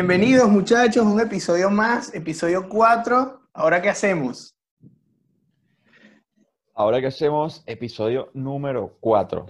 Bienvenidos 0.00 0.48
muchachos, 0.48 1.04
un 1.04 1.20
episodio 1.20 1.68
más, 1.68 2.14
episodio 2.14 2.70
4. 2.70 3.38
¿Ahora 3.52 3.82
qué 3.82 3.90
hacemos? 3.90 4.56
Ahora 6.72 7.02
que 7.02 7.08
hacemos 7.08 7.62
episodio 7.66 8.30
número 8.32 8.96
4. 9.00 9.44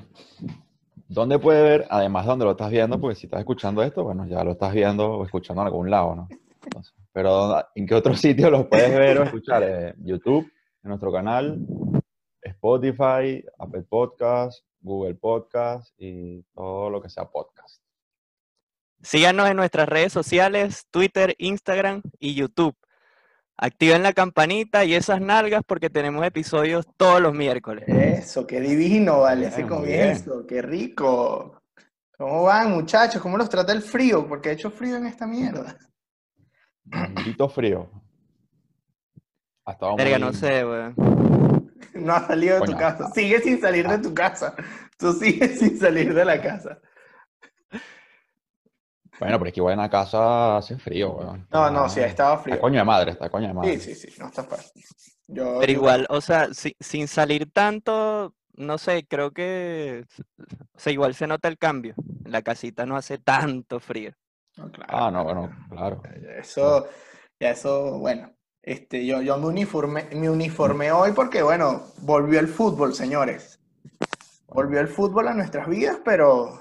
¿Dónde 1.07 1.39
puede 1.39 1.63
ver? 1.63 1.87
Además, 1.89 2.27
¿dónde 2.27 2.47
lo 2.47 2.51
estás 2.51 2.69
viendo? 2.69 3.01
Porque 3.01 3.15
si 3.15 3.29
estás 3.29 3.39
escuchando 3.39 3.81
esto, 3.85 4.03
bueno, 4.03 4.27
ya 4.27 4.43
lo 4.43 4.51
estás 4.51 4.75
viendo 4.75 5.19
o 5.19 5.25
escuchando 5.25 5.63
en 5.63 5.67
algún 5.67 5.89
lado, 5.89 6.17
¿no? 6.17 6.29
Pero 7.13 7.65
¿en 7.77 7.87
qué 7.87 7.95
otro 7.95 8.15
sitio 8.17 8.51
los 8.51 8.67
puedes 8.67 8.91
ver 8.91 9.21
o 9.21 9.23
escuchar? 9.23 9.63
Eh, 9.63 9.95
YouTube, 9.99 10.51
en 10.83 10.89
nuestro 10.89 11.13
canal, 11.13 11.65
Spotify, 12.43 13.45
Apple 13.57 13.85
Podcast, 13.89 14.65
Google 14.81 15.15
Podcast 15.15 15.95
y 15.97 16.43
todo 16.53 16.91
lo 16.91 17.01
que 17.01 17.09
sea 17.09 17.27
podcast. 17.27 17.81
Síganos 19.03 19.49
en 19.49 19.57
nuestras 19.57 19.89
redes 19.89 20.13
sociales, 20.13 20.87
Twitter, 20.91 21.35
Instagram 21.39 22.03
y 22.19 22.35
YouTube. 22.35 22.77
Activen 23.57 24.03
la 24.03 24.13
campanita 24.13 24.85
y 24.85 24.95
esas 24.95 25.21
nalgas 25.21 25.63
porque 25.67 25.91
tenemos 25.91 26.25
episodios 26.27 26.87
todos 26.97 27.21
los 27.21 27.35
miércoles. 27.35 27.85
Eso, 27.89 28.47
qué 28.47 28.61
divino, 28.61 29.21
vale, 29.21 29.49
ese 29.49 29.59
Bien, 29.59 29.69
comienzo, 29.69 30.47
qué 30.47 30.63
rico. 30.63 31.61
¿Cómo 32.17 32.45
van 32.45 32.71
muchachos? 32.71 33.21
¿Cómo 33.21 33.37
los 33.37 33.49
trata 33.51 33.73
el 33.73 33.83
frío? 33.83 34.27
Porque 34.27 34.51
ha 34.51 34.53
hecho 34.53 34.71
frío 34.71 34.97
en 34.97 35.07
esta 35.07 35.27
mierda. 35.27 35.77
Maldito 36.85 37.49
frío. 37.49 37.91
Ha 39.67 39.73
estado 39.73 39.97
Verga, 39.97 40.19
muy- 40.19 40.27
no 40.27 40.33
sé, 40.33 40.65
weón. 40.65 40.95
No 41.95 42.15
has 42.15 42.27
salido 42.27 42.61
de 42.61 42.67
tu 42.67 42.77
casa. 42.77 43.11
Sigue 43.13 43.41
sin 43.41 43.61
salir 43.61 43.87
de 43.89 43.99
tu 43.99 44.15
casa. 44.15 44.55
Tú 44.99 45.13
sigues 45.13 45.59
sin 45.59 45.79
salir 45.79 46.15
de 46.15 46.25
la 46.25 46.41
casa. 46.41 46.79
Bueno, 49.21 49.39
pero 49.39 49.49
es 49.49 49.53
que 49.55 49.61
igual 49.61 49.75
en 49.75 49.81
la 49.81 49.91
casa 49.91 50.57
hace 50.57 50.77
frío, 50.79 51.13
weón. 51.13 51.47
No, 51.53 51.71
no, 51.71 51.87
Está- 51.87 51.89
sí, 51.91 52.01
estaba 52.01 52.33
Está 52.35 52.43
frío. 52.45 52.61
coño 52.61 52.79
de 52.79 52.85
madre, 52.85 53.11
está 53.13 53.29
coño 53.29 53.49
de 53.49 53.55
madre. 53.55 53.79
Sí, 53.79 53.95
sí, 53.95 54.09
sí, 54.11 54.19
no 54.21 54.27
está 54.29 54.43
fácil. 54.45 54.83
Yo, 55.29 55.59
Pero 55.61 55.73
yo- 55.73 55.79
igual, 55.79 56.07
o 56.11 56.21
sea, 56.21 56.53
si- 56.55 56.75
sin 56.81 57.07
salir 57.07 57.51
tanto, 57.53 58.35
no 58.55 58.79
sé, 58.79 59.07
creo 59.07 59.31
que, 59.31 60.05
o 60.75 60.79
sea, 60.79 60.93
igual 60.93 61.15
se 61.15 61.27
nota 61.27 61.49
el 61.49 61.59
cambio. 61.59 61.95
La 62.25 62.43
casita 62.43 62.87
no 62.87 62.97
hace 62.97 63.19
tanto 63.19 63.79
frío. 63.79 64.13
No, 64.57 64.71
claro, 64.73 64.91
Ah, 64.93 65.11
no, 65.11 65.23
bueno, 65.25 65.51
claro. 65.71 66.03
Eso, 66.39 66.87
ya 67.39 67.51
eso, 67.51 67.99
bueno. 67.99 68.33
Este, 68.63 69.07
yo, 69.07 69.23
yo 69.23 69.39
me 69.39 69.47
uniformé, 69.47 70.09
me 70.13 70.29
uniformé 70.29 70.93
hoy 70.93 71.13
porque, 71.13 71.43
bueno, 71.43 71.85
volvió 71.99 72.41
el 72.41 72.49
fútbol, 72.49 72.93
señores. 72.95 73.59
Volvió 74.49 74.81
el 74.81 74.89
fútbol 74.89 75.29
a 75.29 75.35
nuestras 75.35 75.69
vidas, 75.69 75.99
pero 76.05 76.60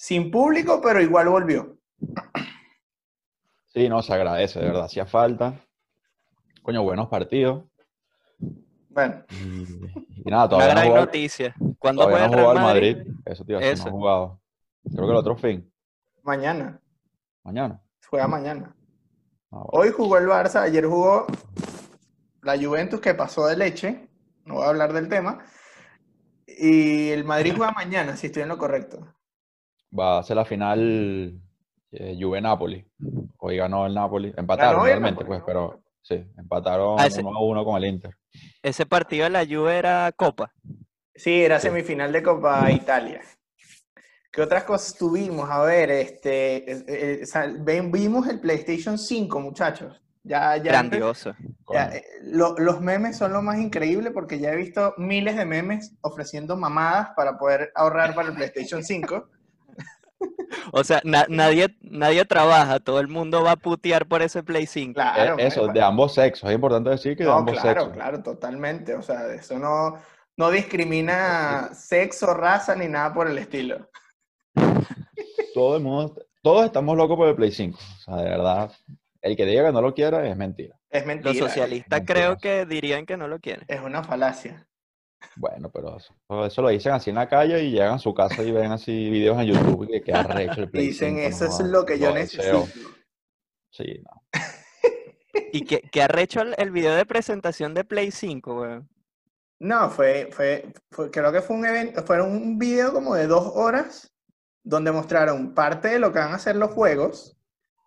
sin 0.00 0.30
público, 0.30 0.80
pero 0.82 0.98
igual 1.02 1.28
volvió. 1.28 1.76
Sí, 3.66 3.86
no, 3.86 4.02
se 4.02 4.14
agradece, 4.14 4.58
de 4.58 4.64
verdad, 4.64 4.84
hacía 4.84 5.04
falta. 5.04 5.60
Coño, 6.62 6.82
buenos 6.82 7.08
partidos. 7.08 7.64
Bueno, 8.88 9.22
Y, 9.28 9.62
y 10.24 10.30
nada, 10.30 10.48
Una 10.48 10.48
todavía 10.48 10.74
no 10.74 10.80
gran 10.80 10.86
jugó, 10.88 10.96
noticia. 11.00 11.54
¿Cuándo 11.78 12.04
juega 12.04 12.28
no 12.28 12.32
el 12.32 12.32
Real 12.32 12.54
Madrid? 12.60 12.96
Madrid. 12.96 13.14
Eso 13.26 13.44
te 13.44 13.52
iba 13.52 13.58
a 13.58 13.60
decir, 13.60 13.76
no 13.76 13.82
Eso. 13.82 13.88
ha 13.88 13.92
jugado. 13.92 14.40
Creo 14.90 15.04
que 15.04 15.10
el 15.12 15.16
otro 15.18 15.36
fin, 15.36 15.70
mañana, 16.22 16.80
mañana. 17.44 17.82
juega 18.08 18.26
mañana. 18.26 18.74
Ah, 19.52 19.64
bueno. 19.64 19.68
Hoy 19.72 19.90
jugó 19.90 20.16
el 20.16 20.26
Barça, 20.26 20.62
ayer 20.62 20.86
jugó 20.86 21.26
la 22.42 22.56
Juventus 22.56 23.00
que 23.02 23.14
pasó 23.14 23.46
de 23.46 23.56
leche, 23.58 24.08
no 24.46 24.54
voy 24.54 24.64
a 24.64 24.68
hablar 24.70 24.94
del 24.94 25.08
tema, 25.10 25.44
y 26.46 27.10
el 27.10 27.24
Madrid 27.24 27.52
juega 27.56 27.72
mañana, 27.72 28.16
si 28.16 28.28
estoy 28.28 28.42
en 28.44 28.48
lo 28.48 28.56
correcto. 28.58 29.06
Va 29.96 30.18
a 30.18 30.22
ser 30.22 30.36
la 30.36 30.44
final 30.44 31.40
eh, 31.92 32.16
Juve-Napoli. 32.20 32.84
Hoy 33.38 33.56
ganó 33.56 33.86
el 33.86 33.94
Napoli. 33.94 34.32
Empataron 34.36 34.84
realmente, 34.84 35.24
Napoli, 35.24 35.26
pues, 35.26 35.40
¿no? 35.40 35.46
pero 35.46 35.82
sí, 36.02 36.24
empataron 36.38 37.00
Ah, 37.00 37.06
ese- 37.06 37.22
1 37.22 37.36
a 37.36 37.42
1 37.42 37.64
con 37.64 37.76
el 37.76 37.84
Inter. 37.88 38.16
Ese 38.62 38.86
partido 38.86 39.24
de 39.24 39.30
la 39.30 39.44
Juve 39.44 39.76
era 39.78 40.12
Copa. 40.14 40.52
Sí, 41.14 41.42
era 41.42 41.58
Sí. 41.58 41.66
semifinal 41.68 42.12
de 42.12 42.22
Copa 42.22 42.70
Italia. 42.70 43.20
¿Qué 44.30 44.42
otras 44.42 44.62
cosas 44.62 44.96
tuvimos? 44.96 45.50
A 45.50 45.60
ver, 45.64 45.90
este, 45.90 46.70
eh, 46.72 46.84
eh, 47.22 47.26
sal- 47.26 47.58
ven- 47.64 47.90
vimos 47.90 48.28
el 48.28 48.38
PlayStation 48.38 48.96
5, 48.96 49.40
muchachos. 49.40 50.00
Ya, 50.22 50.56
ya, 50.58 50.62
Grandioso. 50.70 51.34
ya, 51.72 51.86
eh, 51.96 52.04
lo- 52.22 52.54
los 52.58 52.80
memes 52.80 53.16
son 53.16 53.32
lo 53.32 53.42
más 53.42 53.58
increíble 53.58 54.12
porque 54.12 54.38
ya 54.38 54.52
he 54.52 54.56
visto 54.56 54.94
miles 54.98 55.36
de 55.36 55.46
memes 55.46 55.96
ofreciendo 56.02 56.56
mamadas 56.56 57.08
para 57.16 57.36
poder 57.38 57.72
ahorrar 57.74 58.14
para 58.14 58.28
el 58.28 58.34
PlayStation 58.34 58.84
5. 58.84 59.28
O 60.72 60.84
sea, 60.84 61.00
na- 61.04 61.26
nadie, 61.28 61.76
nadie 61.80 62.24
trabaja, 62.24 62.80
todo 62.80 63.00
el 63.00 63.08
mundo 63.08 63.42
va 63.42 63.52
a 63.52 63.56
putear 63.56 64.06
por 64.06 64.20
ese 64.22 64.42
Play 64.42 64.66
5. 64.66 64.94
Claro, 64.94 65.38
Eh, 65.38 65.46
Eso, 65.46 65.66
de 65.68 65.80
ambos 65.82 66.14
sexos. 66.14 66.48
Es 66.50 66.54
importante 66.54 66.90
decir 66.90 67.16
que 67.16 67.22
de 67.24 67.30
No, 67.30 67.36
ambos 67.38 67.54
claro, 67.58 67.80
sexos. 67.82 67.96
claro, 67.96 68.22
totalmente. 68.22 68.94
O 68.94 69.02
sea, 69.02 69.32
eso 69.32 69.58
no, 69.58 69.96
no 70.36 70.50
discrimina 70.50 71.70
sexo, 71.74 72.34
raza 72.34 72.74
ni 72.74 72.88
nada 72.88 73.12
por 73.14 73.28
el 73.28 73.38
estilo. 73.38 73.88
Todo 75.54 75.76
el 75.76 75.82
mundo, 75.82 76.14
todos 76.42 76.64
estamos 76.66 76.96
locos 76.96 77.16
por 77.16 77.28
el 77.28 77.34
Play 77.34 77.50
5. 77.52 77.78
O 77.78 78.00
sea, 78.02 78.16
de 78.16 78.24
verdad, 78.30 78.72
el 79.22 79.36
que 79.36 79.44
diga 79.46 79.66
que 79.66 79.72
no 79.72 79.82
lo 79.82 79.94
quiera 79.94 80.26
es 80.26 80.36
mentira. 80.36 80.76
Es 80.90 81.04
mentira. 81.06 81.30
Los 81.30 81.38
socialistas 81.38 81.98
mentira. 82.00 82.14
creo 82.14 82.36
que 82.38 82.66
dirían 82.66 83.04
que 83.06 83.16
no 83.16 83.28
lo 83.28 83.38
quieren. 83.40 83.64
Es 83.68 83.80
una 83.80 84.02
falacia. 84.02 84.66
Bueno, 85.36 85.70
pero 85.70 85.96
eso, 85.96 86.14
eso 86.44 86.62
lo 86.62 86.68
dicen 86.68 86.92
así 86.92 87.10
en 87.10 87.16
la 87.16 87.28
calle 87.28 87.62
y 87.62 87.70
llegan 87.70 87.94
a 87.94 87.98
su 87.98 88.12
casa 88.12 88.42
y 88.42 88.50
ven 88.52 88.72
así 88.72 89.10
videos 89.10 89.38
en 89.40 89.46
YouTube 89.46 89.88
y 89.94 90.02
que 90.02 90.12
arrecho 90.12 90.60
el 90.60 90.70
Play 90.70 90.86
Dicen, 90.88 91.16
5, 91.16 91.28
eso 91.28 91.44
no 91.46 91.64
es 91.66 91.70
lo 91.70 91.84
que 91.86 91.98
yo 91.98 92.12
deseo". 92.12 92.60
necesito. 92.66 92.88
Sí, 93.70 94.02
no. 94.04 94.22
¿Y 95.52 95.64
qué, 95.64 95.80
qué 95.90 96.02
arrecho 96.02 96.40
el, 96.42 96.54
el 96.58 96.70
video 96.70 96.94
de 96.94 97.06
presentación 97.06 97.72
de 97.74 97.84
Play 97.84 98.10
5, 98.10 98.60
weón? 98.60 98.88
No, 99.60 99.90
fue, 99.90 100.28
fue, 100.32 100.72
fue- 100.90 101.10
creo 101.10 101.30
que 101.32 101.42
fue 101.42 101.56
un 101.56 101.66
evento, 101.66 102.02
fue 102.02 102.20
un 102.22 102.58
video 102.58 102.92
como 102.92 103.14
de 103.14 103.26
dos 103.26 103.52
horas 103.54 104.10
donde 104.62 104.90
mostraron 104.92 105.54
parte 105.54 105.88
de 105.88 105.98
lo 105.98 106.12
que 106.12 106.18
van 106.18 106.32
a 106.32 106.36
hacer 106.36 106.56
los 106.56 106.70
juegos, 106.72 107.36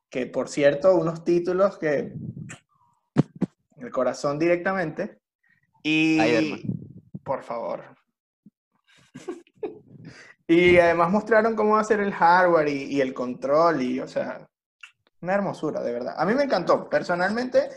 que 0.10 0.26
por 0.28 0.50
cierto, 0.50 0.96
unos 0.96 1.24
títulos 1.24 1.78
que 1.78 2.14
el 3.78 3.92
corazón 3.92 4.40
directamente, 4.40 5.20
y. 5.84 6.66
por 7.24 7.44
favor. 7.44 7.84
y 10.48 10.78
además 10.78 11.10
mostraron 11.12 11.56
cómo 11.56 11.74
va 11.74 11.82
a 11.82 11.86
ser 11.86 12.00
el 12.02 12.14
hardware 12.14 12.68
y, 12.68 12.84
y 12.96 13.02
el 13.02 13.14
control, 13.14 13.82
y 13.82 14.00
o 14.00 14.08
sea, 14.08 14.46
una 15.22 15.34
hermosura, 15.36 15.82
de 15.82 15.92
verdad. 15.94 16.16
A 16.18 16.26
mí 16.26 16.34
me 16.36 16.44
encantó, 16.44 16.90
personalmente, 16.90 17.70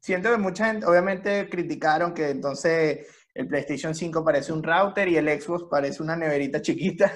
siento 0.00 0.30
que 0.30 0.36
mucha 0.38 0.66
gente, 0.66 0.86
obviamente, 0.86 1.48
criticaron 1.48 2.14
que 2.14 2.30
entonces 2.30 3.06
el 3.34 3.48
PlayStation 3.48 3.94
5 3.94 4.24
parece 4.24 4.52
un 4.52 4.62
router 4.62 5.08
y 5.08 5.16
el 5.16 5.28
Xbox 5.40 5.64
parece 5.70 6.02
una 6.02 6.16
neverita 6.16 6.62
chiquita. 6.62 7.12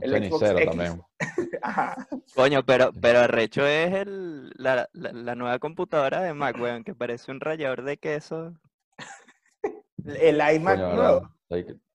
El 0.00 0.10
Xbox 0.28 0.46
cenicero 0.46 0.70
también. 0.70 1.02
Ajá. 1.62 2.06
Coño, 2.34 2.64
pero, 2.64 2.92
pero 3.00 3.20
arrecho 3.20 3.66
es 3.66 3.92
el, 3.92 4.50
la, 4.56 4.88
la- 4.92 5.12
la 5.12 5.34
nueva 5.34 5.58
computadora 5.58 6.20
de 6.22 6.32
Mac, 6.34 6.56
weón, 6.60 6.84
que 6.84 6.94
parece 6.94 7.30
un 7.30 7.40
rallador 7.40 7.82
de 7.82 7.96
queso. 7.98 8.54
El 10.04 10.36
iMac 10.56 10.76
Coño, 10.78 10.94
nuevo. 10.94 11.30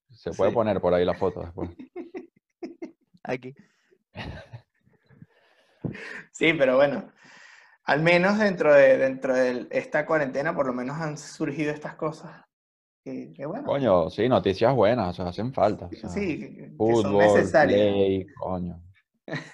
Se 0.10 0.32
puede 0.32 0.52
Sí. 0.52 0.56
poner 0.56 0.80
por 0.82 0.94
ahí 0.94 1.06
la 1.06 1.14
foto 1.14 1.42
después. 1.42 1.70
Aquí. 3.24 3.54
Sí, 6.32 6.54
pero 6.54 6.76
bueno, 6.76 7.12
al 7.86 8.02
menos 8.02 8.38
dentro 8.38 8.74
de, 8.74 8.98
dentro 8.98 9.34
de 9.34 9.68
esta 9.72 10.06
cuarentena, 10.06 10.54
por 10.54 10.68
lo 10.68 10.74
menos 10.74 10.98
han 10.98 11.18
surgido 11.18 11.72
estas 11.72 11.96
cosas. 11.96 12.42
Que, 13.04 13.32
que 13.34 13.46
bueno, 13.46 13.64
Coño, 13.66 14.10
sí, 14.10 14.28
noticias 14.28 14.76
buenas, 14.76 15.08
o 15.10 15.14
sea, 15.14 15.30
hacen 15.30 15.54
falta. 15.54 15.86
o 15.86 15.90
sea, 15.96 16.10
sí, 16.10 16.40
que, 16.40 16.56
que 16.56 16.68
son 16.68 16.78
Fútbol, 16.78 17.18
necesarias. 17.36 17.80
play, 17.94 18.26
coño. 18.40 18.82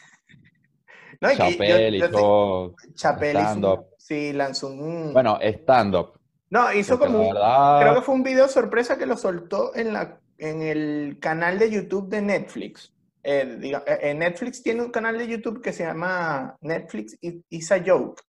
No, 1.22 1.32
y 1.32 1.38
que 1.38 1.44
yo- 1.44 1.52
Chapel 1.52 1.96
y 1.96 2.00
yo 2.00 2.06
te- 2.08 2.12
todo. 2.12 2.76
Chapel 2.96 3.38
hizo 3.38 3.88
sí, 3.98 4.34
lanzó 4.34 4.68
un... 4.68 5.14
Bueno, 5.14 5.40
stand-up. 5.42 6.20
No, 6.54 6.72
hizo 6.72 7.00
porque 7.00 7.14
como 7.14 7.34
verdad, 7.34 7.82
Creo 7.82 7.96
que 7.96 8.02
fue 8.02 8.14
un 8.14 8.22
video 8.22 8.48
sorpresa 8.48 8.96
que 8.96 9.08
lo 9.08 9.18
soltó 9.18 9.76
en, 9.76 9.92
la, 9.92 10.20
en 10.38 10.62
el 10.62 11.18
canal 11.20 11.58
de 11.58 11.72
YouTube 11.72 12.10
de 12.10 12.22
Netflix. 12.22 12.94
Eh, 13.24 13.58
eh, 13.64 14.00
eh, 14.02 14.14
Netflix 14.14 14.62
tiene 14.62 14.84
un 14.84 14.92
canal 14.92 15.18
de 15.18 15.28
YouTube 15.28 15.64
que 15.64 15.74
se 15.74 15.84
llama 15.84 16.56
Netflix 16.62 17.18
is 17.50 17.72
a 17.72 17.82
Joke. 17.84 18.22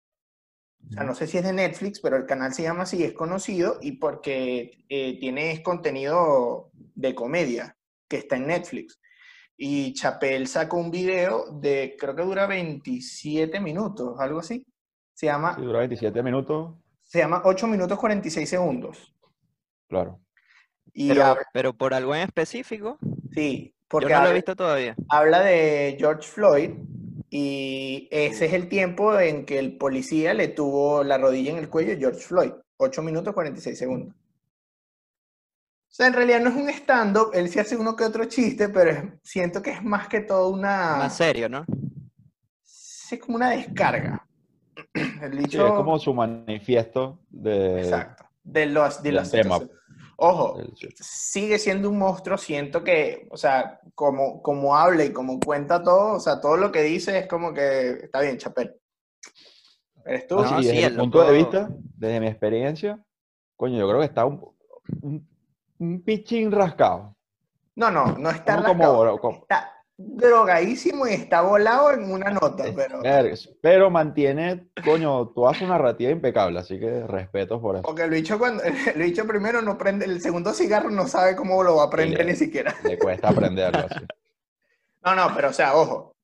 O 0.88 0.92
sea, 0.92 1.02
no 1.02 1.16
sé 1.16 1.26
si 1.26 1.38
es 1.38 1.44
de 1.44 1.52
Netflix, 1.52 1.98
pero 1.98 2.16
el 2.16 2.24
canal 2.24 2.52
se 2.52 2.62
llama 2.62 2.84
así, 2.84 3.02
es 3.02 3.12
conocido 3.12 3.78
y 3.80 3.92
porque 3.92 4.84
eh, 4.88 5.18
tiene 5.18 5.60
contenido 5.60 6.70
de 6.74 7.16
comedia 7.16 7.76
que 8.08 8.18
está 8.18 8.36
en 8.36 8.46
Netflix. 8.46 9.00
Y 9.56 9.94
Chapel 9.94 10.46
sacó 10.46 10.76
un 10.76 10.92
video 10.92 11.46
de, 11.52 11.96
creo 11.98 12.14
que 12.14 12.22
dura 12.22 12.46
27 12.46 13.58
minutos, 13.58 14.14
algo 14.20 14.38
así. 14.38 14.64
Se 15.12 15.26
llama, 15.26 15.56
sí, 15.56 15.62
dura 15.62 15.80
27 15.80 16.22
minutos, 16.22 16.74
se 17.12 17.18
llama 17.18 17.42
8 17.44 17.66
minutos 17.66 17.98
46 17.98 18.48
segundos. 18.48 19.14
claro. 19.86 20.18
Y 20.94 21.08
Pero, 21.08 21.24
habla- 21.24 21.46
pero 21.52 21.72
por 21.74 21.92
algo 21.94 22.14
en 22.14 22.22
específico, 22.22 22.98
sí, 23.34 23.74
yo 23.74 23.84
porque 23.88 24.06
no 24.08 24.10
lo 24.10 24.16
he 24.16 24.28
habla, 24.28 24.32
visto 24.34 24.56
todavía. 24.56 24.94
habla 25.10 25.40
de 25.40 25.96
George 25.98 26.26
Floyd 26.28 26.70
Y 27.30 28.08
ese 28.10 28.44
es 28.46 28.52
el 28.54 28.68
tiempo 28.68 29.18
en 29.18 29.46
que 29.46 29.58
el 29.58 29.76
policía 29.78 30.34
le 30.34 30.48
tuvo 30.48 31.02
la 31.04 31.16
rodilla 31.18 31.50
en 31.52 31.56
el 31.58 31.68
cuello 31.70 31.94
a 31.94 31.96
George 31.96 32.20
Floyd. 32.20 32.52
8 32.78 33.00
minutos 33.02 33.32
46 33.34 33.78
segundos. 33.78 34.14
O 34.14 35.94
sea, 35.94 36.06
en 36.08 36.12
realidad 36.14 36.40
no 36.40 36.50
es 36.50 36.56
un 36.56 36.68
stand-up, 36.70 37.30
él 37.34 37.48
sí 37.50 37.58
hace 37.58 37.76
uno 37.76 37.94
que 37.96 38.04
otro 38.04 38.24
chiste, 38.26 38.68
pero 38.70 39.18
siento 39.22 39.60
que 39.62 39.70
es 39.72 39.82
más 39.82 40.08
que 40.08 40.20
todo 40.20 40.48
una... 40.50 40.96
Más 40.96 41.16
serio, 41.16 41.48
¿no? 41.50 41.64
Sí, 42.62 43.14
es 43.16 43.20
como 43.22 43.36
una 43.36 43.50
descarga. 43.50 44.26
El 45.22 45.48
Sí, 45.50 45.56
es 45.56 45.62
como 45.72 45.98
su 45.98 46.12
manifiesto 46.14 47.20
de, 47.30 47.82
Exacto. 47.82 48.24
De, 48.44 48.66
los, 48.66 49.02
de 49.02 49.08
del 49.08 49.16
las 49.16 49.30
tema. 49.30 49.58
Ojo, 50.16 50.60
sigue 50.94 51.58
siendo 51.58 51.88
un 51.88 51.98
monstruo. 51.98 52.36
Siento 52.38 52.84
que, 52.84 53.26
o 53.30 53.36
sea, 53.36 53.80
como, 53.94 54.42
como 54.42 54.76
habla 54.76 55.04
y 55.04 55.12
como 55.12 55.40
cuenta 55.40 55.82
todo, 55.82 56.14
o 56.16 56.20
sea, 56.20 56.40
todo 56.40 56.56
lo 56.56 56.70
que 56.70 56.82
dice 56.82 57.18
es 57.18 57.26
como 57.26 57.52
que 57.52 57.90
está 58.04 58.20
bien, 58.20 58.38
Chapel. 58.38 58.76
Eres 60.04 60.26
tú. 60.26 60.36
No, 60.36 60.46
sí, 60.60 60.66
desde 60.66 60.84
el 60.84 60.92
mi 60.92 60.98
punto 60.98 61.24
de 61.24 61.32
vista, 61.32 61.68
desde 61.96 62.20
mi 62.20 62.26
experiencia, 62.28 63.02
coño, 63.56 63.78
yo 63.78 63.88
creo 63.88 64.00
que 64.00 64.06
está 64.06 64.24
un, 64.26 64.44
un, 65.00 65.28
un 65.78 66.02
pichín 66.02 66.52
rascado. 66.52 67.16
No, 67.74 67.90
no, 67.90 68.16
no 68.18 68.30
está 68.30 68.56
como- 68.62 68.68
rascado. 69.04 69.18
como- 69.18 69.38
Está 69.38 69.71
drogadísimo 70.04 71.06
y 71.06 71.12
está 71.12 71.40
volado 71.42 71.92
en 71.92 72.10
una 72.10 72.30
nota, 72.30 72.64
pero... 72.74 73.00
Pero 73.60 73.90
mantiene, 73.90 74.66
coño, 74.84 75.28
toda 75.28 75.54
su 75.54 75.66
narrativa 75.66 76.10
impecable, 76.10 76.58
así 76.58 76.78
que 76.78 77.06
respetos 77.06 77.60
por 77.60 77.76
eso. 77.76 77.82
Porque 77.82 78.24
cuando 78.38 78.62
el 78.94 79.02
bicho 79.02 79.26
primero 79.26 79.62
no 79.62 79.78
prende, 79.78 80.04
el 80.04 80.20
segundo 80.20 80.52
cigarro 80.52 80.90
no 80.90 81.06
sabe 81.06 81.36
cómo 81.36 81.62
lo 81.62 81.76
va 81.76 81.84
a 81.84 81.90
prender 81.90 82.24
le- 82.24 82.32
ni 82.32 82.36
siquiera. 82.36 82.74
Le 82.84 82.98
cuesta 82.98 83.28
aprenderlo 83.28 83.86
así. 83.90 84.04
No, 85.04 85.16
no, 85.16 85.34
pero 85.34 85.48
o 85.48 85.52
sea, 85.52 85.74
ojo. 85.74 86.14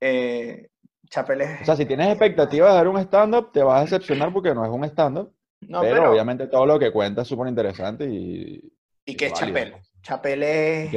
Eh, 0.00 0.68
Chapel 1.10 1.42
es. 1.42 1.60
O 1.60 1.64
sea, 1.66 1.76
si 1.76 1.84
tienes 1.84 2.08
expectativas 2.08 2.72
de 2.72 2.78
ver 2.78 2.88
un 2.88 2.98
stand-up, 3.00 3.52
te 3.52 3.62
vas 3.62 3.80
a 3.80 3.84
decepcionar 3.84 4.32
porque 4.32 4.54
no 4.54 4.64
es 4.64 4.70
un 4.70 4.82
stand-up, 4.84 5.30
no, 5.60 5.82
pero, 5.82 5.96
pero, 5.96 6.12
obviamente 6.12 6.46
todo 6.46 6.64
lo 6.64 6.78
que 6.78 6.90
cuenta 6.90 7.20
es 7.20 7.28
súper 7.28 7.48
interesante 7.48 8.06
y, 8.06 8.62
y 9.04 9.14
que 9.14 9.26
es 9.26 9.32
válido, 9.32 9.58
Chapel. 9.58 9.74
Chapel 10.02 10.42
es. 10.42 10.90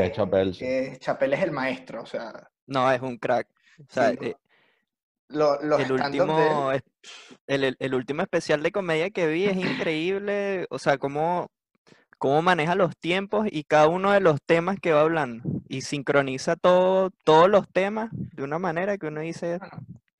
que 0.57 0.88
es 0.88 1.00
Chapel 1.00 1.33
el 1.33 1.51
maestro, 1.51 2.03
o 2.03 2.06
sea, 2.06 2.50
No, 2.68 2.89
es 2.92 3.01
un 3.01 3.18
crack. 3.18 3.48
O 3.80 3.83
sea, 3.89 4.12
Sí, 4.12 4.18
eh, 4.21 4.36
lo- 5.30 5.62
los 5.62 5.81
el 5.81 5.88
de 5.88 5.94
último, 5.94 6.71
es- 6.71 6.83
el, 7.48 7.63
el- 7.63 7.75
el 7.80 7.94
último 7.95 8.21
especial 8.21 8.62
de 8.63 8.71
comedia 8.71 9.09
que 9.09 9.27
vi 9.27 9.45
es 9.45 9.57
increíble. 9.57 10.68
O 10.69 10.80
sea, 10.80 10.98
cómo, 10.98 11.50
cómo 12.18 12.42
maneja 12.42 12.75
los 12.75 12.95
tiempos 12.98 13.48
y 13.51 13.63
cada 13.63 13.88
uno 13.88 14.12
de 14.12 14.19
los 14.21 14.39
temas 14.45 14.77
que 14.80 14.92
va 14.94 15.01
hablando. 15.01 15.44
Y 15.68 15.81
sincroniza 15.81 16.56
todo, 16.56 17.09
todos 17.24 17.50
los 17.50 17.68
temas 17.69 18.09
de 18.13 18.44
una 18.44 18.59
manera 18.59 18.98
que 18.98 19.07
uno 19.07 19.21
dice, 19.21 19.59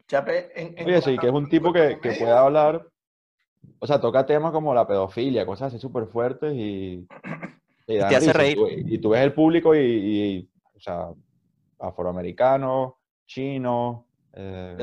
Chapel 0.08 0.46
en- 0.56 0.78
en 0.78 0.86
Oye, 0.88 0.98
sí, 1.02 1.04
cuanto 1.16 1.22
que 1.22 1.28
es 1.28 1.34
un 1.34 1.50
tipo 1.50 1.72
que, 1.72 2.00
que 2.02 2.12
puede 2.14 2.32
hablar, 2.34 2.88
o 3.80 3.88
sea, 3.88 4.02
toca 4.02 4.26
temas 4.26 4.52
como 4.52 4.74
la 4.74 4.88
pedofilia, 4.88 5.46
cosas 5.46 5.68
así 5.68 5.80
súper 5.80 6.08
fuertes 6.08 6.54
y, 6.56 7.08
y 7.96 7.98
te 8.00 8.04
hace 8.16 8.20
risa. 8.20 8.34
reír. 8.34 8.56
tú- 8.56 8.68
Y, 8.68 8.98
tú 9.00 9.10
ves 9.10 9.22
el 9.22 9.34
público 9.34 9.76
y, 9.76 9.80
y, 9.80 10.52
o 10.76 10.80
sea, 10.80 11.08
afroamericano, 11.80 13.00
chino, 13.26 14.08
eh, 14.34 14.78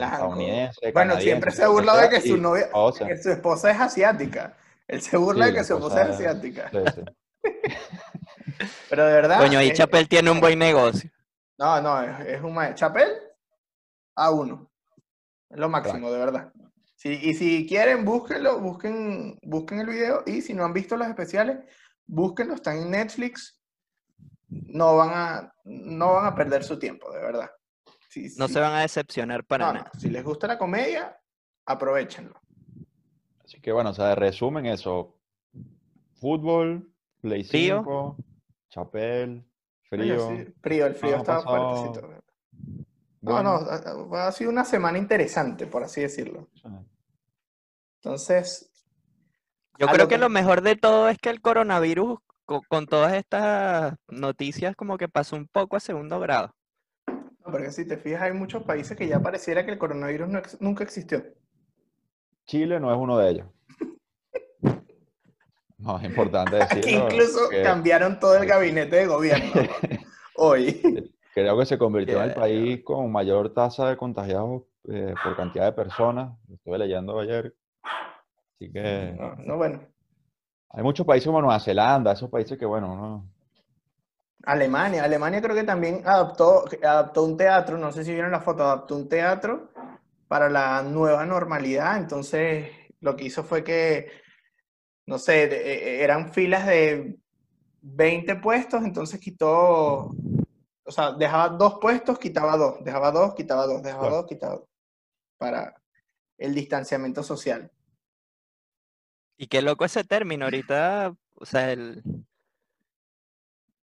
Bueno, 0.93 1.19
siempre 1.21 1.51
se 1.51 1.67
burlado 1.67 2.01
de 2.01 2.09
que 2.11 2.21
su 2.21 2.37
novia, 2.37 2.69
o 2.73 2.93
sea, 2.93 3.07
que 3.07 3.17
su 3.17 3.31
esposa 3.31 3.71
es 3.71 3.81
asiática. 3.81 4.57
Él 4.87 5.01
se 5.01 5.17
burla 5.17 5.47
Sí, 5.47 5.53
de 5.53 5.59
que 5.59 5.65
su 5.65 5.75
esposa 5.75 6.03
es 6.03 6.09
asiática. 6.11 6.71
sí, 6.71 6.79
sí. 6.95 7.03
Pero 8.89 9.07
de 9.07 9.13
verdad. 9.13 9.39
coño, 9.39 9.59
ahí 9.59 9.69
eh, 9.69 9.73
Chapel 9.73 10.09
tiene 10.09 10.31
un 10.31 10.41
buen 10.41 10.59
negocio. 10.59 11.11
No, 11.59 11.81
no, 11.81 12.03
es, 12.03 12.27
es 12.27 12.43
un 12.43 12.55
maestro. 12.55 12.89
Chapel, 12.89 13.09
a 14.17 14.31
uno. 14.31 14.71
Es 15.51 15.59
lo 15.59 15.69
máximo, 15.69 16.11
de 16.11 16.19
verdad. 16.19 16.53
Sí, 16.97 17.19
y 17.23 17.35
si 17.35 17.67
quieren, 17.67 18.05
búsquenlo, 18.05 18.59
busquen, 18.61 19.39
busquen 19.43 19.81
el 19.81 19.87
video. 19.87 20.23
Y 20.27 20.41
si 20.41 20.53
no 20.55 20.65
han 20.65 20.73
visto 20.73 20.97
los 20.97 21.07
especiales, 21.09 21.59
búsquenlo, 22.09 22.55
están 22.55 22.79
en 22.79 22.91
Netflix. 22.91 23.61
No 24.49 24.97
van 24.97 25.11
a, 25.13 25.53
no 25.65 26.15
van 26.15 26.27
a 26.27 26.35
perder 26.35 26.65
su 26.65 26.79
tiempo, 26.79 27.13
de 27.13 27.21
verdad. 27.21 27.51
Sí, 28.09 28.29
No 28.39 28.49
sí. 28.49 28.55
se 28.55 28.61
van 28.61 28.73
a 28.73 28.81
decepcionar 28.81 29.45
para 29.45 29.67
No, 29.67 29.73
no, 29.75 29.79
nada. 29.81 29.91
Si 29.99 30.09
les 30.09 30.25
gusta 30.25 30.47
la 30.47 30.59
comedia, 30.59 31.17
aprovechenlo. 31.67 32.41
Así 33.45 33.61
que 33.61 33.71
bueno, 33.73 33.91
o 33.91 33.95
sea, 33.95 34.09
de 34.09 34.15
resumen 34.15 34.67
eso, 34.67 35.19
fútbol, 36.19 36.93
Play 37.21 37.45
Frío. 37.45 37.79
5, 37.79 38.17
Chapel, 38.71 39.45
frío. 39.89 40.29
sí, 40.29 40.55
frío, 40.61 40.87
el 40.87 40.95
frío 40.95 41.17
Ah, 41.17 41.19
estaba 41.21 41.43
pasado- 41.45 41.77
fuertecito. 41.77 42.09
No, 43.21 43.43
no, 43.43 43.61
bueno, 43.65 44.15
ha, 44.17 44.29
ha 44.29 44.33
sido 44.33 44.51
una 44.51 44.65
semana 44.65 44.97
interesante, 44.99 45.67
por 45.67 45.83
así 45.83 46.01
decirlo. 46.03 46.49
Entonces, 48.01 48.68
Yo 49.79 49.87
creo 49.87 49.99
lo 50.05 50.09
que 50.09 50.15
que- 50.17 50.21
lo 50.21 50.29
mejor 50.29 50.61
de 50.63 50.77
todo 50.77 51.09
es 51.09 51.19
que 51.19 51.31
el 51.31 51.41
coronavirus, 51.41 52.19
co- 52.45 52.63
con, 52.69 52.87
todas 52.87 53.15
estas 53.15 53.95
noticias, 54.09 54.75
como 54.77 54.99
que 54.99 55.09
pasó 55.09 55.37
un 55.37 55.47
poco 55.47 55.77
a 55.77 55.81
segundo 55.81 56.19
grado. 56.21 56.53
no, 57.07 57.53
porque 57.53 57.71
si 57.71 57.87
te 57.87 57.97
fijas, 57.97 58.23
hay 58.23 58.33
muchos 58.33 58.63
países 58.65 58.97
que 58.97 59.07
ya 59.09 59.21
pareciera 59.21 59.65
que 59.65 59.71
el 59.73 59.79
coronavirus 59.79 60.29
no 60.29 60.39
ex- 60.39 60.61
nunca 60.61 60.85
existió. 60.85 61.25
Chile 62.47 62.81
no 62.81 62.91
es 62.93 62.99
uno 62.99 63.17
de 63.19 63.31
ellos. 63.31 63.47
No, 65.79 65.97
es 65.97 66.05
importante 66.05 66.61
Aquí 66.61 66.81
decirlo. 66.81 67.05
incluso 67.07 67.49
que 67.51 67.63
cambiaron 67.63 68.19
todo 68.19 68.37
el 68.37 68.47
gabinete 68.47 68.97
de 68.97 69.07
gobierno 69.07 69.53
hoy. 70.35 71.13
creo 71.33 71.57
que 71.57 71.67
se 71.67 71.79
convirtió 71.79 72.19
en 72.21 72.31
el 72.31 72.35
país 72.35 72.83
con 72.83 73.13
mayor 73.13 73.55
tasa 73.55 73.89
de 73.89 73.97
contagiados 73.97 74.63
eh, 74.89 75.15
por 75.23 75.37
cantidad 75.37 75.67
de 75.67 75.73
personas. 75.73 76.37
Lo 76.49 76.57
Estuve 76.57 76.79
leyendo 76.79 77.21
ayer. 77.21 77.55
Así 78.61 78.73
que 78.73 79.15
No, 79.17 79.37
no, 79.37 79.57
bueno. 79.57 79.81
hay 80.71 80.83
muchos 80.83 81.07
países 81.07 81.27
como 81.27 81.41
Nueva 81.41 81.61
Zelanda, 81.61 82.13
esos 82.13 82.29
países 82.29 82.59
que, 82.59 82.67
bueno, 82.67 82.97
no. 82.97 83.31
Alemania, 84.45 85.05
Alemania 85.05 85.41
creo 85.41 85.55
que 85.55 85.65
también 85.65 86.03
adoptó, 86.07 86.65
adoptó 86.83 87.25
un 87.25 87.37
teatro, 87.37 87.77
no 87.79 87.93
sé 87.93 88.05
si 88.05 88.13
vieron 88.13 88.31
la 88.33 88.41
foto, 88.41 88.65
adoptó 88.65 88.97
un 88.97 89.09
teatro 89.09 89.71
para 90.27 90.49
la 90.49 90.83
nueva 90.83 91.25
normalidad. 91.25 91.97
Entonces, 91.99 92.71
lo 93.01 93.15
que 93.17 93.25
hizo 93.27 93.45
fue 93.45 93.63
que, 93.65 94.11
no 95.07 95.19
sé, 95.19 95.49
de- 95.49 95.73
eh, 95.75 96.05
eran 96.05 96.33
filas 96.33 96.67
de 96.67 97.17
20 97.83 98.37
puestos, 98.37 98.83
entonces 98.85 99.21
quitó, 99.21 100.11
o 100.85 100.91
sea, 100.91 101.13
dejaba 101.13 101.51
dos 101.51 101.79
puestos, 101.81 102.19
quitaba 102.19 102.57
dos, 102.57 102.83
dejaba 102.85 103.11
dos, 103.11 103.35
quitaba 103.35 103.67
dos, 103.67 103.83
dejaba 103.83 104.03
Claro. 104.09 104.17
dos, 104.17 104.27
quitaba 104.27 104.55
dos, 104.57 104.69
para 105.39 105.75
el 106.39 106.55
distanciamiento 106.55 107.23
social. 107.23 107.71
Y 109.39 109.47
qué 109.47 109.63
loco 109.63 109.85
ese 109.85 110.03
término 110.05 110.45
ahorita, 110.47 111.15
o 111.35 111.47
sea, 111.47 111.71
el... 111.73 112.03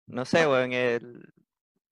No 0.06 0.24
sé, 0.24 0.46
weón, 0.46 0.72
el... 0.72 1.32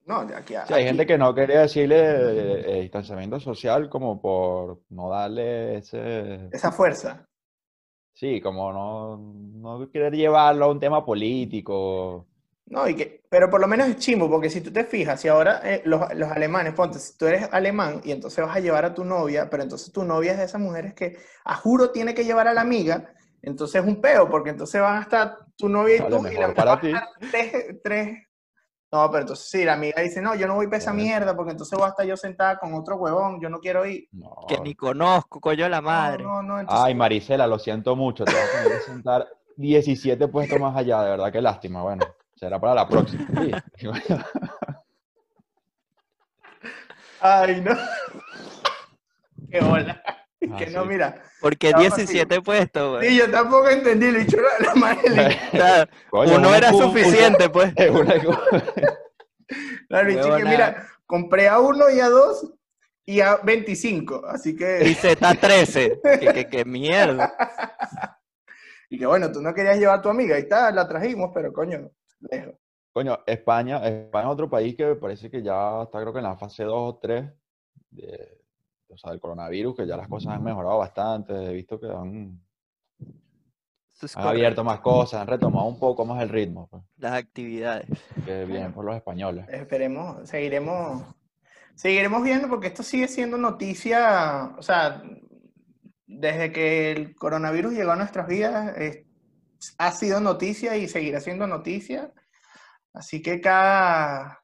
No, 0.05 0.23
de 0.23 0.35
aquí 0.35 0.53
a 0.53 0.67
Sí, 0.67 0.73
hay 0.73 0.81
aquí- 0.83 0.89
gente 0.89 1.05
que 1.07 1.17
no 1.17 1.33
quería 1.33 1.61
decirle 1.61 1.97
eh, 1.99 2.77
eh, 2.77 2.81
distanciamiento 2.83 3.39
social 3.39 3.89
como 3.89 4.21
por 4.21 4.81
no 4.89 5.09
darle 5.09 5.77
ese... 5.77 6.47
esa 6.51 6.71
fuerza. 6.71 7.27
Sí, 8.13 8.39
como 8.39 8.71
no, 8.71 9.17
no 9.17 9.89
querer 9.91 10.13
llevarlo 10.13 10.65
a 10.65 10.71
un 10.71 10.79
tema 10.79 11.03
político. 11.03 12.27
No, 12.67 12.87
y 12.87 12.95
que, 12.95 13.23
pero 13.29 13.49
por 13.49 13.59
lo 13.59 13.67
menos 13.67 13.87
es 13.89 13.97
chimbo, 13.97 14.29
porque 14.29 14.49
si 14.49 14.61
tú 14.61 14.71
te 14.71 14.85
fijas, 14.85 15.19
si 15.19 15.27
ahora 15.27 15.59
eh, 15.63 15.81
los, 15.85 16.01
los 16.15 16.31
alemanes, 16.31 16.73
ponte, 16.73 16.97
si 16.99 17.17
tú 17.17 17.25
eres 17.25 17.49
alemán 17.51 18.01
y 18.03 18.11
entonces 18.11 18.45
vas 18.45 18.55
a 18.55 18.59
llevar 18.59 18.85
a 18.85 18.93
tu 18.93 19.03
novia, 19.03 19.49
pero 19.49 19.63
entonces 19.63 19.91
tu 19.91 20.03
novia 20.05 20.31
es 20.31 20.37
de 20.37 20.45
esas 20.45 20.61
mujeres 20.61 20.93
que 20.93 21.17
a 21.43 21.55
juro 21.55 21.91
tiene 21.91 22.13
que 22.13 22.23
llevar 22.23 22.47
a 22.47 22.53
la 22.53 22.61
amiga, 22.61 23.13
entonces 23.45 23.81
es 23.81 23.87
un 23.87 24.01
peo, 24.01 24.29
porque 24.29 24.49
entonces 24.51 24.81
van 24.81 24.97
a 24.97 25.01
estar 25.01 25.37
tu 25.57 25.69
novia 25.69 25.95
y 25.97 25.99
Vale, 26.01 26.17
tú, 26.17 26.27
y 26.27 26.35
la 26.35 26.53
para 26.53 26.79
ti. 26.79 26.91
tres, 27.31 27.53
tres- 27.83 28.17
No, 28.91 29.09
pero 29.09 29.21
entonces 29.21 29.49
sí, 29.49 29.63
la 29.65 29.73
amiga 29.73 30.01
dice, 30.01 30.21
no, 30.21 30.35
yo 30.35 30.47
no 30.47 30.55
voy 30.55 30.67
para 30.67 30.77
esa 30.77 30.93
mierda, 30.93 31.35
porque 31.35 31.51
entonces 31.51 31.77
voy 31.77 31.85
a 31.85 31.89
estar 31.89 32.05
yo 32.05 32.15
sentada 32.15 32.57
con 32.59 32.73
otro 32.73 32.95
huevón, 32.97 33.41
yo 33.41 33.49
no 33.49 33.59
quiero 33.59 33.85
ir. 33.85 34.07
No. 34.11 34.35
que 34.47 34.59
ni 34.59 34.73
conozco, 34.75 35.39
coño 35.41 35.67
la 35.69 35.81
madre. 35.81 36.23
no, 36.23 36.41
no, 36.43 36.59
entonces- 36.59 36.85
Ay, 36.85 36.95
Marisela, 36.95 37.47
lo 37.47 37.59
siento 37.59 37.95
mucho, 37.95 38.23
te 38.25 38.33
vas 38.33 38.43
a 38.43 38.63
tener 38.63 38.77
que 38.79 38.83
sentar 38.85 39.27
17 39.57 40.27
puestos 40.27 40.59
más 40.59 40.75
allá, 40.77 41.01
de 41.03 41.09
verdad, 41.11 41.31
qué 41.31 41.41
lástima. 41.41 41.81
Bueno, 41.81 42.05
será 42.35 42.59
para 42.59 42.73
la 42.75 42.87
próxima. 42.87 43.25
Sí. 43.77 43.87
Ay, 47.21 47.61
no. 47.61 47.71
Qué 49.49 49.59
hola. 49.61 50.01
Ah, 50.53 50.57
que 50.57 50.67
no, 50.67 50.85
mira. 50.85 51.23
Porque 51.41 51.67
Estaba 51.67 51.83
17 51.83 52.41
puestos, 52.41 52.91
weón. 52.93 53.03
Sí, 53.03 53.17
yo 53.17 53.29
tampoco 53.29 53.69
entendí, 53.69 54.11
le 54.11 54.19
dicho 54.19 54.37
la, 54.37 54.67
la 54.67 54.75
madre. 54.75 55.39
O 55.53 55.57
sea, 55.57 55.89
Coño, 56.09 56.35
uno 56.37 56.55
era 56.55 56.71
suficiente, 56.71 57.49
pues. 57.49 57.73
Claro, 59.87 60.11
y 60.11 60.15
chique, 60.15 60.43
mira, 60.43 60.87
compré 61.05 61.47
a 61.47 61.59
uno 61.59 61.87
y 61.91 61.99
a 61.99 62.09
dos 62.09 62.51
y 63.05 63.21
a 63.21 63.37
25, 63.37 64.25
así 64.25 64.49
Y 64.49 64.55
que, 64.55 64.79
Z13. 64.79 66.19
Que, 66.19 66.33
que, 66.33 66.49
que 66.49 66.65
mierda. 66.65 67.31
y 68.89 68.97
que 68.97 69.05
bueno, 69.05 69.31
tú 69.31 69.41
no 69.41 69.53
querías 69.53 69.77
llevar 69.77 69.99
a 69.99 70.01
tu 70.01 70.09
amiga, 70.09 70.35
ahí 70.35 70.41
está, 70.41 70.71
la 70.71 70.87
trajimos, 70.87 71.29
pero 71.31 71.53
coño, 71.53 71.91
lejos. 72.21 72.55
Coño, 72.91 73.19
España, 73.27 73.85
España 73.85 74.25
es 74.25 74.31
otro 74.31 74.49
país 74.49 74.75
que 74.75 74.85
me 74.85 74.95
parece 74.95 75.29
que 75.29 75.43
ya 75.43 75.83
está 75.83 75.99
creo 75.99 76.13
que 76.13 76.19
en 76.19 76.25
la 76.25 76.37
fase 76.37 76.63
2 76.63 76.73
o 76.73 76.97
3 76.97 77.25
de, 77.91 78.44
o 78.95 78.97
sea, 78.97 79.11
del 79.11 79.19
coronavirus, 79.19 79.75
que 79.75 79.87
ya 79.87 79.95
las 79.97 80.07
cosas 80.07 80.33
han 80.33 80.43
mejorado 80.43 80.77
bastante, 80.79 81.33
he 81.33 81.53
visto 81.53 81.79
que 81.79 81.87
han, 81.87 82.41
Eso 83.93 84.05
es 84.07 84.17
han 84.17 84.27
abierto 84.27 84.63
más 84.63 84.79
cosas, 84.79 85.21
han 85.21 85.27
retomado 85.27 85.65
un 85.67 85.79
poco 85.79 86.05
más 86.05 86.21
el 86.21 86.29
ritmo. 86.29 86.67
Pues. 86.69 86.83
Las 86.97 87.13
actividades. 87.13 87.87
Qué 88.25 88.45
bien 88.45 88.73
por 88.73 88.83
los 88.85 88.95
españoles. 88.95 89.45
Esperemos, 89.49 90.27
seguiremos, 90.29 91.03
seguiremos 91.75 92.23
viendo 92.23 92.47
porque 92.49 92.67
esto 92.67 92.83
sigue 92.83 93.07
siendo 93.07 93.37
noticia, 93.37 94.53
o 94.57 94.61
sea, 94.61 95.01
desde 96.07 96.51
que 96.51 96.91
el 96.91 97.15
coronavirus 97.15 97.73
llegó 97.73 97.91
a 97.91 97.95
nuestras 97.97 98.27
vidas, 98.27 98.75
es- 98.77 99.05
ha 99.77 99.91
sido 99.91 100.19
noticia 100.19 100.75
y 100.77 100.87
seguirá 100.87 101.19
siendo 101.19 101.47
noticia. 101.47 102.11
Así 102.93 103.21
que 103.21 103.41
cada, 103.41 104.41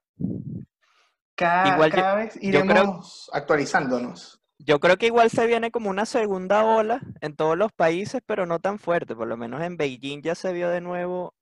cada, 1.35 1.73
Igual 1.75 1.91
yo- 1.91 1.95
cada 1.95 2.15
vez 2.15 2.33
yo 2.35 2.39
creo- 2.49 2.65
iremos 2.65 3.29
actualizándonos. 3.33 4.40
Yo 4.65 4.79
creo 4.79 4.97
que 4.97 5.07
igual 5.07 5.29
se 5.29 5.47
viene 5.47 5.71
como 5.71 5.89
una 5.89 6.05
segunda 6.05 6.63
ola 6.63 7.01
en 7.21 7.35
todos 7.35 7.57
los 7.57 7.71
países, 7.71 8.21
pero 8.25 8.45
no 8.45 8.59
tan 8.59 8.79
fuerte. 8.79 9.15
Por 9.15 9.27
lo 9.27 9.37
menos 9.37 9.61
en 9.61 9.77
Beijing 9.77 10.21
ya 10.21 10.35
se 10.35 10.53
vio 10.53 10.69
de 10.69 10.81
nuevo 10.81 11.33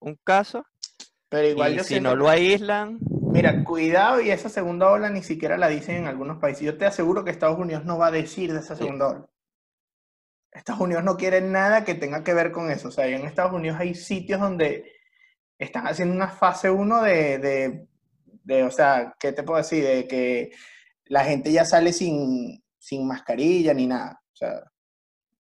un 0.00 0.16
caso. 0.24 0.64
Pero 1.28 1.48
igual 1.48 1.72
y 1.72 1.76
yo 1.76 1.82
si 1.82 1.88
siento 1.90 2.10
no 2.10 2.16
lo 2.16 2.28
aíslan, 2.28 2.98
Mira, 3.32 3.64
cuidado 3.64 4.20
y 4.20 4.30
esa 4.30 4.50
segunda 4.50 4.90
ola 4.90 5.08
ni 5.08 5.22
siquiera 5.22 5.56
la 5.56 5.68
dicen 5.68 5.96
en 5.96 6.06
algunos 6.06 6.36
países. 6.38 6.64
Yo 6.64 6.76
te 6.76 6.84
aseguro 6.84 7.24
que 7.24 7.30
Estados 7.30 7.58
Unidos 7.58 7.84
no 7.86 7.96
va 7.96 8.08
a 8.08 8.10
decir 8.10 8.52
de 8.52 8.58
esa 8.60 8.76
Sí. 8.76 8.82
segunda 8.82 9.08
ola. 9.08 9.26
Estados 10.52 10.82
Unidos 10.82 11.02
no 11.02 11.16
quiere 11.16 11.40
nada 11.40 11.82
que 11.84 11.94
tenga 11.94 12.22
que 12.22 12.34
ver 12.34 12.52
con 12.52 12.70
eso. 12.70 12.88
O 12.88 12.90
sea, 12.90 13.06
en 13.06 13.24
Estados 13.24 13.52
Unidos 13.54 13.78
hay 13.80 13.94
sitios 13.94 14.38
donde 14.38 14.92
están 15.58 15.86
haciendo 15.86 16.14
una 16.14 16.28
fase 16.28 16.68
1 16.70 17.02
de, 17.02 17.38
de, 17.38 17.86
de, 18.44 18.62
o 18.64 18.70
sea, 18.70 19.14
¿qué 19.18 19.32
te 19.32 19.42
puedo 19.44 19.56
decir? 19.56 19.82
De 19.82 20.06
que 20.06 20.50
la 21.06 21.24
gente 21.24 21.52
ya 21.52 21.64
sale 21.64 21.92
sin, 21.92 22.62
sin 22.78 23.06
mascarilla 23.06 23.74
ni 23.74 23.86
nada. 23.86 24.20
O 24.32 24.36
sea, 24.36 24.62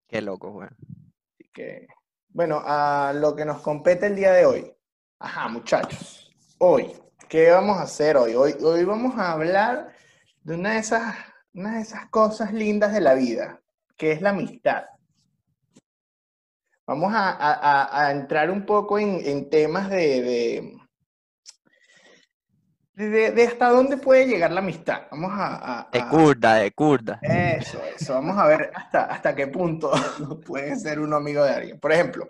qué 0.08 0.22
loco, 0.22 0.52
güey. 0.52 0.68
Así 0.68 1.50
que, 1.54 1.88
bueno, 2.30 2.62
a 2.66 3.14
lo 3.14 3.36
que 3.36 3.46
nos 3.46 3.62
compete 3.62 4.08
el 4.08 4.16
día 4.16 4.32
de 4.34 4.46
hoy. 4.46 4.74
Ajá, 5.20 5.48
muchachos. 5.48 6.32
Hoy, 6.58 6.92
¿qué 7.30 7.50
vamos 7.52 7.78
a 7.78 7.84
hacer 7.84 8.18
hoy? 8.18 8.34
Hoy, 8.36 8.54
hoy 8.62 8.84
vamos 8.84 9.18
a 9.18 9.32
hablar 9.34 9.94
de 10.44 10.56
una 10.56 10.74
de 10.74 10.80
esas, 10.80 11.16
una 11.54 11.76
de 11.76 11.82
esas 11.82 12.10
cosas 12.10 12.52
lindas 12.54 12.94
de 12.94 13.02
la 13.02 13.14
vida, 13.14 13.62
que 13.96 14.12
es 14.12 14.22
la 14.22 14.32
amistad. 14.32 14.86
Vamos 16.86 17.14
a, 17.14 17.30
a- 17.32 18.06
a- 18.08 18.12
entrar 18.12 18.52
un 18.52 18.66
poco 18.66 19.00
en, 19.00 19.26
en 19.26 19.50
temas 19.50 19.90
de, 19.90 20.22
de, 20.22 20.78
de- 22.96 23.32
de 23.32 23.44
hasta 23.48 23.70
dónde 23.70 23.98
puede 23.98 24.26
llegar 24.28 24.52
la 24.52 24.60
amistad. 24.60 25.04
Vamos 25.12 25.32
a, 25.34 25.80
a- 25.82 25.90
De 25.92 26.08
curda, 26.08 26.56
de 26.56 26.72
curda. 26.72 27.20
eso, 27.22 27.80
eso. 27.96 28.14
Vamos 28.14 28.38
a 28.38 28.46
ver 28.48 28.72
hasta, 28.76 29.06
hasta 29.06 29.36
qué 29.36 29.48
punto 29.48 29.92
puede 30.46 30.76
ser 30.76 31.00
uno 31.00 31.16
amigo 31.16 31.44
de 31.44 31.52
alguien. 31.52 31.80
Por 31.80 31.92
ejemplo, 31.92 32.28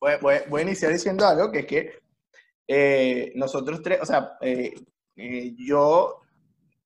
voy, 0.00 0.12
voy- 0.20 0.40
voy 0.48 0.60
a 0.60 0.64
iniciar 0.64 0.92
diciendo 0.92 1.26
algo 1.26 1.50
que 1.52 1.60
es 1.60 1.66
que 1.66 1.92
eh, 2.66 3.32
nosotros 3.36 3.80
tres, 3.82 4.00
o 4.02 4.06
sea, 4.06 4.32
eh, 4.40 4.74
eh, 5.16 5.54
yo 5.56 6.20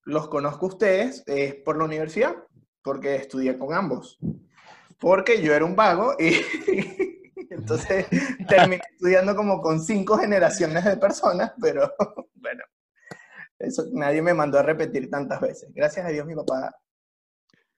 los 0.05 0.29
conozco 0.29 0.67
a 0.67 0.69
ustedes 0.71 1.23
eh, 1.27 1.61
por 1.65 1.77
la 1.79 1.85
universidad, 1.85 2.35
porque 2.83 3.17
estudié 3.17 3.57
con 3.59 3.75
ambos. 3.75 4.19
Porque 4.99 5.41
yo 5.43 5.53
era 5.55 5.65
un 5.65 5.75
vago 5.75 6.15
y 6.19 6.35
entonces 7.51 8.07
terminé 8.49 8.83
estudiando 8.93 9.35
como 9.35 9.61
con 9.61 9.81
cinco 9.81 10.17
generaciones 10.19 10.85
de 10.85 10.97
personas, 10.97 11.53
pero 11.61 11.93
bueno, 12.35 12.63
eso 13.63 13.85
nadie 13.93 14.23
me 14.23 14.35
mandó 14.35 14.59
a 14.59 14.63
repetir 14.63 15.11
tantas 15.11 15.41
veces. 15.41 15.71
Gracias 15.75 16.07
a 16.07 16.11
Dios 16.11 16.27
mi 16.27 16.35
papá 16.35 16.75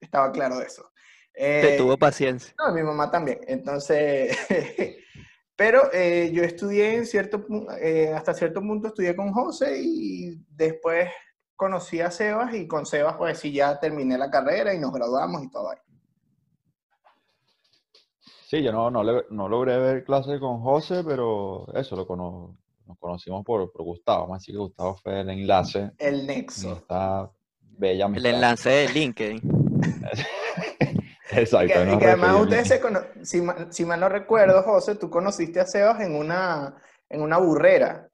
estaba 0.00 0.32
claro 0.32 0.58
de 0.58 0.66
eso. 0.66 0.90
Te 1.32 1.72
Eh, 1.72 1.76
tuvo 1.78 1.96
paciencia. 1.98 2.54
no, 2.58 2.72
mi 2.72 2.82
mamá 2.82 3.10
también. 3.10 3.40
Entonces, 3.46 4.36
pero 5.56 5.92
eh, 5.92 6.30
yo 6.32 6.42
estudié 6.44 6.96
en 6.96 7.06
cierto, 7.06 7.44
eh, 7.80 8.12
hasta 8.14 8.34
cierto 8.34 8.60
punto 8.60 8.88
estudié 8.88 9.16
con 9.16 9.32
José 9.32 9.78
y 9.82 10.36
después 10.50 11.08
conocí 11.56 12.00
a 12.00 12.10
Sebas 12.10 12.54
y 12.54 12.66
con 12.68 12.86
Sebas 12.86 13.16
pues 13.16 13.38
sí 13.38 13.52
ya 13.52 13.78
terminé 13.80 14.18
la 14.18 14.30
carrera 14.30 14.74
y 14.74 14.78
nos 14.78 14.92
graduamos 14.92 15.42
y 15.44 15.50
todo 15.50 15.70
ahí. 15.70 15.78
Sí, 18.46 18.62
yo 18.62 18.72
no, 18.72 18.90
no, 18.90 19.02
no 19.30 19.48
logré 19.48 19.76
ver 19.78 20.04
clases 20.04 20.38
con 20.40 20.60
José, 20.62 21.02
pero 21.04 21.66
eso, 21.74 21.96
lo 21.96 22.06
cono- 22.06 22.56
nos 22.86 22.98
conocimos 22.98 23.44
por, 23.44 23.70
por 23.72 23.82
Gustavo. 23.82 24.22
Vamos 24.22 24.36
a 24.36 24.38
decir 24.38 24.54
que 24.54 24.58
Gustavo 24.58 24.96
fue 24.96 25.20
el 25.20 25.30
enlace 25.30 25.90
El 25.98 26.26
nexo. 26.26 26.72
esta 26.74 27.30
bella 27.60 28.06
El 28.14 28.26
enlace 28.26 28.70
de 28.70 28.88
LinkedIn. 28.90 29.40
Y 31.32 31.36
Exacto. 31.38 31.72
que, 31.72 31.84
nos 31.84 31.94
y 31.94 31.98
que 31.98 32.06
además 32.06 32.40
ustedes 32.40 32.68
se 32.68 32.80
cono- 32.80 33.02
si, 33.22 33.40
ma- 33.40 33.66
si 33.70 33.84
mal 33.84 34.00
no 34.00 34.08
recuerdo, 34.08 34.62
José, 34.62 34.94
tú 34.94 35.10
conociste 35.10 35.60
a 35.60 35.66
Sebas 35.66 36.00
en 36.00 36.14
una, 36.14 36.76
en 37.08 37.22
una 37.22 37.38
burrera. 37.38 38.08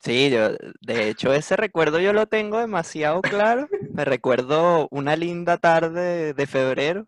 Sí, 0.00 0.30
yo, 0.30 0.50
de 0.80 1.08
hecho, 1.08 1.32
ese 1.32 1.56
recuerdo 1.56 1.98
yo 2.00 2.12
lo 2.12 2.26
tengo 2.26 2.58
demasiado 2.58 3.20
claro. 3.22 3.68
Me 3.92 4.04
recuerdo 4.04 4.88
una 4.90 5.16
linda 5.16 5.56
tarde 5.58 6.32
de 6.34 6.46
febrero, 6.46 7.06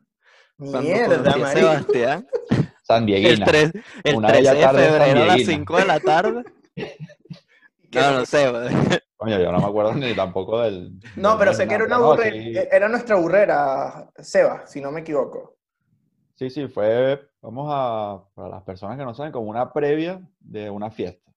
cuando 0.57 0.81
Mierda, 0.83 1.37
marico. 1.37 1.47
Sebastián. 1.59 2.27
San 2.83 3.01
El, 3.03 3.07
Dieguina. 3.07 3.47
3, 3.47 3.73
el 4.05 4.15
Una 4.17 4.29
13 4.29 4.43
bella 4.55 4.73
de 4.73 4.79
febrero 4.89 5.05
a 5.23 5.27
las 5.27 5.27
sandiaguina. 5.43 5.53
5 5.53 5.77
de 5.77 5.85
la 5.85 6.01
tarde. 6.01 6.45
No, 7.93 8.11
no- 8.13 8.27
sé. 8.27 8.47
Coño, 9.17 9.41
yo 9.41 9.51
no 9.51 9.59
me 9.59 9.65
acuerdo 9.67 9.95
ni 9.95 10.15
tampoco 10.15 10.61
del. 10.61 10.93
No, 11.17 11.31
del 11.31 11.39
pero 11.39 11.53
sé 11.55 11.67
que 11.67 11.75
era 11.75 11.85
una 11.87 11.99
no, 11.99 12.07
burrera, 12.11 12.31
sí. 12.37 12.53
era 12.71 12.89
nuestra 12.89 13.17
burrera, 13.17 14.09
Sebas, 14.17 14.71
si 14.71 14.81
no 14.81 14.93
me 14.93 15.01
equivoco. 15.01 15.57
Sí, 16.37 16.51
sí, 16.51 16.69
fue, 16.69 17.21
vamos 17.43 17.67
a, 17.69 18.23
para 18.35 18.49
las 18.49 18.63
personas 18.63 18.97
que 18.97 19.05
no 19.05 19.13
saben, 19.15 19.33
como 19.33 19.51
una 19.51 19.73
previa 19.73 20.21
de 20.39 20.71
una 20.71 20.89
fiesta. 20.93 21.33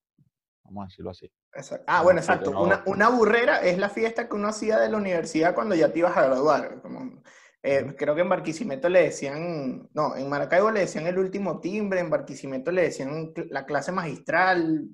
Vamos 0.65 0.83
a 0.83 0.87
decirlo 0.89 1.09
así. 1.09 1.31
Exacto. 1.55 1.85
Ah, 1.87 1.97
No, 1.97 2.03
bueno, 2.03 2.19
exacto. 2.19 2.51
no- 2.51 2.61
Una, 2.61 2.83
una 2.85 3.09
burrera 3.09 3.61
es 3.63 3.79
la 3.79 3.89
fiesta 3.89 4.29
que 4.29 4.35
uno 4.35 4.49
hacía 4.49 4.77
de 4.77 4.89
la 4.89 4.97
universidad 4.97 5.55
cuando 5.55 5.73
ya 5.73 5.91
te 5.91 5.99
ibas 5.99 6.15
a 6.15 6.27
graduar. 6.27 6.81
Como, 6.83 7.23
eh, 7.63 7.95
creo 7.97 8.13
que 8.13 8.21
en 8.21 8.29
Barquisimeto 8.29 8.89
le 8.89 9.01
decían, 9.05 9.89
no, 9.93 10.15
en 10.15 10.29
Maracaibo 10.29 10.69
le 10.69 10.81
decían 10.81 11.07
el 11.07 11.17
último 11.17 11.59
timbre, 11.59 11.99
en 11.99 12.11
Barquisimeto 12.11 12.71
le 12.71 12.83
decían 12.83 13.33
la 13.49 13.65
clase 13.65 13.91
magistral. 13.91 14.85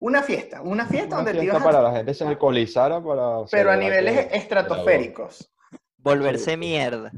Una 0.00 0.22
fiesta, 0.22 0.62
una 0.62 0.86
fiesta 0.86 1.08
Una 1.08 1.16
donde 1.16 1.32
te 1.32 1.40
fiesta 1.40 1.58
a- 1.58 1.64
para 1.64 1.82
la 1.82 1.92
gente 1.92 2.14
se 2.14 2.24
alcoholizara 2.24 3.02
para 3.02 3.44
pero 3.50 3.70
a 3.72 3.76
niveles 3.76 4.26
que- 4.28 4.36
estratosféricos. 4.36 5.50
Volverse 5.98 6.52
Sí. 6.52 6.56
mierda. 6.56 7.10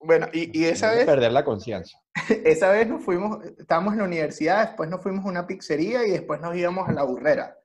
Bueno, 0.00 0.28
y, 0.32 0.56
y 0.58 0.64
esa 0.66 0.92
vez, 0.92 1.04
perder 1.04 1.32
la 1.32 1.44
conciencia. 1.44 2.00
esa 2.44 2.70
vez 2.70 2.86
nos 2.88 3.02
fuimos, 3.04 3.44
estábamos 3.58 3.92
en 3.94 3.98
la 3.98 4.04
universidad, 4.04 4.66
después 4.68 4.88
nos 4.88 5.02
fuimos 5.02 5.24
a 5.24 5.28
una 5.28 5.46
pizzería 5.46 6.06
y 6.06 6.10
después 6.12 6.40
nos 6.40 6.56
íbamos 6.56 6.88
a 6.88 6.92
la 6.92 7.02
burrera. 7.02 7.58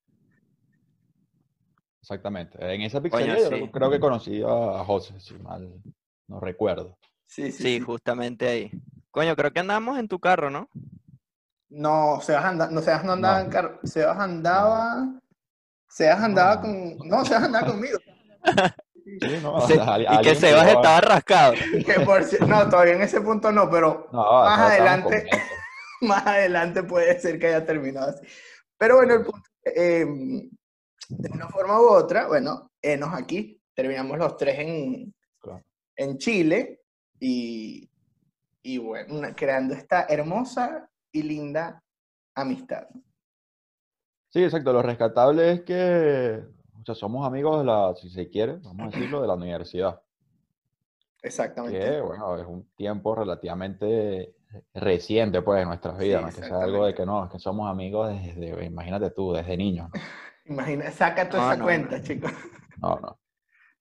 Exactamente. 2.01 2.57
En 2.73 2.81
esa 2.81 3.01
pizzería 3.01 3.37
yo 3.39 3.49
sí. 3.55 3.69
creo 3.71 3.89
que 3.89 3.99
conocí 3.99 4.41
a 4.43 4.81
a 4.81 4.85
José, 4.85 5.19
si 5.19 5.35
mal 5.35 5.71
no 6.27 6.39
recuerdo. 6.39 6.97
Sí, 7.27 7.51
Sí, 7.51 7.79
justamente 7.79 8.47
ahí. 8.47 8.71
Coño, 9.11 9.35
creo 9.35 9.51
que 9.53 9.59
andamos 9.59 9.97
en 9.99 10.07
tu 10.07 10.19
carro, 10.19 10.49
¿no? 10.49 10.67
No, 11.75 12.19
Sebas, 12.21 12.45
anda, 12.45 12.69
no, 12.69 12.81
Sebas 12.81 13.03
no 13.03 13.13
andaba 13.13 13.39
No. 13.39 13.45
en 13.45 13.51
carro. 13.51 13.79
Sebas 13.83 14.17
andaba. 14.19 15.11
Sebas 15.89 16.21
andaba 16.21 16.61
con. 16.61 16.97
No, 17.07 17.25
Sebas 17.25 17.43
andaba 17.43 17.67
conmigo. 17.67 17.97
Sí, 19.05 19.39
no, 19.41 19.57
y 19.67 20.21
que 20.21 20.35
Sebas 20.35 20.65
llevaba- 20.65 20.71
estaba 20.71 21.01
rascado. 21.01 21.53
Que 21.85 21.99
por 22.05 22.47
no, 22.47 22.69
todavía 22.69 22.93
en 22.93 23.01
ese 23.01 23.21
punto 23.21 23.51
no, 23.51 23.69
pero 23.69 24.07
No, 24.11 24.43
más 24.43 24.59
adelante- 24.71 25.27
más 26.01 26.25
adelante 26.25 26.83
puede 26.83 27.19
ser 27.19 27.39
que 27.39 27.47
haya 27.47 27.65
terminado 27.65 28.09
así. 28.11 28.25
Pero 28.77 28.97
bueno, 28.97 29.13
el 29.15 29.23
punto, 29.23 29.49
eh, 29.65 30.05
de 31.09 31.29
una 31.31 31.47
forma 31.49 31.79
u 31.81 31.85
otra, 31.89 32.27
bueno, 32.27 32.71
enos 32.81 33.09
aquí. 33.13 33.59
Terminamos 33.73 34.17
los 34.19 34.37
tres 34.37 34.59
en, 34.59 35.13
Claro. 35.39 35.63
en 35.95 36.17
Chile 36.17 36.81
y, 37.19 37.89
y 38.61 38.77
bueno, 38.77 39.15
una- 39.15 39.35
creando 39.35 39.73
esta 39.73 40.05
hermosa 40.07 40.87
y 41.13 41.23
linda 41.23 41.81
amistad. 42.35 42.87
Sí, 44.29 44.43
exacto. 44.43 44.73
Lo 44.73 44.81
rescatable 44.81 45.51
es 45.51 45.61
que, 45.61 46.43
o 46.81 46.83
sea, 46.83 46.95
somos 46.95 47.25
amigos 47.25 47.59
de 47.59 47.65
la, 47.65 47.93
si 47.95 48.09
se 48.09 48.29
quiere, 48.29 48.57
vamos 48.57 48.93
a 48.93 48.97
decirlo, 48.97 49.21
de 49.21 49.27
la 49.27 49.35
universidad. 49.35 50.01
Exactamente. 51.21 51.79
Que, 51.79 52.01
bueno, 52.01 52.37
es 52.37 52.45
un 52.45 52.67
tiempo 52.75 53.15
relativamente 53.15 54.35
reciente, 54.73 55.41
pues, 55.41 55.61
en 55.61 55.67
nuestras 55.69 55.97
vidas. 55.97 56.19
Sí, 56.19 56.23
no 56.23 56.29
es 56.29 56.35
que 56.35 56.43
sea 56.43 56.63
algo 56.63 56.85
de 56.85 56.93
que 56.95 57.05
no, 57.05 57.25
es 57.25 57.31
que 57.31 57.39
somos 57.39 57.69
amigos 57.69 58.09
desde, 58.09 58.65
imagínate 58.65 59.11
tú, 59.11 59.31
desde 59.33 59.55
niños. 59.55 59.89
Imagina, 60.45 60.91
saca 60.91 61.29
toda 61.29 61.43
No, 61.43 61.49
esa 61.51 61.57
no, 61.57 61.63
cuenta, 61.63 61.97
no. 61.97 62.03
chicos. 62.03 62.31
No, 62.77 62.99
no. 62.99 63.19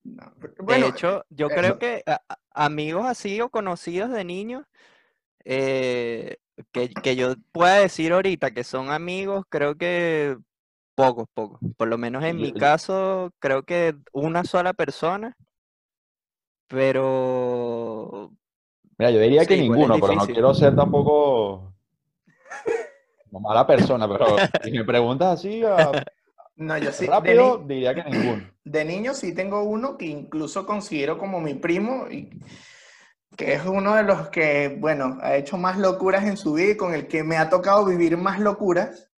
No, 0.05 0.33
De 0.67 0.85
hecho, 0.85 1.25
yo 1.31 1.47
eso. 1.47 1.55
creo 1.57 1.79
que 1.79 2.03
a- 2.07 2.21
amigos 2.51 3.07
así 3.07 3.41
o 3.41 3.51
conocidos 3.51 4.11
de 4.11 4.25
niños, 4.25 4.65
eh, 5.45 6.39
que, 6.73 6.90
que 6.90 7.16
yo 7.16 7.35
pueda 7.52 7.76
decir 7.76 8.12
ahorita 8.12 8.50
que 8.52 8.64
son 8.64 8.90
amigos, 8.90 9.44
creo 9.49 9.76
que 9.76 10.37
pocos, 10.94 11.26
pocos. 11.35 11.61
Por 11.76 11.88
lo 11.88 11.99
menos 11.99 12.23
en 12.25 12.37
mi 12.37 12.52
caso, 12.52 13.30
creo 13.38 13.62
que 13.64 13.94
una 14.12 14.44
sola 14.44 14.73
persona, 14.73 15.37
pero 16.68 18.30
Mira, 18.99 19.11
yo 19.11 19.21
diría 19.21 19.44
que 19.47 19.56
Sí, 19.56 19.64
igual 19.64 19.80
es 19.80 19.88
ninguno, 19.88 20.00
pero 20.00 20.14
no 20.14 20.26
quiero 20.26 20.54
ser 20.54 20.76
tampoco 20.76 21.73
mala 23.30 23.66
persona, 23.66 24.06
pero 24.09 24.37
si 24.62 24.71
me 24.71 24.85
preguntas 24.85 25.38
así 25.40 25.62
a- 25.64 25.92
No, 26.54 26.76
yo 26.76 26.92
sí. 26.92 27.06
de 27.06 27.11
rápido, 27.11 27.59
ni- 27.59 27.66
diría 27.75 27.94
que 27.94 28.04
ninguno. 28.04 28.50
De 28.62 28.85
niño 28.85 29.14
sí 29.14 29.35
tengo 29.35 29.62
uno 29.64 29.97
que 29.97 30.04
incluso 30.06 30.66
considero 30.66 31.16
como 31.18 31.40
mi 31.40 31.54
primo 31.54 32.06
y 32.11 32.28
que 33.37 33.55
es 33.55 33.65
uno 33.65 33.95
de 33.95 34.03
los 34.03 34.29
que, 34.29 34.77
bueno, 34.79 35.19
ha 35.21 35.37
hecho 35.37 35.57
más 35.57 35.79
locuras 35.79 36.25
en 36.25 36.37
su 36.37 36.55
vida 36.55 36.73
y 36.73 36.77
con 36.77 36.95
el 36.95 37.07
que 37.07 37.23
me 37.25 37.37
ha 37.37 37.49
tocado 37.49 37.85
vivir 37.85 38.17
más 38.17 38.39
locuras. 38.41 39.11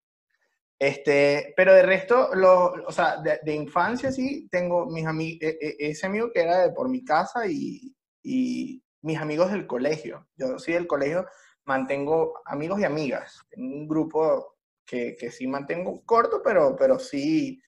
Este, 0.80 1.54
pero 1.56 1.74
de 1.74 1.84
resto, 1.84 2.30
lo, 2.36 2.74
o 2.86 2.92
sea, 2.92 3.18
de, 3.18 3.54
infancia 3.54 4.12
sí 4.12 4.48
tengo 4.52 4.86
mis 4.88 5.06
amigos, 5.06 5.40
ese 5.60 6.06
amigo 6.06 6.32
que 6.34 6.42
era 6.42 6.60
de 6.60 6.72
por 6.72 6.90
mi 6.90 7.04
casa 7.04 7.48
y, 7.48 7.96
y 8.22 8.84
mis 9.02 9.18
amigos 9.18 9.52
del 9.52 9.66
colegio. 9.66 10.28
Yo 10.36 10.60
sí 10.60 10.74
del 10.74 10.88
colegio 10.88 11.26
mantengo 11.66 12.42
amigos 12.46 12.80
y 12.82 12.84
amigas. 12.84 13.40
Tengo 13.50 13.76
un 13.76 13.88
grupo 13.88 14.56
que, 14.86 15.16
que 15.18 15.32
sí 15.32 15.48
mantengo 15.48 16.04
corto, 16.06 16.42
pero, 16.44 16.76
pero 16.76 17.00
sí, 17.00 17.62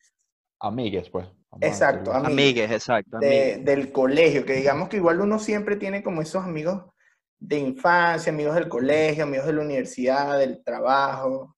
Amigues, 0.60 1.10
pues. 1.10 1.28
Exacto, 1.62 2.12
así. 2.12 2.26
Amigues. 2.26 2.72
exacto, 2.72 3.20
de- 3.20 3.54
amigues. 3.54 3.66
del 3.66 3.92
colegio, 3.92 4.46
que 4.46 4.54
digamos 4.54 4.90
que 4.90 4.98
igual 4.98 5.22
uno 5.22 5.40
siempre 5.40 5.76
tiene 5.76 6.04
como 6.04 6.22
esos 6.22 6.44
amigos 6.44 6.84
de 7.40 7.60
infancia, 7.60 8.32
amigos 8.32 8.56
del 8.56 8.68
colegio, 8.68 9.24
amigos 9.24 9.46
de 9.48 9.54
la 9.54 9.62
universidad, 9.62 10.40
del 10.40 10.64
trabajo. 10.64 11.56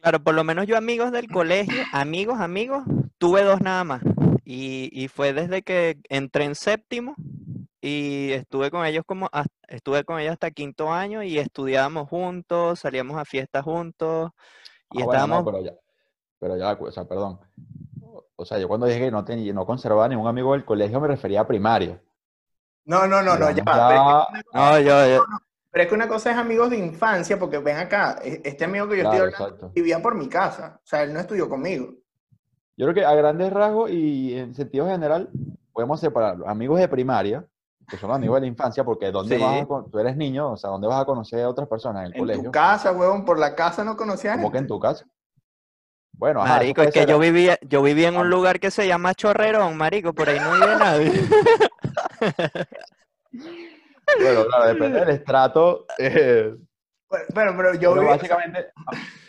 Claro, 0.00 0.22
por 0.22 0.34
lo 0.34 0.44
menos 0.44 0.66
yo 0.66 0.76
amigos 0.76 1.12
del 1.12 1.28
colegio, 1.28 1.82
amigos, 1.92 2.38
amigos, 2.38 2.84
tuve 3.18 3.42
dos 3.42 3.60
nada 3.60 3.84
más. 3.84 4.02
Y, 4.44 4.90
y 4.92 5.08
fue 5.08 5.32
desde 5.32 5.62
que 5.62 5.98
entré 6.10 6.44
en 6.44 6.54
séptimo 6.54 7.14
y 7.80 8.32
estuve 8.32 8.70
con 8.70 8.84
ellos 8.84 9.04
como, 9.06 9.30
estuve 9.66 10.04
con 10.04 10.20
ellos 10.20 10.32
hasta 10.32 10.50
quinto 10.50 10.92
año 10.92 11.22
y 11.22 11.38
estudiábamos 11.38 12.08
juntos, 12.08 12.80
salíamos 12.80 13.16
a 13.16 13.24
fiestas 13.24 13.64
juntos 13.64 14.30
y 14.90 15.00
Ah, 15.00 15.04
bueno, 15.06 15.26
no, 15.26 15.38
estábamos... 15.38 15.44
pero 15.44 15.64
ya, 15.64 15.72
pero 16.38 16.56
ya, 16.58 16.72
o 16.72 16.92
sea, 16.92 17.04
perdón. 17.06 17.40
O 18.44 18.46
sea, 18.46 18.58
yo 18.58 18.68
cuando 18.68 18.84
dije 18.86 19.00
que 19.00 19.10
no, 19.10 19.24
tenía, 19.24 19.52
no 19.54 19.64
conservaba 19.64 20.06
ningún 20.06 20.26
amigo 20.28 20.52
del 20.52 20.66
colegio 20.66 21.00
me 21.00 21.08
refería 21.08 21.40
a 21.40 21.46
primario. 21.46 21.98
No, 22.84 23.06
no, 23.06 23.22
no, 23.22 23.38
no, 23.38 23.48
ya 23.50 23.54
Digamos, 23.64 23.74
va, 23.74 23.88
pero 23.88 23.94
es 23.94 24.02
que 24.02 24.10
ya- 24.10 24.28
una 24.28 24.42
cosa- 24.42 24.70
No, 24.70 24.80
yo, 24.80 25.16
yo- 25.16 25.24
pero 25.70 25.82
es 25.82 25.88
que 25.88 25.94
una 25.94 26.08
cosa 26.08 26.30
es 26.32 26.36
amigos 26.36 26.68
de 26.70 26.76
infancia, 26.76 27.38
porque 27.38 27.56
ven 27.58 27.78
acá, 27.78 28.18
e- 28.22 28.42
este 28.44 28.66
amigo 28.66 28.86
que 28.86 28.98
yo 28.98 29.02
Claro, 29.04 29.16
estoy 29.24 29.34
hablando 29.34 29.46
exacto. 29.54 29.72
vivía 29.74 30.02
por 30.02 30.14
mi 30.14 30.28
casa, 30.28 30.76
o 30.76 30.86
sea, 30.86 31.02
él 31.02 31.14
no 31.14 31.20
estudió 31.20 31.48
conmigo. 31.48 31.86
Yo 32.76 32.84
creo 32.86 32.94
que 32.94 33.04
a 33.06 33.14
grandes 33.14 33.50
rasgos 33.50 33.90
y 33.90 34.36
en 34.36 34.54
sentido 34.54 34.86
general 34.86 35.30
podemos 35.72 35.98
separar 36.00 36.36
los 36.36 36.46
amigos 36.48 36.78
de 36.78 36.88
primaria, 36.88 37.46
que 37.88 37.96
son 37.96 38.08
los 38.08 38.16
amigos 38.16 38.34
de 38.36 38.40
la 38.42 38.46
infancia, 38.48 38.84
porque 38.84 39.10
¿dónde 39.10 39.38
vas 39.38 39.62
a 39.62 39.90
tú 39.90 39.98
eres 39.98 40.16
niño, 40.16 40.52
o 40.52 40.56
sea, 40.58 40.68
¿dónde 40.70 40.86
vas 40.88 41.00
a 41.00 41.04
conocer 41.06 41.42
a 41.42 41.48
otras 41.48 41.66
personas? 41.68 42.02
En 42.02 42.06
el 42.08 42.12
En 42.14 42.18
colegio. 42.18 42.44
tu 42.44 42.50
casa, 42.52 42.92
huevón, 42.92 43.24
por 43.24 43.38
la 43.38 43.54
casa 43.54 43.82
no 43.82 43.96
conocía 43.96 44.34
¿Cómo 44.34 44.50
que 44.50 44.58
en 44.58 44.64
gente. 44.64 44.68
tu 44.74 44.78
casa? 44.80 45.06
Bueno, 46.16 46.42
ajá, 46.42 46.54
marico, 46.54 46.82
es 46.82 46.92
que 46.92 47.00
ser- 47.00 47.08
yo 47.08 47.18
vivía, 47.18 47.58
yo 47.62 47.82
vivía 47.82 48.08
en 48.08 48.16
un 48.16 48.30
lugar 48.30 48.60
que 48.60 48.70
se 48.70 48.86
llama 48.86 49.14
Chorrerón, 49.14 49.76
marico, 49.76 50.14
por 50.14 50.28
ahí 50.28 50.38
no 50.40 50.52
vive 50.54 50.76
nadie. 50.78 51.12
Bueno, 54.20 54.44
claro, 54.46 54.66
depende 54.66 55.00
del 55.00 55.10
estrato. 55.10 55.86
eh, 55.98 56.54
Bueno, 57.34 57.52
pero 57.56 57.74
yo 57.74 57.90
pero 57.90 58.02
viví- 58.02 58.06
básicamente, 58.06 58.66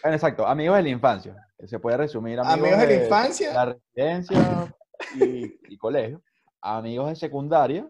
ah, 0.03 0.11
exacto, 0.13 0.45
amigos 0.45 0.77
de 0.77 0.83
la 0.83 0.89
infancia, 0.89 1.35
se 1.65 1.79
puede 1.79 1.97
resumir 1.97 2.39
amigos, 2.39 2.59
amigos 2.59 2.79
de 2.81 2.85
la 2.87 2.93
de 2.93 3.03
infancia, 3.03 3.53
la 3.53 3.65
residencia 3.65 4.75
y, 5.15 5.59
y 5.73 5.77
colegio, 5.77 6.21
amigos 6.61 7.09
de 7.09 7.15
secundaria, 7.15 7.87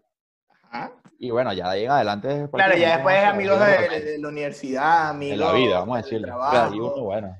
ajá. 0.63 0.91
y 1.17 1.31
bueno, 1.31 1.51
ya 1.53 1.65
de 1.69 1.71
ahí 1.79 1.85
en 1.85 1.91
adelante. 1.91 2.47
Claro, 2.53 2.77
ya 2.77 2.95
después 2.95 3.23
amigos 3.25 3.59
de, 3.59 3.65
de 3.89 4.01
de 4.11 4.17
la 4.19 4.27
universidad, 4.29 5.09
amigos 5.09 5.39
la 5.39 5.53
vida, 5.53 5.79
vamos 5.79 5.97
a 5.97 6.01
decirlo. 6.01 6.27
trabajo. 6.27 6.75
Y 6.75 6.79
uno, 6.79 7.01
bueno, 7.03 7.37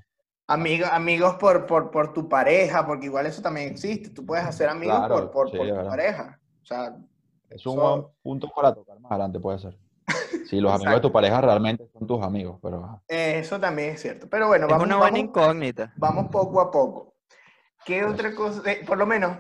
Amigos, 0.47 0.89
amigos 0.91 1.35
por, 1.35 1.65
por, 1.65 1.89
por 1.89 2.13
tu 2.13 2.29
pareja, 2.29 2.85
porque 2.85 3.07
igual 3.07 3.25
eso 3.25 3.41
también 3.41 3.69
existe. 3.69 4.09
Tú 4.11 4.25
puedes 4.25 4.45
hacer 4.45 4.69
amigos 4.69 4.95
Claro, 4.97 5.15
por, 5.15 5.31
por, 5.31 5.49
sí, 5.51 5.57
tu 5.57 5.63
verdad. 5.63 5.87
pareja. 5.89 6.39
O 6.61 6.65
sea, 6.65 6.95
es 7.49 7.65
un 7.65 7.75
buen 7.75 8.05
punto 8.21 8.51
para 8.55 8.73
tocar 8.73 8.99
más 8.99 9.11
adelante, 9.11 9.39
puede 9.39 9.59
ser. 9.59 9.77
Si 10.45 10.61
los 10.61 10.71
amigos 10.71 10.95
de 10.95 11.01
tu 11.01 11.11
pareja 11.11 11.41
realmente 11.41 11.87
son 11.91 12.05
tus 12.05 12.21
amigos, 12.23 12.59
pero 12.61 13.01
eso 13.07 13.59
también 13.59 13.89
es 13.95 14.01
cierto. 14.01 14.29
Pero 14.29 14.47
bueno, 14.47 14.67
Es 14.67 14.71
vamos, 14.71 14.85
una 14.85 14.97
buena 14.97 15.17
vamos, 15.17 15.29
incógnita. 15.29 15.91
vamos 15.97 16.27
poco 16.31 16.61
a 16.61 16.69
poco. 16.69 17.15
¿Qué 17.83 18.03
otra 18.05 18.35
cosa? 18.35 18.61
eh, 18.71 18.83
por 18.85 18.99
lo 18.99 19.07
menos, 19.07 19.37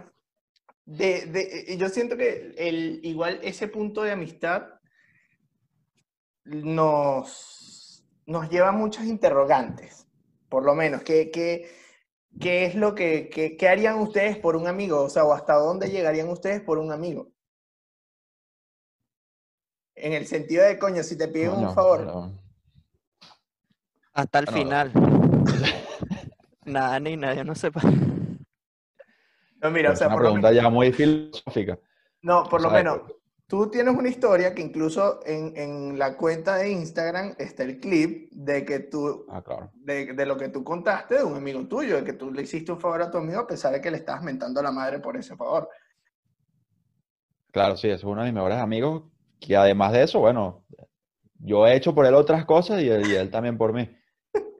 de, 0.83 1.27
de- 1.27 1.65
eh, 1.67 1.77
yo 1.77 1.89
siento 1.89 2.17
que 2.17 2.55
el, 2.57 2.99
igual 3.03 3.39
ese 3.43 3.67
punto 3.67 4.01
de 4.01 4.13
amistad 4.13 4.63
nos, 6.43 8.03
nos 8.25 8.49
lleva 8.49 8.69
a 8.69 8.71
muchas 8.71 9.05
interrogantes. 9.05 10.04
Por 10.49 10.63
lo 10.63 10.75
menos, 10.75 11.01
¿qué, 11.03 11.31
qué, 11.31 11.69
qué 12.39 12.65
es 12.65 12.75
lo 12.75 12.93
que 12.95 13.29
qué- 13.29 13.57
qué 13.57 13.67
harían 13.69 13.99
ustedes 13.99 14.37
por 14.37 14.55
un 14.55 14.67
amigo? 14.67 15.01
O 15.03 15.09
sea, 15.09 15.23
o 15.25 15.33
hasta 15.33 15.55
dónde 15.55 15.89
llegarían 15.89 16.29
ustedes 16.29 16.61
por 16.61 16.77
un 16.77 16.91
amigo. 16.91 17.29
En 19.95 20.13
el 20.13 20.27
sentido 20.27 20.63
de, 20.65 20.77
coño, 20.77 21.03
si 21.03 21.17
te 21.17 21.27
piden 21.27 21.51
un 21.51 21.73
favor. 21.73 22.31
Hasta 24.13 24.39
el 24.39 24.47
final. 24.47 24.91
Nada 26.65 26.99
ni 26.99 27.15
nada, 27.15 27.35
yo 27.35 27.43
no 27.43 27.53
sé. 27.55 27.71
pa- 27.71 27.81
No, 29.61 29.71
mira, 29.71 29.89
o 29.91 29.93
es 29.93 29.99
sea, 29.99 30.07
una 30.07 30.15
por 30.15 30.23
lo 30.23 30.29
pregunta 30.29 30.49
menos- 30.49 30.63
ya 30.63 30.69
muy 30.69 30.91
filosófica. 30.91 31.79
No, 32.21 32.43
por 32.43 32.61
lo 32.61 32.69
sea, 32.69 32.77
menos, 32.79 33.01
tú 33.47 33.69
tienes 33.69 33.95
una 33.95 34.09
historia 34.09 34.53
que 34.55 34.61
incluso 34.61 35.19
en, 35.25 35.55
en 35.55 35.99
la 35.99 36.17
cuenta 36.17 36.57
de 36.57 36.71
Instagram 36.71 37.35
está 37.37 37.63
el 37.63 37.79
clip 37.79 38.31
de 38.31 38.65
que 38.65 38.79
tú, 38.79 39.25
Ah, 39.29 39.41
claro. 39.43 39.71
de, 39.75 40.13
de 40.13 40.25
lo 40.25 40.37
que 40.37 40.49
tú 40.49 40.63
contaste 40.63 41.15
de 41.17 41.23
un 41.23 41.35
amigo 41.35 41.67
tuyo, 41.67 41.95
de 41.97 42.03
que 42.03 42.13
tú 42.13 42.31
le 42.31 42.41
hiciste 42.41 42.71
un 42.71 42.79
favor 42.79 43.01
a 43.03 43.11
tu 43.11 43.17
amigo 43.17 43.39
a 43.39 43.47
pesar 43.47 43.73
de 43.73 43.81
que 43.81 43.91
le 43.91 43.97
estabas 43.97 44.23
mentando 44.23 44.59
a 44.59 44.63
la 44.63 44.71
madre 44.71 44.99
por 44.99 45.15
ese 45.17 45.35
favor. 45.35 45.69
Claro, 47.51 47.77
sí, 47.77 47.89
es 47.89 48.03
uno 48.03 48.21
de 48.21 48.25
mis 48.27 48.33
mejores 48.33 48.57
amigos, 48.57 49.03
que 49.39 49.55
además 49.55 49.93
de 49.93 50.03
eso, 50.03 50.19
bueno, 50.19 50.65
yo 51.39 51.65
he 51.67 51.75
hecho 51.75 51.93
por 51.95 52.05
él 52.05 52.13
otras 52.15 52.45
cosas 52.45 52.81
y 52.81 52.89
él, 52.89 53.07
y 53.09 53.15
él 53.15 53.29
también 53.29 53.57
por 53.57 53.71
mí. 53.73 53.89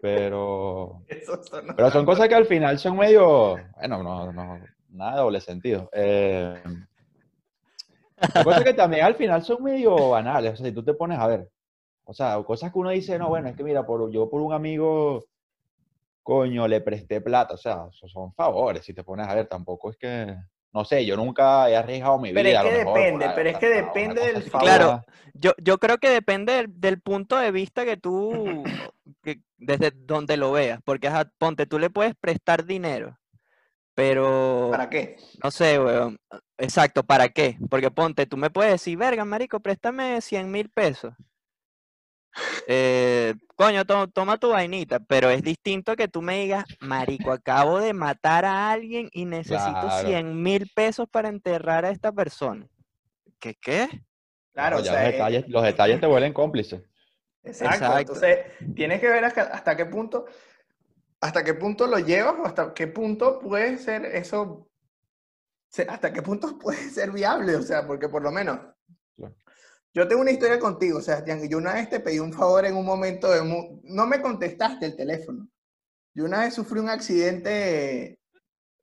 Pero, 0.02 1.02
pero 1.76 1.90
son 1.92 2.06
cosas 2.06 2.28
que 2.30 2.36
al 2.36 2.46
final 2.46 2.78
son 2.78 2.96
medio, 2.98 3.58
bueno, 3.78 4.04
no, 4.04 4.32
no, 4.32 4.60
nada 4.90 5.12
de 5.14 5.18
doble 5.18 5.42
sentido. 5.42 5.90
Eh, 5.92 6.62
cosas 8.44 8.64
que 8.64 8.74
también 8.74 9.06
al 9.06 9.16
final 9.16 9.44
son 9.44 9.64
medio 9.64 10.10
banales, 10.10 10.54
o 10.54 10.56
sea, 10.58 10.66
si 10.66 10.72
tú 10.72 10.84
te 10.84 10.94
pones 10.94 11.20
a 11.20 11.28
ver, 11.28 11.50
o 12.04 12.14
sea, 12.14 12.42
cosas 12.44 12.72
que 12.72 12.80
uno 12.80 12.90
dice, 12.92 13.18
no, 13.18 13.30
bueno, 13.30 13.48
es 13.50 13.56
que 13.56 13.64
mira, 13.64 13.86
por, 13.86 14.12
yo 14.12 14.30
por 14.30 14.42
un 14.42 14.54
amigo, 14.54 15.26
coño, 16.24 16.68
le 16.68 16.82
presté 16.82 17.22
plata, 17.22 17.54
o 17.54 17.58
sea, 17.58 17.88
son 17.92 18.34
favores, 18.34 18.84
si 18.84 18.94
te 18.94 19.04
pones 19.04 19.28
a 19.28 19.36
ver, 19.36 19.48
tampoco 19.48 19.92
es 19.92 19.98
que, 19.98 20.36
no 20.74 20.84
sé, 20.84 21.06
yo 21.06 21.16
nunca 21.16 21.70
he 21.70 21.76
arriesgado 21.76 22.20
mi 22.20 22.32
vida. 22.32 22.42
Pero 22.42 22.50
es 22.50 22.56
a 22.58 22.64
lo 22.64 22.70
que 22.70 22.78
mejor, 22.78 22.98
depende, 23.00 23.30
pero 23.36 23.50
es 23.50 23.58
que 23.58 23.68
depende 23.70 24.22
del 24.34 24.44
favor. 24.44 24.68
Claro. 24.68 25.06
Yo, 25.34 25.52
yo 25.58 25.78
creo 25.78 25.98
que 25.98 26.10
depende 26.10 26.54
del, 26.54 26.80
del 26.80 27.02
punto 27.02 27.38
de 27.38 27.52
vista 27.52 27.86
que 27.86 27.98
tú, 27.98 28.64
que- 29.24 29.42
desde 29.58 29.92
donde 29.92 30.38
lo 30.38 30.52
veas, 30.52 30.80
porque 30.84 31.08
ajá, 31.08 31.32
ponte, 31.38 31.66
tú 31.66 31.80
le 31.80 31.90
puedes 31.90 32.14
prestar 32.16 32.66
dinero, 32.66 33.18
pero 33.96 34.68
¿Para 34.72 34.90
qué? 34.90 35.16
no 35.44 35.50
sé, 35.52 35.80
weón, 35.80 36.18
exacto, 36.58 37.04
¿para 37.04 37.30
qué? 37.30 37.58
Porque 37.70 37.90
ponte, 37.90 38.26
tú 38.28 38.38
me 38.38 38.50
puedes 38.50 38.74
decir, 38.74 38.98
verga, 38.98 39.26
marico, 39.26 39.60
préstame 39.60 40.22
100 40.22 40.52
mil 40.52 40.70
pesos. 40.70 41.14
Eh, 42.68 43.34
coño, 43.56 43.86
to- 43.86 44.08
toma 44.10 44.38
tu 44.38 44.50
vainita, 44.50 45.00
pero 45.00 45.30
es 45.30 45.42
distinto 45.42 45.96
que 45.96 46.08
tú 46.10 46.22
me 46.22 46.40
digas, 46.42 46.66
marico, 46.82 47.32
acabo 47.32 47.80
de 47.80 47.94
matar 47.94 48.44
a 48.44 48.72
alguien 48.72 49.10
y 49.14 49.24
necesito 49.26 49.80
Claro. 49.80 50.08
100 50.08 50.42
mil 50.44 50.70
pesos 50.76 51.08
para 51.10 51.30
enterrar 51.30 51.86
a 51.86 51.92
esta 51.92 52.12
persona. 52.12 52.68
¿Qué 53.40 53.56
qué? 53.56 53.88
Claro, 54.54 54.78
No, 54.78 54.82
o 54.82 54.86
ya 54.86 54.92
sea, 54.94 55.02
los, 55.04 55.10
eh, 55.10 55.12
detalles, 55.14 55.46
los 55.48 55.64
detalles 55.64 56.00
te 56.02 56.08
vuelven 56.08 56.34
cómplices. 56.34 56.82
Exacto. 57.44 57.76
Exacto. 57.76 58.00
Entonces, 58.00 58.40
tienes 58.76 59.00
que 59.00 59.08
ver 59.08 59.24
hasta, 59.24 59.44
hasta 59.44 59.78
qué 59.78 59.86
punto, 59.86 60.26
hasta 61.22 61.44
qué 61.44 61.54
punto 61.54 61.88
lo 61.88 61.98
llevas 62.00 62.36
o 62.40 62.46
hasta 62.46 62.74
qué 62.74 62.88
punto 62.88 63.40
puede 63.40 63.78
ser 63.78 64.06
eso, 64.06 64.70
hasta 65.88 66.14
qué 66.14 66.22
punto 66.22 66.58
puede 66.60 66.90
ser 66.90 67.12
viable, 67.12 67.56
o 67.56 67.62
sea, 67.62 67.86
porque 67.86 68.10
por 68.10 68.22
lo 68.22 68.32
menos 68.32 68.60
Claro. 69.16 69.36
yo 69.94 70.08
tengo 70.08 70.22
una 70.22 70.32
historia 70.32 70.60
contigo, 70.60 71.02
Sebastián, 71.02 71.42
que 71.42 71.50
yo 71.50 71.58
una 71.58 71.74
vez 71.74 71.90
te 71.90 72.00
pedí 72.00 72.20
un 72.20 72.34
favor 72.34 72.66
en 72.66 72.76
un 72.76 72.86
momento 72.86 73.32
de, 73.32 73.42
mu- 73.42 73.80
no 73.84 74.06
me 74.06 74.22
contestaste 74.22 74.86
el 74.88 74.96
teléfono. 74.96 75.48
Yo 76.14 76.26
una 76.26 76.42
vez 76.42 76.54
sufrí 76.54 76.80
un 76.80 76.90
accidente 76.90 78.20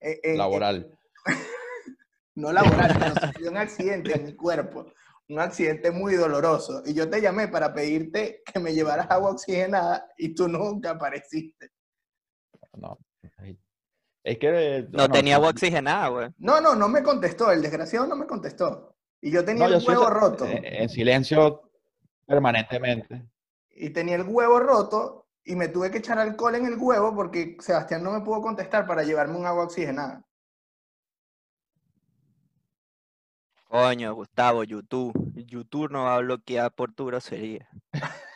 en- 0.01 0.18
en- 0.23 0.38
Laboral. 0.38 0.99
no 2.35 2.51
laboral, 2.53 2.97
pero 2.99 3.14
sufrí 3.14 3.47
un 3.47 3.57
accidente 3.59 4.14
en 4.14 4.25
mi 4.25 4.35
cuerpo, 4.35 4.87
un 5.29 5.38
accidente 5.38 5.90
muy 5.90 6.14
doloroso. 6.14 6.83
Y 6.87 6.95
yo 6.95 7.09
te 7.09 7.21
llamé 7.21 7.49
para 7.49 7.73
pedirte 7.75 8.42
que 8.51 8.59
me 8.59 8.73
llevaras 8.75 9.07
agua 9.11 9.31
oxigenada 9.33 10.09
y 10.16 10.35
tú 10.35 10.49
nunca 10.49 10.90
apareciste. 10.90 11.71
No. 12.76 12.98
Es 14.24 14.38
que. 14.38 14.87
No 14.90 15.08
tenía 15.08 15.37
agua 15.37 15.50
oxigenada, 15.50 16.08
güey. 16.08 16.28
No, 16.38 16.61
no, 16.61 16.74
no 16.74 16.88
me 16.88 17.02
contestó. 17.02 17.50
El 17.50 17.62
desgraciado 17.62 18.06
no 18.06 18.16
me 18.16 18.26
contestó. 18.26 18.94
Y 19.20 19.30
yo 19.30 19.44
tenía 19.44 19.68
no, 19.68 19.76
el 19.76 19.85
huevo 19.87 20.11
roto. 20.11 20.46
eh, 20.46 20.82
En 20.82 20.88
silencio 20.88 21.70
permanentemente. 22.26 23.28
Y 23.70 23.90
tenía 23.90 24.16
el 24.16 24.22
huevo 24.26 24.58
roto 24.61 25.26
y 25.44 25.56
me 25.56 25.68
tuve 25.68 25.90
que 25.90 25.98
echar 25.98 26.18
alcohol 26.18 26.54
en 26.54 26.66
el 26.66 26.76
huevo 26.78 27.14
porque 27.14 27.56
Sebastián 27.61 28.02
no 28.02 28.12
me 28.12 28.20
pudo 28.20 28.40
contestar 28.42 28.87
para 28.87 29.02
llevarme 29.02 29.37
un 29.37 29.46
agua 29.46 29.64
oxigenada. 29.64 30.24
Coño, 33.68 34.14
Gustavo, 34.14 34.64
YouTube. 34.64 35.12
YouTube 35.46 35.90
no 35.90 36.04
va 36.04 36.16
a 36.16 36.20
bloquear 36.20 36.72
por 36.72 36.92
tu 36.92 37.06
grosería. 37.06 37.68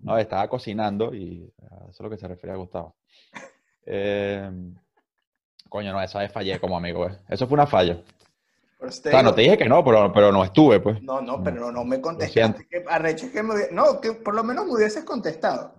No, 0.00 0.16
estaba 0.16 0.48
cocinando 0.48 1.12
y 1.14 1.52
eso 1.90 1.92
es 1.92 2.00
lo 2.00 2.10
que 2.10 2.18
se 2.18 2.28
refiere 2.28 2.52
a 2.54 2.56
Gustavo. 2.56 2.96
Eh, 3.86 4.50
coño, 5.68 5.92
no, 5.92 6.02
esa 6.02 6.18
vez 6.20 6.32
fallé 6.32 6.58
como 6.60 6.76
amigo, 6.76 7.04
güey. 7.04 7.14
Eso 7.28 7.46
fue 7.46 7.54
una 7.54 7.66
falla. 7.66 8.02
Por 8.78 8.88
eso 8.88 9.00
O 9.00 9.02
te 9.02 9.10
sea, 9.10 9.22
no 9.22 9.34
te 9.34 9.42
dije 9.42 9.58
que 9.58 9.68
no, 9.68 9.84
pero, 9.84 10.12
pero 10.12 10.30
no 10.30 10.44
estuve, 10.44 10.80
pues. 10.80 11.02
No, 11.02 11.20
no, 11.20 11.38
No, 11.38 11.42
pero 11.44 11.72
no 11.72 11.84
me 11.84 12.00
contestaste. 12.00 12.66
Que 12.68 12.84
arrecho 12.88 13.30
que 13.32 13.42
me 13.42 13.54
No, 13.72 14.00
que 14.00 14.12
por 14.12 14.34
lo 14.34 14.44
menos 14.44 14.66
me 14.66 14.72
hubieses 14.74 15.04
contestado. 15.04 15.74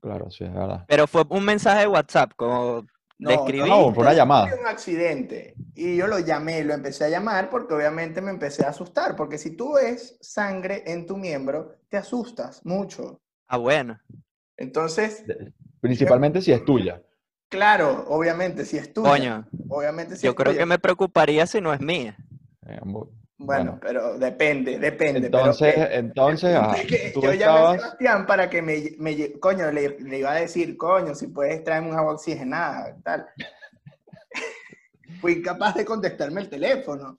Claro, 0.00 0.30
sí, 0.30 0.44
es 0.44 0.52
verdad. 0.52 0.84
Pero 0.86 1.06
fue 1.06 1.22
un 1.28 1.44
mensaje 1.44 1.80
de 1.80 1.86
WhatsApp, 1.88 2.32
como 2.36 2.84
No, 3.18 3.30
le 3.30 3.36
no, 3.36 3.40
escribí. 3.44 3.68
no, 3.70 3.94
fue 3.94 4.02
una 4.04 4.12
llamada. 4.14 4.50
tuve 4.50 4.60
un 4.60 4.66
accidente 4.66 5.54
y 5.74 5.96
yo 5.96 6.06
lo 6.06 6.18
llamé, 6.18 6.62
lo 6.62 6.74
empecé 6.74 7.04
a 7.04 7.08
llamar 7.08 7.48
porque 7.50 7.74
obviamente 7.74 8.20
me 8.20 8.30
empecé 8.30 8.64
a 8.64 8.68
asustar, 8.70 9.16
porque 9.16 9.38
si 9.38 9.56
tú 9.56 9.74
ves 9.74 10.16
sangre 10.20 10.82
en 10.86 11.06
tu 11.06 11.16
miembro, 11.16 11.76
te 11.88 11.96
asustas 11.96 12.64
mucho. 12.64 13.20
Ah, 13.48 13.56
bueno. 13.56 13.98
Entonces, 14.56 15.24
Principalmente 15.80 16.40
si 16.40 16.52
es 16.52 16.64
tuya. 16.64 17.02
claro, 17.48 18.04
obviamente 18.08 18.64
si 18.64 18.78
es 18.78 18.92
tuya, 18.92 19.10
Coño, 19.10 19.46
obviamente 19.68 20.16
si 20.16 20.24
yo 20.24 20.30
es 20.30 20.36
creo 20.36 20.52
tuya. 20.52 20.60
que 20.60 20.66
me 20.66 20.78
preocuparía 20.78 21.46
si 21.46 21.60
no 21.60 21.72
es 21.74 21.80
mía. 21.80 22.16
Eh, 22.66 22.80
bu- 22.82 23.10
Bueno, 23.36 23.72
bueno. 23.72 23.78
pero 23.82 24.18
depende, 24.18 24.78
depende. 24.78 25.26
Entonces, 25.26 25.74
entonces, 25.90 26.56
ajá, 26.56 26.76
es 26.76 26.86
que 26.86 27.10
tú 27.10 27.20
yo 27.20 27.32
llamé 27.32 27.34
a 27.34 27.36
estabas. 27.48 27.76
Sebastián 27.82 28.26
para 28.26 28.48
que 28.48 28.62
me, 28.62 28.92
me 28.98 29.32
coño, 29.40 29.70
le, 29.70 29.98
le 30.00 30.18
iba 30.20 30.32
a 30.32 30.36
decir, 30.40 30.76
coño, 30.76 31.14
si 31.14 31.26
puedes 31.26 31.62
traerme 31.62 31.90
un 31.90 31.96
agua 31.98 32.14
oxigenada, 32.14 32.96
tal. 33.04 33.26
Fui 35.20 35.32
incapaz 35.34 35.74
de 35.74 35.84
contestarme 35.84 36.40
el 36.42 36.48
teléfono. 36.48 37.18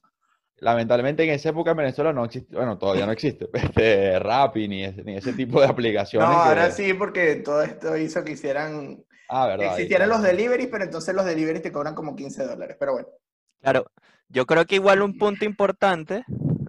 Lamentablemente 0.60 1.24
en 1.24 1.32
esa 1.32 1.50
época 1.50 1.72
en 1.72 1.78
Venezuela 1.78 2.13
no 2.13 2.26
existe, 2.26 2.56
bueno, 2.56 2.78
todavía 2.78 3.06
no 3.06 3.12
existe, 3.12 3.50
este, 3.54 4.20
Rappi 4.20 4.68
ni 4.68 4.84
ese, 4.86 5.04
ni 5.04 5.15
ese 5.18 5.34
tipo 5.34 5.60
de 5.62 5.68
aplicaciones. 5.68 6.28
No, 6.28 6.41
que- 6.41 6.50
ahora 6.50 6.72
sí, 6.72 6.94
porque 6.94 7.36
todo 7.38 7.62
esto 7.63 7.98
hizo 7.98 8.24
que 8.24 8.32
hicieran, 8.34 9.04
Ah, 9.28 9.48
que 9.58 9.65
verdad. 9.68 9.68
existieran 9.68 10.10
los 10.10 10.22
deliveries, 10.22 10.70
pero 10.70 10.84
entonces 10.86 11.13
los 11.15 11.26
deliveries 11.26 11.62
te 11.63 11.72
cobran 11.72 11.96
como 11.96 12.15
15 12.15 12.46
dólares. 12.46 12.78
Pero 12.80 12.94
bueno, 12.94 13.08
Claro, 13.62 13.91
yo 14.30 14.46
creo 14.46 14.65
que 14.65 14.76
igual 14.76 15.02
un 15.02 15.13
punto 15.15 15.46
importante 15.46 16.26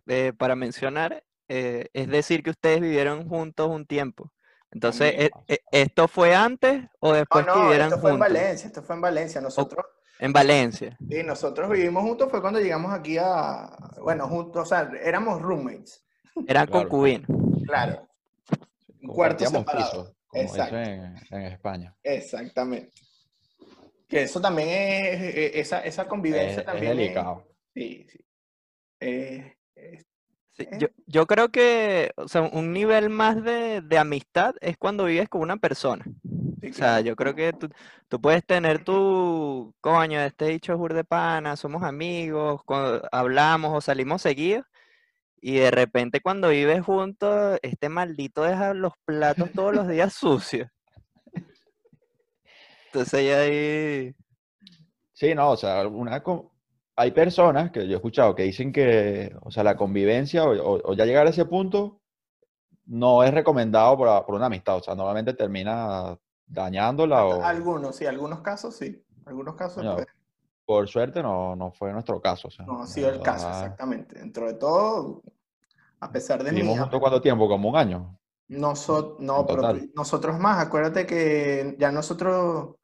eh, 0.07 0.33
para 0.37 0.57
mencionar 0.57 1.25
eh, 1.49 1.87
es 1.92 2.09
decir 2.09 2.42
que 2.42 2.51
ustedes 2.51 2.81
vivieron 2.81 3.29
juntos 3.29 3.68
un 3.68 3.87
tiempo. 3.87 4.33
Entonces, 4.70 5.14
También, 5.14 5.46
eh, 5.49 5.59
¿esto 5.70 6.09
fue 6.09 6.35
antes 6.35 6.85
o 7.01 7.12
no, 7.31 7.42
después 7.42 7.46
que 7.49 7.59
no, 7.59 7.61
vivieran 7.61 7.99
esto 7.99 7.99
fue 7.99 8.11
en? 8.12 8.18
Valencia, 8.18 8.66
esto 8.66 8.83
fue 8.83 8.94
en 8.96 9.01
Valencia. 9.03 9.40
Nosotros, 9.40 9.85
En 10.18 10.33
Valencia. 10.33 10.96
sí, 11.11 11.22
nosotros 11.22 11.70
vivimos 11.70 12.02
juntos, 12.02 12.31
fue 12.31 12.40
cuando 12.40 12.59
llegamos 12.61 12.92
aquí 12.92 13.18
a, 13.18 13.68
bueno, 14.02 14.26
juntos, 14.29 14.62
o 14.62 14.66
sea, 14.66 14.90
éramos 15.02 15.40
roommates, 15.42 16.05
Eran 16.46 16.66
Claro. 16.66 16.70
concubinos. 16.88 17.26
claro. 17.66 18.09
Un 19.02 19.09
cuarto 19.09 19.44
separado. 19.46 19.85
piso, 19.90 20.16
como 20.26 20.42
Exacto. 20.42 20.76
en, 20.76 21.16
en 21.31 21.42
España. 21.42 21.94
Exactamente. 22.02 22.90
Que 24.09 24.22
eso 24.22 24.40
también 24.40 24.68
es, 24.70 25.55
esa, 25.57 25.81
esa 25.81 26.07
convivencia 26.09 26.61
Es, 26.61 26.64
también 26.66 26.92
es- 26.92 26.98
delicado. 26.98 27.46
sí, 27.74 28.07
sí. 28.09 28.18
Eh, 29.00 29.52
Sí, 30.59 30.66
yo, 30.79 30.88
yo 31.07 31.26
creo 31.26 31.50
que, 31.50 32.12
o 32.16 32.29
sea, 32.29 32.40
un 32.40 32.72
nivel 32.72 33.11
más 33.11 33.42
de, 33.44 33.83
de 33.83 33.98
amistad 33.98 34.55
es 34.62 34.79
cuando 34.79 35.05
vives 35.05 35.29
con 35.29 35.42
una 35.42 35.59
persona. 35.59 36.02
Sí, 36.61 36.71
O 36.71 36.73
sea, 36.73 37.03
claro. 37.03 37.03
yo 37.03 37.16
creo 37.16 37.35
que 37.35 37.53
tú, 37.53 37.69
tú 38.09 38.21
puedes 38.21 38.45
tener 38.45 38.85
tu, 38.85 39.75
coño, 39.81 40.21
este 40.21 40.47
dicho 40.47 40.73
es 40.88 40.95
de 40.95 41.05
pana, 41.05 41.57
somos 41.57 41.83
amigos, 41.83 42.62
hablamos 43.12 43.73
o 43.75 43.81
salimos 43.81 44.23
seguidos, 44.23 44.64
y 45.40 45.57
de 45.59 45.71
repente 45.71 46.21
cuando 46.21 46.51
vives 46.51 46.85
juntos, 46.85 47.59
este 47.62 47.88
maldito 47.88 48.42
deja 48.45 48.75
los 48.75 48.92
platos 49.07 49.51
todos 49.55 49.75
los 49.75 49.88
días 49.88 50.14
sucios. 50.14 50.69
Entonces 52.92 53.27
ya 53.27 53.40
ahí, 53.40 54.14
Sí, 55.12 55.35
no, 55.35 55.51
o 55.51 55.57
sea, 55.57 55.87
una, 55.88 56.23
hay 56.97 57.11
personas 57.12 57.71
que 57.71 57.87
yo 57.87 57.92
he 57.95 57.97
escuchado 57.97 58.35
que 58.35 58.42
dicen 58.45 58.73
que, 58.73 59.35
o 59.42 59.51
sea, 59.51 59.64
la 59.64 59.77
convivencia 59.77 60.45
o, 60.45 60.53
o- 60.53 60.90
o 60.90 60.95
ya 60.95 61.05
llegar 61.07 61.27
a 61.27 61.31
ese 61.31 61.47
punto 61.47 62.01
no 62.87 63.25
es 63.25 63.33
recomendado 63.35 63.97
por, 63.97 64.27
por 64.27 64.35
una 64.37 64.47
amistad, 64.47 64.77
o 64.77 64.83
sea, 64.83 64.95
normalmente 64.95 65.35
termina 65.35 66.16
dañándola 66.46 67.24
o 67.26 67.42
Algunos, 67.42 67.96
sí, 67.96 68.06
algunos 68.06 68.40
casos 68.40 68.76
sí. 68.76 69.02
Algunos 69.24 69.54
casos 69.56 69.85
pues, 69.94 70.06
por 70.64 70.88
suerte 70.88 71.22
no, 71.22 71.56
no 71.56 71.70
fue 71.72 71.92
nuestro 71.92 72.20
caso, 72.20 72.48
o 72.48 72.50
sea, 72.50 72.64
no 72.66 72.82
ha 72.82 72.87
sido 72.87 73.09
el 73.11 73.20
caso, 73.20 73.48
exactamente. 73.48 74.18
Dentro 74.18 74.46
de 74.46 74.54
todo, 74.54 75.22
a 76.00 76.11
pesar 76.12 76.42
de 76.44 76.50
Vivimos 76.50 76.78
juntos 76.78 77.00
cuánto 77.00 77.20
tiempo, 77.20 77.48
como 77.48 77.68
un 77.70 77.76
año. 77.76 78.18
Noso- 78.48 79.16
no, 79.18 79.44
pero 79.46 79.62
nosotros 79.94 80.38
más, 80.38 80.64
acuérdate 80.64 81.04
que 81.06 81.74
ya 81.78 81.90
nosotros, 81.90 82.35
o 82.74 82.78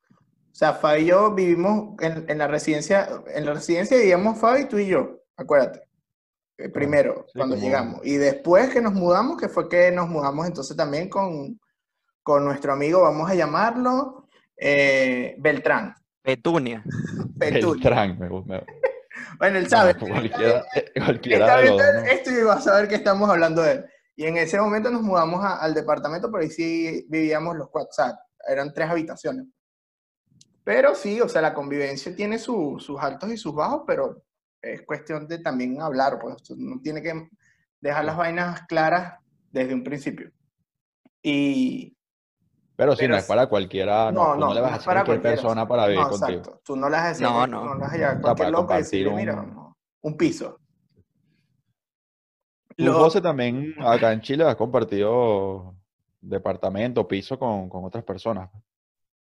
sea, 0.51 0.73
Fabi 0.75 1.03
y 1.03 1.07
yo 1.07 1.33
vivimos 1.35 1.95
en, 2.01 2.29
en 2.29 2.39
la 2.39 2.49
residencia, 2.49 3.09
en 3.29 3.47
la 3.47 3.55
residencia 3.55 3.97
vivíamos 3.97 4.39
Fabi, 4.39 4.67
tú 4.67 4.79
y 4.79 4.89
yo, 4.89 5.21
acuérdate, 5.37 5.83
eh, 6.59 6.69
primero, 6.69 7.27
sí, 7.29 7.39
cuando 7.39 7.55
como- 7.55 7.65
llegamos. 7.67 8.01
Y 8.05 8.17
después 8.17 8.71
que 8.71 8.81
nos 8.81 8.93
mudamos, 8.93 9.37
que 9.37 9.49
fue 9.49 9.69
que 9.69 9.93
nos 9.93 10.09
mudamos 10.09 10.47
entonces 10.47 10.77
también 10.77 11.09
con, 11.09 11.61
con 12.23 12.45
nuestro 12.45 12.73
amigo, 12.73 13.03
vamos 13.03 13.31
a 13.31 13.35
llamarlo, 13.35 14.29
eh, 14.57 15.35
Beltrán. 15.39 15.95
petunia. 16.23 16.83
Petunia. 17.39 17.67
Beltrán, 17.73 18.19
me, 18.19 18.29
gu- 18.29 18.45
me- 18.47 18.65
Bueno, 19.39 19.59
él 19.59 19.69
sabe. 19.69 19.95
bueno, 19.95 20.15
cualquiera, 20.15 20.65
cualquiera 21.05 21.57
de 21.59 21.69
los 21.71 21.77
¿no? 21.79 22.01
esto 22.11 22.31
va 22.47 22.55
a 22.55 22.61
saber 22.61 22.89
que 22.89 22.95
estamos 22.97 23.29
hablando 23.29 23.63
de 23.63 23.73
él. 23.73 23.85
Y 24.15 24.27
en 24.27 24.37
ese 24.37 24.61
momento 24.61 24.91
nos 24.91 25.03
mudamos 25.03 25.43
a- 25.45 25.57
al 25.57 25.75
departamento, 25.75 26.31
pero 26.31 26.43
ahí 26.45 26.51
sí 26.51 27.07
vivíamos 27.09 27.57
los 27.57 27.69
cuatro, 27.71 27.89
o 27.91 27.95
sea, 27.95 28.19
eran 28.49 28.73
tres 28.73 28.89
habitaciones. 28.91 29.47
Pero 30.65 30.95
sí, 30.95 31.21
o 31.21 31.29
sea, 31.29 31.43
la 31.43 31.55
convivencia 31.55 32.15
tiene 32.15 32.39
su- 32.39 32.77
sus 32.79 33.01
altos 33.01 33.31
y 33.33 33.37
sus 33.37 33.55
bajos, 33.55 33.83
pero 33.87 34.23
es 34.61 34.83
cuestión 34.83 35.27
de 35.27 35.39
también 35.39 35.81
hablar, 35.81 36.19
pues 36.21 36.37
uno 36.51 36.79
tiene 36.81 37.03
que 37.03 37.29
dejar 37.81 38.05
las 38.05 38.17
vainas 38.17 38.63
claras 38.69 39.15
desde 39.51 39.75
un 39.75 39.83
principio. 39.83 40.31
Y 41.23 41.97
Pero 42.75 42.95
pero 42.97 43.13
no 43.13 43.17
es 43.19 43.25
para 43.25 43.47
cualquiera, 43.49 44.11
no, 44.11 44.29
no, 44.29 44.35
tú 44.35 44.41
no, 44.41 44.47
no 44.49 44.55
le 44.55 44.61
vas 44.61 44.71
no 44.71 44.75
a 44.75 44.79
decir 44.79 44.91
a 44.91 44.95
para 44.95 45.05
cualquier 45.05 45.35
persona 45.35 45.69
para 45.69 45.87
vivir 45.87 46.03
no, 46.03 46.09
contigo. 46.11 46.39
exacto. 46.41 46.61
Tú 46.65 46.77
no 46.77 46.89
las 46.89 47.03
haces, 47.03 47.21
No, 47.23 47.47
no. 47.47 47.65
no 47.65 47.75
las 47.75 47.89
haces 47.89 48.03
a 48.03 48.11
sea, 48.13 48.21
cualquier 48.21 48.35
para 48.37 48.51
loco 48.51 48.63
y 48.63 48.67
compartir 48.67 48.85
decirle, 48.85 49.15
mira, 49.15 49.35
un- 49.41 49.55
no, 49.55 49.77
un 50.03 50.17
piso. 50.17 50.59
Tú, 52.77 52.85
Lo- 52.85 52.95
José, 52.95 53.21
también 53.21 53.75
acá 53.79 54.13
en 54.13 54.23
Chile 54.23 54.45
has 54.45 54.57
compartido 54.57 55.75
departamento, 56.21 57.07
piso 57.07 57.39
con, 57.39 57.69
con 57.69 57.85
otras 57.85 58.03
personas. 58.05 58.51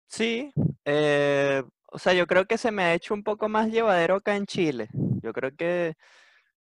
Sí, 0.06 0.52
eh, 0.84 1.62
o 1.90 1.98
sea, 1.98 2.14
yo 2.14 2.26
creo 2.26 2.46
que 2.46 2.56
se 2.58 2.70
me 2.70 2.82
ha 2.82 2.94
hecho 2.94 3.12
un 3.12 3.22
poco 3.22 3.48
más 3.48 3.68
llevadero 3.68 4.16
acá 4.16 4.36
en 4.36 4.46
Chile. 4.46 4.88
Yo 5.22 5.32
creo 5.32 5.54
que 5.54 5.94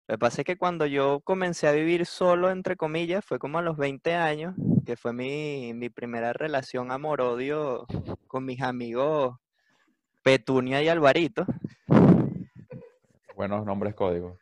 lo 0.06 0.14
que 0.14 0.18
pasa 0.18 0.42
es 0.42 0.44
que 0.44 0.58
cuando 0.58 0.84
yo 0.84 1.20
comencé 1.20 1.66
a 1.66 1.72
vivir 1.72 2.04
solo, 2.04 2.50
entre 2.50 2.76
comillas, 2.76 3.24
fue 3.24 3.38
como 3.38 3.58
a 3.58 3.62
los 3.62 3.78
20 3.78 4.14
años, 4.14 4.54
que 4.84 4.96
fue 4.96 5.14
mi, 5.14 5.72
mi 5.72 5.88
primera 5.88 6.34
relación 6.34 6.92
amor-odio 6.92 7.86
con 8.26 8.44
mis 8.44 8.60
amigos 8.60 9.36
Petunia 10.22 10.82
y 10.82 10.88
Alvarito. 10.88 11.46
Buenos 13.34 13.64
nombres 13.64 13.94
códigos. 13.94 14.38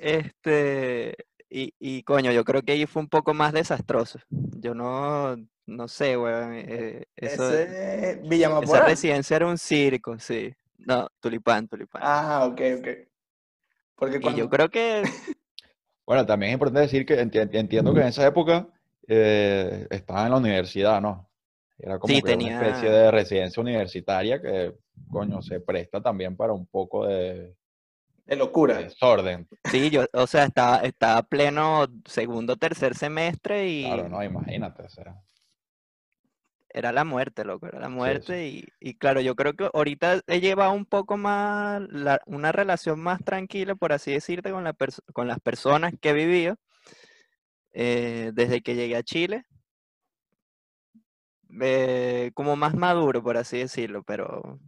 Este, 0.00 1.14
y, 1.50 1.74
y 1.78 2.02
coño, 2.02 2.32
yo 2.32 2.44
creo 2.44 2.62
que 2.62 2.72
ahí 2.72 2.86
fue 2.86 3.02
un 3.02 3.08
poco 3.08 3.34
más 3.34 3.52
desastroso. 3.52 4.18
Yo 4.30 4.74
no, 4.74 5.36
no 5.66 5.88
sé, 5.88 6.16
weón, 6.16 6.54
eh, 6.54 7.04
eso, 7.16 7.52
Ese 7.52 8.18
es 8.22 8.62
esa 8.62 8.86
residencia 8.86 9.36
era 9.36 9.46
un 9.46 9.58
circo, 9.58 10.18
sí. 10.18 10.54
No, 10.78 11.08
Tulipán, 11.20 11.68
Tulipán. 11.68 12.02
Ah, 12.02 12.46
ok, 12.46 12.60
ok. 12.78 13.09
Porque 14.00 14.18
Y 14.22 14.34
yo 14.34 14.48
creo 14.48 14.68
que 14.70 15.04
Bueno, 16.06 16.26
también 16.26 16.50
es 16.50 16.54
importante 16.54 16.80
decir 16.80 17.06
que 17.06 17.22
enti- 17.22 17.48
entiendo 17.54 17.94
que 17.94 18.00
en 18.00 18.08
esa 18.08 18.26
época 18.26 18.66
eh, 19.06 19.86
estaba 19.90 20.24
en 20.24 20.30
la 20.32 20.38
universidad, 20.38 21.00
¿no? 21.00 21.28
Era 21.78 21.98
como 21.98 22.14
Sí, 22.14 22.22
que 22.22 22.34
una 22.34 22.48
especie 22.48 22.90
de 22.90 23.10
residencia 23.10 23.60
universitaria 23.60 24.40
que, 24.42 24.74
coño, 25.08 25.40
se 25.42 25.60
presta 25.60 26.02
también 26.02 26.36
para 26.36 26.52
un 26.52 26.66
poco 26.66 27.06
de 27.06 27.54
De 28.26 28.36
locura. 28.36 28.78
desorden. 28.78 29.48
sí, 29.70 29.90
yo, 29.90 30.06
o 30.12 30.26
sea, 30.26 30.44
estaba, 30.44 30.78
estaba 30.78 31.22
pleno 31.22 31.86
segundo, 32.06 32.56
tercer 32.56 32.94
semestre 32.96 33.68
y 33.68 33.84
Claro, 33.84 34.08
no, 34.08 34.22
imagínate, 34.24 34.82
o 34.82 34.88
sea. 34.88 35.14
Era 36.72 36.92
la 36.92 37.04
muerte, 37.04 37.44
loco, 37.44 37.66
era 37.66 37.80
la 37.80 37.88
sí. 37.88 37.92
muerte. 37.92 38.46
Y, 38.48 38.64
y 38.80 38.94
claro, 38.94 39.20
yo 39.20 39.34
creo 39.36 39.54
que 39.54 39.68
ahorita 39.72 40.20
he 40.26 40.40
llevado 40.40 40.72
un 40.72 40.86
poco 40.86 41.16
más, 41.16 41.82
la- 41.90 42.20
una 42.26 42.52
relación 42.52 43.00
más 43.00 43.22
tranquila, 43.24 43.74
por 43.74 43.92
así 43.92 44.12
decirte, 44.12 44.50
con, 44.50 44.64
la 44.64 44.74
pers- 44.74 45.02
con 45.12 45.26
las 45.28 45.40
personas 45.40 45.92
que 46.00 46.10
he 46.10 46.14
vivido 46.14 46.56
eh, 47.72 48.30
desde 48.34 48.62
que 48.62 48.74
llegué 48.74 48.96
a 48.96 49.02
Chile. 49.02 49.44
Eh, 51.60 52.30
como 52.34 52.54
más 52.56 52.74
maduro, 52.74 53.22
por 53.22 53.36
así 53.36 53.58
decirlo, 53.58 54.02
pero 54.04 54.60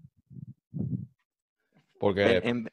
Porque, 1.99 2.38
en- 2.38 2.49
en- 2.49 2.71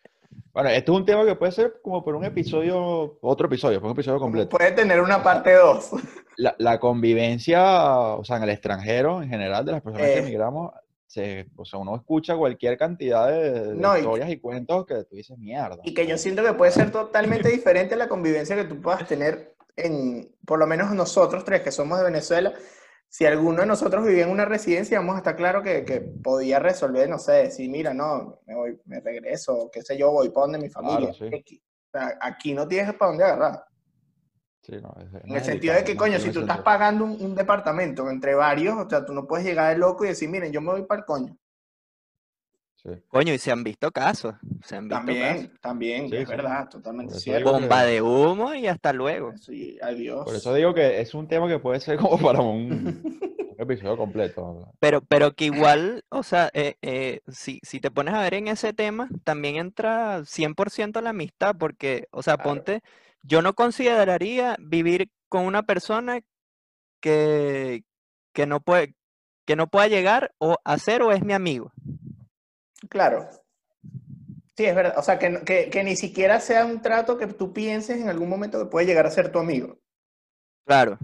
bueno, 0.62 0.70
esto 0.76 0.92
es 0.94 0.98
un 1.00 1.06
tema 1.06 1.26
que 1.26 1.36
puede 1.36 1.52
ser 1.52 1.76
como 1.82 2.04
por 2.04 2.16
un 2.16 2.26
episodio, 2.26 3.18
otro 3.22 3.48
episodio, 3.48 3.80
por 3.80 3.88
un 3.92 3.94
episodio 3.96 4.20
completo. 4.20 4.50
Puede 4.58 4.72
tener 4.74 5.00
una 5.02 5.24
parte 5.24 5.54
2. 5.54 5.92
La, 6.38 6.56
la 6.58 6.80
convivencia, 6.80 7.92
o 8.16 8.24
sea, 8.24 8.38
en 8.38 8.44
el 8.44 8.50
extranjero, 8.50 9.22
en 9.22 9.30
general, 9.30 9.66
de 9.66 9.74
las 9.74 9.82
personas 9.82 10.08
que 10.08 10.14
Eh. 10.16 10.20
emigramos, 10.20 10.72
se, 11.06 11.48
o 11.58 11.66
sea, 11.66 11.80
uno 11.80 11.96
escucha 11.98 12.38
cualquier 12.38 12.78
cantidad 12.78 13.28
de, 13.28 13.52
de 13.68 13.76
No, 13.76 13.96
y- 13.98 14.00
historias 14.00 14.30
y 14.30 14.38
cuentos 14.38 14.86
que 14.86 15.04
tú 15.04 15.16
dices, 15.18 15.38
mierda. 15.38 15.80
Y 15.84 15.94
que 15.94 16.08
yo 16.08 16.18
siento 16.18 16.42
que 16.44 16.54
puede 16.54 16.72
ser 16.72 16.92
totalmente 16.92 17.50
diferente 17.52 17.96
la 17.98 18.08
convivencia 18.08 18.56
que 18.56 18.64
tú 18.64 18.80
puedas 18.82 19.06
tener 19.08 19.54
en, 19.76 20.30
por 20.46 20.60
lo 20.60 20.68
menos 20.68 20.92
nosotros 20.92 21.44
tres 21.44 21.62
que 21.62 21.72
somos 21.72 21.98
de 22.00 22.06
Venezuela. 22.06 22.54
Si 23.12 23.26
alguno 23.26 23.62
de 23.62 23.66
nosotros 23.68 24.06
vivía 24.06 24.24
en 24.24 24.30
una 24.30 24.46
residencia, 24.46 25.00
vamos 25.00 25.16
a 25.16 25.18
estar 25.20 25.36
claro 25.36 25.64
que, 25.64 25.84
que 25.84 26.00
podía 26.00 26.60
resolver, 26.60 27.10
no 27.10 27.18
sé, 27.18 27.32
decir, 27.34 27.70
mira, 27.70 27.92
no, 27.94 28.40
me 28.46 28.54
voy, 28.56 28.80
me 28.86 29.00
regreso, 29.00 29.70
qué 29.74 29.82
sé 29.82 29.98
yo, 29.98 30.12
voy 30.12 30.30
para 30.30 30.44
donde 30.46 30.60
mi 30.60 30.70
familia. 30.70 31.12
sí. 31.14 31.26
X. 31.26 31.60
O 31.92 31.98
sea, 31.98 32.18
aquí 32.22 32.54
no 32.54 32.68
tienes 32.68 32.94
para 32.94 33.10
dónde 33.10 33.24
agarrar. 33.24 33.66
Sí, 34.62 34.74
no, 34.80 34.94
es- 35.02 35.24
En 35.24 35.30
no 35.30 35.36
el 35.36 35.44
sentido 35.44 35.74
de 35.74 35.84
que, 35.84 35.96
no 35.96 36.00
coño, 36.00 36.20
si 36.20 36.32
tú 36.32 36.42
estás 36.42 36.60
pagando 36.62 37.04
un, 37.06 37.20
un 37.20 37.34
departamento 37.34 38.08
entre 38.12 38.36
varios, 38.36 38.78
o 38.78 38.88
sea, 38.88 39.04
tú 39.04 39.14
no 39.14 39.26
puedes 39.26 39.44
llegar 39.46 39.74
de 39.74 39.80
loco 39.80 40.06
y 40.06 40.10
decir, 40.10 40.30
miren, 40.30 40.52
yo 40.52 40.62
me 40.62 40.72
voy 40.72 40.84
para 40.84 41.00
el 41.00 41.06
coño. 41.06 41.36
Sí. 42.82 42.90
coño, 43.10 43.34
y 43.34 43.38
se 43.40 43.52
han 43.52 43.64
visto 43.64 43.92
casos, 43.92 44.36
se 44.64 44.78
han 44.78 44.88
visto 44.88 45.04
casos. 45.06 45.16
También, 45.18 45.54
también, 45.60 46.10
Sí, 46.10 46.16
es 46.16 46.30
sí. 46.30 46.36
verdad, 46.36 46.70
totalmente 46.70 47.14
cierto. 47.16 47.52
Bomba 47.52 47.84
de 47.84 48.02
humo 48.02 48.54
y 48.54 48.68
hasta 48.68 48.94
luego. 48.94 49.34
Sí, 49.38 49.78
adiós. 49.82 50.24
Por 50.24 50.36
eso 50.36 50.54
digo 50.54 50.74
que 50.74 51.02
es 51.02 51.14
un 51.14 51.28
tema 51.28 51.48
que 51.50 51.60
puede 51.60 51.80
ser 51.82 51.98
como 52.00 52.18
para 52.18 52.40
un, 52.40 52.72
un 52.72 53.56
episodio 53.58 53.98
completo. 53.98 54.72
Pero, 54.80 55.02
pero 55.02 55.34
que 55.34 55.46
igual, 55.46 56.06
o 56.10 56.24
sea, 56.24 56.50
eh, 56.54 56.76
eh, 56.82 57.20
si, 57.28 57.60
si 57.64 57.82
te 57.82 57.92
pones 57.92 58.14
a 58.14 58.22
ver 58.22 58.36
en 58.36 58.48
ese 58.48 58.72
tema, 58.72 59.10
también 59.26 59.58
entra 59.58 60.22
100% 60.24 61.02
la 61.02 61.10
amistad, 61.10 61.56
porque, 61.60 62.08
o 62.12 62.24
sea, 62.24 62.36
Claro. 62.38 62.50
ponte, 62.52 62.82
yo 63.24 63.42
no 63.42 63.56
consideraría 63.56 64.56
vivir 64.58 65.10
con 65.28 65.44
una 65.46 65.64
persona 65.64 66.22
que, 67.02 67.84
que 68.34 68.46
no 68.48 68.62
puede, 68.62 68.96
que 69.46 69.56
no 69.58 69.68
pueda 69.68 69.88
llegar 69.88 70.32
o 70.38 70.58
hacer 70.64 71.02
o 71.02 71.12
es 71.12 71.24
mi 71.24 71.34
amigo. 71.34 71.72
Claro. 72.88 73.30
Sí, 74.56 74.66
es 74.66 74.76
verdad. 74.76 74.96
O 74.98 75.02
sea, 75.02 75.18
que, 75.20 75.42
que, 75.46 75.70
que 75.70 75.84
ni 75.84 75.96
siquiera 75.96 76.40
sea 76.40 76.66
un 76.66 76.82
trato 76.82 77.18
que 77.18 77.28
tú 77.28 77.54
pienses 77.54 78.00
en 78.00 78.10
algún 78.10 78.30
momento 78.30 78.60
que 78.60 78.70
puede 78.70 78.86
llegar 78.86 79.06
a 79.06 79.12
ser 79.12 79.32
tu 79.32 79.40
amigo. 79.40 79.80
Claro, 80.66 80.98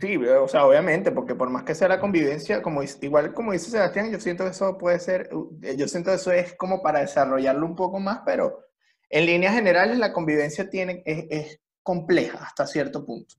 Sí, 0.00 0.16
o 0.16 0.48
sea, 0.48 0.64
obviamente, 0.64 1.12
porque 1.12 1.34
por 1.34 1.50
más 1.50 1.62
que 1.64 1.74
sea 1.74 1.86
la 1.88 2.00
convivencia, 2.00 2.62
como 2.62 2.82
igual 2.82 3.34
como 3.34 3.52
dice 3.52 3.70
Sebastián, 3.70 4.10
yo 4.10 4.18
siento 4.18 4.44
que 4.44 4.50
eso 4.50 4.78
puede 4.78 4.98
ser, 4.98 5.28
uh, 5.34 5.50
yo 5.76 5.86
siento 5.88 6.10
que 6.10 6.16
eso 6.16 6.32
es 6.32 6.54
como 6.54 6.82
para 6.82 7.00
desarrollarlo 7.00 7.66
un 7.66 7.76
poco 7.76 8.00
más, 8.00 8.20
pero 8.24 8.64
en 9.10 9.26
líneas 9.26 9.54
generales 9.54 9.98
la 9.98 10.12
convivencia 10.12 10.70
tiene, 10.70 11.02
es, 11.04 11.26
es 11.28 11.60
compleja 11.82 12.38
hasta 12.38 12.66
cierto 12.66 13.04
punto. 13.04 13.34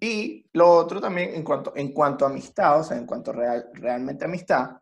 Y 0.00 0.46
lo 0.52 0.70
otro 0.70 1.00
también, 1.00 1.34
en 1.34 1.42
cuanto, 1.42 1.72
en 1.76 1.92
cuanto 1.92 2.24
a 2.24 2.28
amistad, 2.30 2.80
o 2.80 2.84
sea, 2.84 2.96
en 2.96 3.06
cuanto 3.06 3.32
real, 3.32 3.68
realmente 3.74 4.24
amistad, 4.24 4.79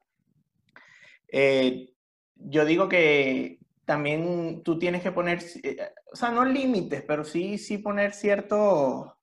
eh, 1.29 1.95
yo 2.35 2.65
digo 2.65 2.89
que 2.89 3.59
también 3.85 4.63
tú 4.63 4.79
tienes 4.79 5.03
que 5.03 5.13
poner, 5.13 5.43
eh, 5.63 5.93
o 6.13 6.17
sea, 6.17 6.31
no 6.31 6.45
límites, 6.45 7.03
pero 7.07 7.25
sí, 7.25 7.59
sí 7.59 7.79
poner 7.79 8.13
cierto, 8.13 9.19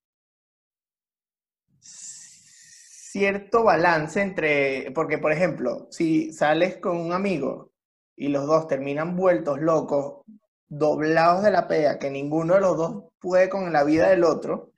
cierto 1.79 3.63
balance 3.63 4.21
entre, 4.21 4.91
porque 4.91 5.17
por 5.17 5.31
ejemplo, 5.31 5.87
si 5.91 6.33
sales 6.33 6.77
con 6.77 6.97
un 6.97 7.13
amigo 7.13 7.71
y 8.15 8.29
los 8.29 8.47
dos 8.47 8.67
terminan 8.67 9.15
vueltos 9.15 9.59
locos, 9.59 10.23
doblados 10.67 11.43
de 11.43 11.51
la 11.51 11.67
pea, 11.67 11.99
que 11.99 12.09
ninguno 12.09 12.55
de 12.55 12.61
los 12.61 12.77
dos 12.77 13.03
puede 13.19 13.49
con 13.49 13.71
la 13.71 13.83
vida 13.83 14.09
del 14.09 14.23
otro, 14.23 14.71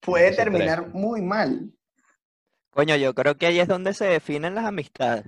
puede 0.00 0.34
terminar 0.34 0.92
muy 0.92 1.22
mal. 1.22 1.72
coño, 2.70 2.96
yo 2.96 3.14
creo 3.14 3.36
que 3.36 3.46
ahí 3.46 3.60
es 3.60 3.68
donde 3.68 3.94
se 3.94 4.06
definen 4.06 4.54
las 4.54 4.64
amistades. 4.64 5.26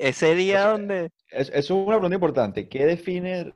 Ese 0.00 0.34
día 0.34 0.66
donde, 0.68 1.10
Es, 1.28 1.50
eso 1.50 1.54
es 1.54 1.70
una 1.70 1.96
pregunta 1.96 2.14
importante. 2.14 2.68
¿Qué 2.70 2.86
define 2.86 3.54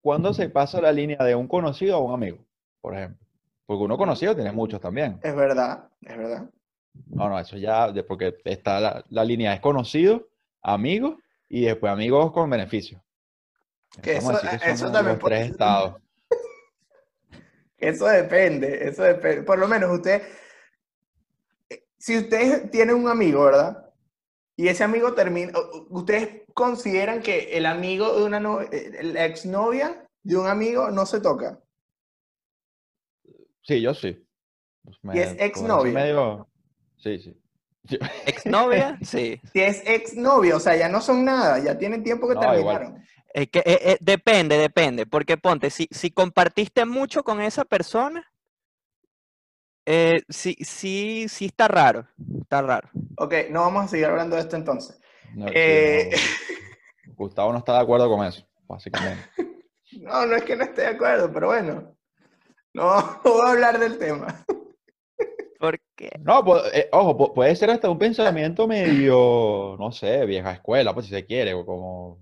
cuándo 0.00 0.32
se 0.32 0.48
pasa 0.48 0.80
la 0.80 0.90
línea 0.92 1.18
de 1.18 1.34
un 1.34 1.46
conocido 1.46 1.96
a 1.96 2.00
un 2.00 2.14
amigo, 2.14 2.38
por 2.80 2.94
ejemplo? 2.96 3.26
Porque 3.66 3.84
uno 3.84 3.98
conocido 3.98 4.34
tiene 4.34 4.50
muchos 4.50 4.80
también. 4.80 5.20
Es 5.22 5.36
verdad, 5.36 5.90
es 6.00 6.16
verdad. 6.16 6.50
No, 7.06 7.28
no, 7.28 7.38
eso 7.38 7.58
ya, 7.58 7.92
porque 8.08 8.34
está 8.44 8.80
la, 8.80 9.04
la 9.10 9.24
línea 9.24 9.52
es 9.52 9.60
conocido, 9.60 10.26
amigo 10.62 11.18
y 11.50 11.66
después 11.66 11.92
amigos 11.92 12.32
con 12.32 12.48
beneficio. 12.48 13.02
Que 14.00 14.14
eso- 14.16 14.40
que 14.40 14.70
eso 14.70 14.90
también 14.90 15.18
puede 15.18 15.36
tres 15.36 15.50
estados. 15.50 15.96
Eso 17.76 18.06
depende, 18.06 18.86
eso 18.88 19.02
depende. 19.02 19.42
Por 19.42 19.58
lo 19.58 19.66
menos 19.66 19.90
usted, 19.90 20.22
eh, 21.68 21.82
si 21.98 22.16
ustedes 22.16 22.70
tienen 22.70 22.94
un 22.94 23.08
amigo, 23.08 23.44
¿verdad? 23.44 23.81
Y 24.56 24.68
ese 24.68 24.84
amigo 24.84 25.14
termina, 25.14 25.52
ustedes 25.88 26.42
consideran 26.54 27.22
que 27.22 27.56
el 27.56 27.66
amigo 27.66 28.18
de 28.18 28.24
una 28.24 28.38
novia, 28.40 28.68
la 29.02 29.24
exnovia 29.24 30.06
de 30.22 30.36
un 30.36 30.46
amigo 30.46 30.90
no 30.90 31.06
se 31.06 31.20
toca. 31.20 31.58
Sí, 33.62 33.80
yo 33.80 33.94
sí. 33.94 34.24
Pues 34.84 34.98
¿Y 35.14 35.18
es 35.20 35.36
exnovia? 35.38 35.92
medio- 35.92 36.48
Sí, 36.98 37.18
sí. 37.18 37.36
Yo- 37.84 37.98
exnovia, 38.26 38.98
sí. 39.02 39.40
Si 39.52 39.60
es 39.60 39.82
exnovia, 39.86 40.56
o 40.56 40.60
sea, 40.60 40.76
ya 40.76 40.88
no 40.88 41.00
son 41.00 41.24
nada, 41.24 41.58
ya 41.58 41.78
tienen 41.78 42.02
tiempo 42.02 42.28
que 42.28 42.34
No, 42.34 42.40
igual. 42.56 42.78
terminaron. 42.78 43.02
Es 43.34 43.48
que 43.48 43.60
eh, 43.60 43.78
eh, 43.92 43.98
depende, 44.00 44.58
depende, 44.58 45.06
porque 45.06 45.38
ponte, 45.38 45.70
si, 45.70 45.88
si 45.90 46.10
compartiste 46.10 46.84
mucho 46.84 47.24
con 47.24 47.40
esa 47.40 47.64
persona, 47.64 48.30
eh, 49.86 50.20
sí, 50.28 50.56
sí, 50.60 51.26
sí 51.28 51.46
está 51.46 51.68
raro, 51.68 52.06
está 52.40 52.62
raro. 52.62 52.88
Ok, 53.16 53.34
no 53.50 53.60
vamos 53.62 53.84
a 53.84 53.88
seguir 53.88 54.06
hablando 54.06 54.36
de 54.36 54.42
esto 54.42 54.56
entonces. 54.56 55.00
no, 55.34 55.46
Eh, 55.54 56.10
no. 56.10 57.14
Gustavo 57.16 57.52
no 57.52 57.58
está 57.58 57.74
de 57.74 57.80
acuerdo 57.80 58.08
con 58.08 58.24
eso, 58.26 58.46
básicamente. 58.66 59.28
No, 60.00 60.24
no 60.24 60.34
es 60.36 60.42
que 60.44 60.56
no 60.56 60.64
esté 60.64 60.82
de 60.82 60.86
acuerdo, 60.88 61.30
pero 61.30 61.48
bueno, 61.48 61.94
no, 62.74 63.00
no 63.24 63.30
voy 63.32 63.46
a 63.48 63.52
hablar 63.52 63.78
del 63.78 63.98
tema. 63.98 64.44
Porque, 65.58 66.10
No, 66.24 66.42
pu- 66.44 66.60
eh, 66.72 66.88
ojo, 66.92 67.16
pu- 67.16 67.34
puede 67.34 67.54
ser 67.54 67.70
hasta 67.70 67.88
un 67.90 67.98
pensamiento 67.98 68.66
medio, 68.66 69.76
no 69.78 69.92
sé, 69.92 70.24
vieja 70.26 70.52
escuela, 70.52 70.92
pues 70.92 71.06
si 71.06 71.12
se 71.12 71.24
quiere, 71.24 71.54
o 71.54 71.64
como... 71.64 72.18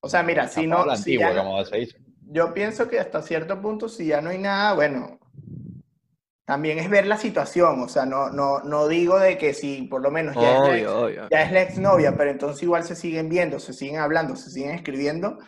O 0.00 0.08
sea, 0.08 0.22
mira, 0.22 0.46
si 0.48 0.66
no, 0.66 0.94
si 0.94 1.16
ya 1.16 1.32
no- 1.34 1.42
como 1.42 1.64
se 1.64 1.76
dice. 1.78 1.98
yo 2.30 2.52
pienso 2.54 2.88
que 2.88 3.00
hasta 3.00 3.22
cierto 3.22 3.60
punto, 3.60 3.88
si 3.88 4.06
ya 4.06 4.20
no 4.20 4.30
hay 4.30 4.38
nada, 4.38 4.74
bueno, 4.74 5.18
también 6.44 6.78
es 6.78 6.90
ver 6.90 7.06
la 7.06 7.16
situación. 7.16 7.82
O 7.82 7.88
sea, 7.88 8.06
no, 8.06 8.30
no, 8.30 8.60
no 8.60 8.88
digo 8.88 9.18
de 9.18 9.38
que 9.38 9.54
si 9.54 9.82
por 9.84 10.02
lo 10.02 10.10
menos 10.10 10.38
ya, 10.38 10.54
es 10.54 10.62
la 10.62 10.78
ex- 10.78 10.88
obvio, 10.88 10.98
obvio. 11.04 11.30
ya 11.30 11.42
es 11.42 11.52
la 11.52 11.62
exnovia, 11.62 12.16
pero 12.16 12.30
entonces 12.30 12.62
igual 12.62 12.84
se 12.84 12.96
siguen 12.96 13.28
viendo, 13.28 13.58
se 13.60 13.72
siguen 13.72 13.98
hablando, 13.98 14.36
se 14.36 14.50
siguen 14.50 14.72
escribiendo, 14.72 15.38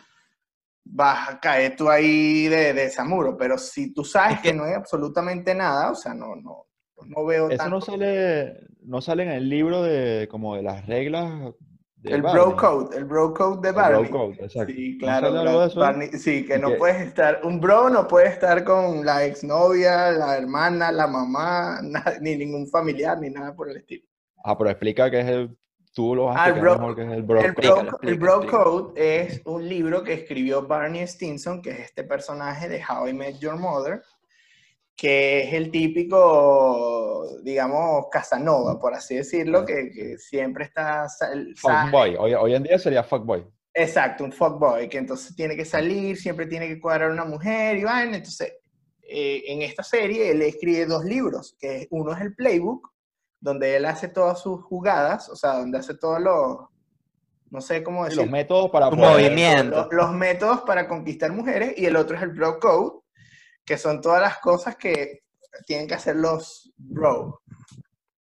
vas 0.85 1.29
a 1.29 1.39
caer 1.39 1.75
tú 1.75 1.89
ahí 1.89 2.47
de, 2.47 2.73
de 2.73 2.85
ese 2.85 3.03
muro. 3.03 3.37
Pero 3.37 3.57
si 3.57 3.93
tú 3.93 4.03
sabes 4.05 4.39
Es 4.39 4.41
que 4.41 4.53
no 4.53 4.63
hay 4.65 4.73
absolutamente 4.73 5.53
nada, 5.55 5.91
o 5.91 5.95
sea, 5.95 6.13
no, 6.13 6.35
no, 6.35 6.67
no 7.07 7.25
veo 7.25 7.49
Eso 7.49 7.69
no 7.69 7.79
tanto. 7.79 7.85
sale, 7.85 8.53
no 8.81 9.01
sale 9.01 9.23
en 9.23 9.29
el 9.31 9.49
libro 9.49 9.81
de 9.83 10.27
como 10.29 10.55
de 10.55 10.63
las 10.63 10.85
reglas 10.85 11.53
El 12.03 12.21
Barney. 12.21 12.43
bro 12.43 12.55
code, 12.55 12.97
el 12.97 13.05
bro 13.05 13.33
code 13.33 13.61
de 13.61 13.67
El 13.69 13.73
bro 13.75 13.83
Barney. 13.83 14.09
code, 14.11 14.33
exacto. 14.39 14.73
Sí, 14.73 14.91
¿No 14.93 14.99
claro. 14.99 15.31
bro-? 15.31 15.69
Barney- 15.75 16.11
sí, 16.13 16.45
que 16.45 16.57
no 16.59 16.69
que- 16.69 16.75
puedes 16.75 17.01
estar, 17.01 17.41
un 17.43 17.59
bro 17.59 17.89
no 17.89 18.07
puede 18.07 18.27
estar 18.27 18.63
con 18.63 19.05
la 19.05 19.25
exnovia, 19.25 20.11
la 20.11 20.37
hermana, 20.37 20.91
la 20.91 21.07
mamá, 21.07 21.79
ni 22.21 22.35
ningún 22.37 22.67
familiar, 22.69 23.19
ni 23.19 23.29
nada 23.29 23.53
por 23.55 23.69
el 23.69 23.77
estilo. 23.77 24.05
Ah, 24.43 24.57
pero 24.57 24.69
explica 24.69 25.09
qué 25.09 25.19
es 25.21 25.27
el, 25.27 25.57
tú 25.93 26.13
lo 26.15 26.25
vas 26.25 26.37
a 26.37 26.43
Ah, 26.45 26.49
el 26.49 26.61
bro- 26.61 26.77
mejor 26.77 26.95
qué 26.95 27.01
es 27.03 27.11
el 27.11 27.23
bro 27.23 27.39
El 27.41 27.51
bro, 27.51 27.51
Explícalo, 27.51 27.79
el 27.81 27.87
explica, 27.87 28.19
Bro 28.19 28.33
explica. 28.35 28.63
Code 28.63 28.93
es 29.25 29.41
un 29.45 29.67
libro 29.67 30.03
que 30.03 30.13
escribió 30.13 30.67
Barney 30.67 31.07
Stinson, 31.07 31.61
que 31.61 31.71
es 31.71 31.79
este 31.79 32.03
personaje 32.03 32.69
de 32.69 32.81
How 32.87 33.07
I 33.07 33.13
Met 33.13 33.39
Your 33.39 33.57
Mother, 33.57 34.03
que 34.97 35.43
es 35.43 35.53
el 35.53 35.69
típico, 35.71 37.27
digamos, 37.43 38.07
Casanova, 38.11 38.79
por 38.79 38.95
así 38.95 39.15
decirlo, 39.15 39.63
que, 39.63 39.91
que 39.91 40.17
siempre 40.17 40.65
está... 40.65 41.05
Fuckboy. 41.55 42.15
Hoy, 42.17 42.33
hoy 42.33 42.55
en 42.55 42.63
día 42.63 42.79
sería 42.79 43.03
fuckboy. 43.03 43.45
Exacto, 43.73 44.23
un 44.23 44.31
fuckboy, 44.31 44.89
que 44.89 44.97
entonces 44.97 45.35
tiene 45.35 45.55
que 45.55 45.65
salir, 45.65 46.17
siempre 46.17 46.47
tiene 46.47 46.67
que 46.67 46.79
cuadrar 46.81 47.11
una 47.11 47.25
mujer 47.25 47.77
y 47.77 47.83
vaina. 47.83 48.17
Entonces, 48.17 48.53
eh, 49.03 49.43
en 49.47 49.61
esta 49.61 49.83
serie 49.83 50.31
él 50.31 50.41
escribe 50.41 50.87
dos 50.87 51.05
libros, 51.05 51.55
que 51.59 51.87
uno 51.91 52.13
es 52.13 52.21
el 52.21 52.33
Playbook, 52.33 52.89
donde 53.39 53.75
él 53.75 53.85
hace 53.85 54.07
todas 54.07 54.41
sus 54.41 54.63
jugadas, 54.63 55.29
o 55.29 55.35
sea, 55.35 55.59
donde 55.59 55.77
hace 55.77 55.93
todos 55.95 56.19
los, 56.19 56.57
no 57.51 57.61
sé 57.61 57.83
cómo 57.83 58.03
decir, 58.05 58.17
los 58.21 58.29
métodos 58.31 58.71
para 58.71 58.87
Un 58.89 58.97
poder- 58.97 59.11
movimiento. 59.31 59.75
los, 59.77 59.93
los 59.93 60.11
métodos 60.13 60.61
para 60.61 60.87
conquistar 60.87 61.31
mujeres, 61.31 61.75
y 61.77 61.85
el 61.85 61.95
otro 61.97 62.17
es 62.17 62.23
el 62.23 62.29
Bro 62.29 62.57
Code, 62.59 62.99
que 63.67 63.77
son 63.77 64.01
todas 64.01 64.21
las 64.21 64.39
cosas 64.39 64.77
que 64.77 65.23
tienen 65.67 65.87
que 65.87 65.93
hacer 65.95 66.15
los 66.15 66.71
bro. 66.77 67.41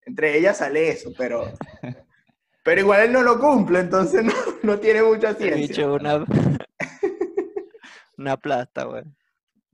Entre 0.05 0.37
ellas 0.37 0.57
sale 0.57 0.89
eso, 0.89 1.11
pero, 1.17 1.51
pero 2.63 2.81
igual 2.81 3.01
él 3.01 3.13
no 3.13 3.23
lo 3.23 3.39
cumple, 3.39 3.79
entonces 3.79 4.23
no, 4.23 4.33
no 4.63 4.79
tiene 4.79 5.01
mucha 5.01 5.33
ciencia. 5.33 5.55
bicho 5.87 5.93
una, 5.93 6.25
una 8.17 8.37
plasta, 8.37 8.83
güey. 8.83 9.03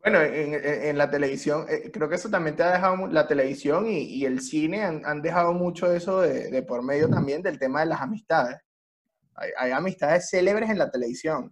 Bueno, 0.01 0.21
en, 0.21 0.53
en- 0.53 0.83
en 0.83 0.97
la 0.99 1.09
televisión, 1.09 1.65
eh, 1.67 1.89
creo 1.91 2.07
que 2.07 2.15
eso 2.15 2.29
también 2.29 2.55
te 2.55 2.61
ha 2.61 2.71
dejado, 2.73 3.07
la 3.07 3.27
televisión 3.27 3.87
y, 3.87 4.01
y 4.03 4.25
el 4.25 4.39
cine 4.41 4.83
han, 4.83 5.03
han 5.03 5.21
dejado 5.23 5.53
mucho 5.53 5.91
eso 5.91 6.21
de, 6.21 6.49
de 6.51 6.61
por 6.61 6.83
medio 6.83 7.09
también 7.09 7.41
del 7.41 7.57
tema 7.57 7.79
de 7.79 7.87
las 7.87 8.01
amistades. 8.01 8.57
Hay, 9.33 9.49
hay 9.57 9.71
amistades 9.71 10.29
célebres 10.29 10.69
en 10.69 10.77
la 10.77 10.91
televisión. 10.91 11.51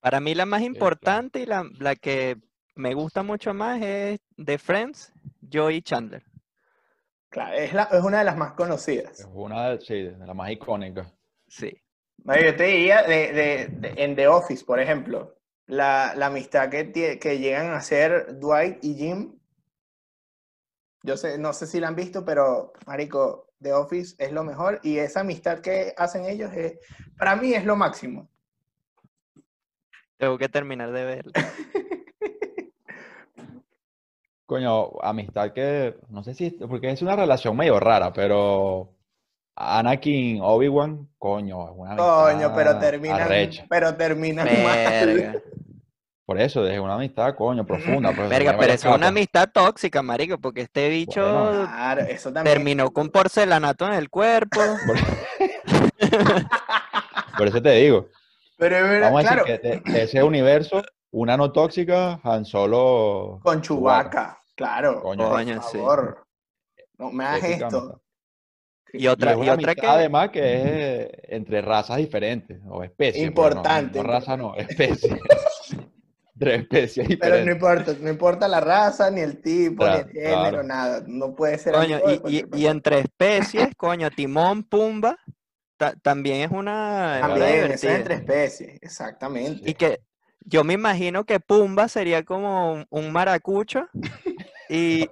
Para 0.00 0.20
mí 0.20 0.34
la 0.34 0.46
más 0.46 0.62
importante 0.62 1.40
y 1.40 1.46
la, 1.46 1.68
la 1.78 1.94
que 1.96 2.38
me 2.74 2.94
gusta 2.94 3.22
mucho 3.22 3.52
más 3.54 3.80
es 3.82 4.20
de 4.36 4.58
Friends, 4.58 5.12
Joey 5.52 5.76
y 5.76 5.82
Chandler. 5.82 6.24
Claro, 7.28 7.54
es, 7.54 7.72
la- 7.72 7.84
es 7.90 8.02
una 8.02 8.18
de 8.18 8.24
las 8.24 8.36
más 8.36 8.52
conocidas. 8.52 9.20
Es 9.20 9.28
una 9.32 9.70
de, 9.70 9.80
sí, 9.80 10.02
de 10.02 10.16
las 10.26 10.36
más 10.36 10.50
icónicas. 10.50 11.12
Sí. 11.48 11.72
Yo 12.24 12.56
te 12.56 12.64
diría, 12.64 13.02
de, 13.02 13.32
de- 13.32 13.66
de- 13.68 14.04
en 14.04 14.14
The 14.14 14.28
Office, 14.28 14.64
por 14.64 14.78
ejemplo, 14.80 15.38
la, 15.66 16.14
la 16.16 16.26
amistad 16.26 16.68
que, 16.70 16.92
que 17.18 17.38
llegan 17.38 17.72
a 17.72 17.80
ser 17.80 18.38
Dwight 18.38 18.84
y 18.84 18.94
Jim. 18.94 19.38
Yo 21.02 21.16
sé, 21.16 21.36
no 21.38 21.52
sé 21.52 21.66
si 21.66 21.80
la 21.80 21.88
han 21.88 21.96
visto, 21.96 22.24
pero, 22.24 22.72
marico, 22.86 23.48
The 23.60 23.72
Office 23.72 24.14
es 24.18 24.30
lo 24.30 24.44
mejor 24.44 24.78
y 24.82 24.98
esa 24.98 25.20
amistad 25.20 25.60
que 25.60 25.94
hacen 25.96 26.26
ellos, 26.26 26.52
es, 26.52 26.78
para 27.18 27.34
mí 27.34 27.54
es 27.54 27.64
lo 27.64 27.74
máximo. 27.76 28.28
Tengo 30.16 30.38
que 30.38 30.48
terminar 30.48 30.92
de 30.92 31.04
verlo. 31.04 31.32
Coño, 34.52 34.90
amistad 35.00 35.52
que, 35.52 35.96
no 36.10 36.22
sé 36.22 36.34
si, 36.34 36.50
porque 36.50 36.90
es 36.90 37.00
una 37.00 37.16
relación 37.16 37.56
medio 37.56 37.80
rara, 37.80 38.12
pero 38.12 38.90
Anakin, 39.56 40.40
Obi-Wan, 40.42 41.08
coño, 41.16 41.68
es 41.70 41.74
una 41.74 41.96
Coño, 41.96 42.52
pero 42.54 42.70
amistad 42.72 42.78
terminan, 42.80 43.20
arrecha. 43.22 43.64
pero 43.70 43.94
terminan 43.96 44.44
Verga. 44.46 45.32
mal. 45.32 45.42
Por 46.26 46.38
eso, 46.38 46.66
es 46.68 46.78
una 46.78 46.96
amistad, 46.96 47.34
coño, 47.34 47.64
profunda. 47.64 48.12
pues, 48.14 48.28
Verga, 48.28 48.54
pero 48.58 48.74
es 48.74 48.84
una 48.84 49.08
amistad 49.08 49.48
tóxica, 49.52 50.02
marico, 50.02 50.36
porque 50.38 50.60
este 50.60 50.90
bicho 50.90 51.22
Bueno. 51.22 51.66
Claro, 51.66 52.02
eso 52.02 52.30
también. 52.30 52.54
terminó 52.54 52.90
con 52.90 53.08
porcelanato 53.08 53.86
en 53.86 53.94
el 53.94 54.10
cuerpo. 54.10 54.60
Por, 54.86 54.96
por 57.38 57.46
eso 57.48 57.62
te 57.62 57.70
digo. 57.70 58.08
Pero 58.58 58.76
es 58.76 58.82
verdad, 58.82 59.12
Vamos 59.12 59.24
a 59.24 59.34
decir 59.34 59.44
claro, 59.44 59.60
que 59.62 59.68
de, 59.90 59.92
de 59.98 60.02
ese 60.02 60.22
universo, 60.22 60.82
una 61.10 61.36
no 61.36 61.52
tóxica, 61.52 62.20
Han 62.22 62.44
Solo. 62.44 63.40
con 63.42 63.60
Chewbacca, 63.62 64.41
claro. 64.66 65.00
Coño, 65.02 65.24
por 65.24 65.32
Coño, 65.32 65.62
sí. 65.62 65.78
favor. 65.78 66.26
No 66.98 67.10
me 67.10 67.24
hagas 67.24 67.44
esto. 67.44 68.02
Y 68.92 69.04
Y 69.04 69.08
otra, 69.08 69.32
es 69.32 69.38
y 69.46 69.48
otra 69.48 69.74
que. 69.74 69.86
además 69.86 70.30
que 70.30 71.02
es 71.02 71.08
entre 71.28 71.62
razas 71.62 71.96
diferentes 71.96 72.60
o 72.68 72.82
especies. 72.84 73.22
no- 73.22 73.28
Importante, 73.28 73.98
No, 73.98 74.04
raza, 74.04 74.36
no, 74.36 74.54
especies. 74.54 75.12
entre 76.34 76.54
especies 76.56 77.06
Pero 77.20 77.36
no 77.38 77.44
diferentes. 77.44 77.54
importa, 77.54 77.94
no 78.00 78.10
importa 78.10 78.48
la 78.48 78.60
raza, 78.60 79.10
ni 79.10 79.20
el 79.20 79.40
tipo, 79.40 79.84
Claro, 79.84 80.08
ni 80.12 80.20
el 80.20 80.26
género, 80.26 80.40
claro. 80.50 80.62
nada. 80.64 81.04
No 81.06 81.34
puede 81.34 81.58
ser 81.58 81.72
Coño, 81.74 81.98
y, 82.28 82.66
entre 82.66 83.00
especies, 83.00 83.68
coño, 83.76 84.10
Timón, 84.10 84.62
Pumba, 84.64 85.16
ta- 85.76 85.94
también 86.02 86.42
es 86.42 86.50
una. 86.50 87.18
es 87.18 87.24
una 87.24 87.28
También, 87.34 87.72
es 87.72 87.84
entre 87.84 88.14
especies, 88.16 88.78
exactamente. 88.82 89.68
Y 89.70 89.74
que 89.74 90.00
yo 90.44 90.64
me 90.64 90.74
imagino 90.74 91.24
que 91.24 91.38
Pumba 91.40 91.88
sería 91.88 92.24
como 92.24 92.72
un, 92.72 92.86
un 92.90 93.12
maracucho 93.12 93.88
y, 94.74 95.08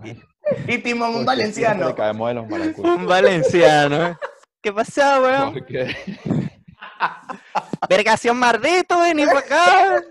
y 0.66 0.78
Timón, 0.78 1.14
un 1.16 1.24
valenciano. 1.26 1.88
le 1.88 1.94
caemos 1.94 2.28
de 2.28 2.34
los 2.34 2.48
maracuchos. 2.48 2.96
un 2.96 3.06
valenciano. 3.06 4.18
¿Qué 4.62 4.72
pasa, 4.72 5.20
weón? 5.20 5.54
Porque 5.54 5.96
Vergación 7.88 8.38
mardito, 8.38 9.00
vení 9.00 9.24
para 9.26 9.38
acá. 9.40 10.02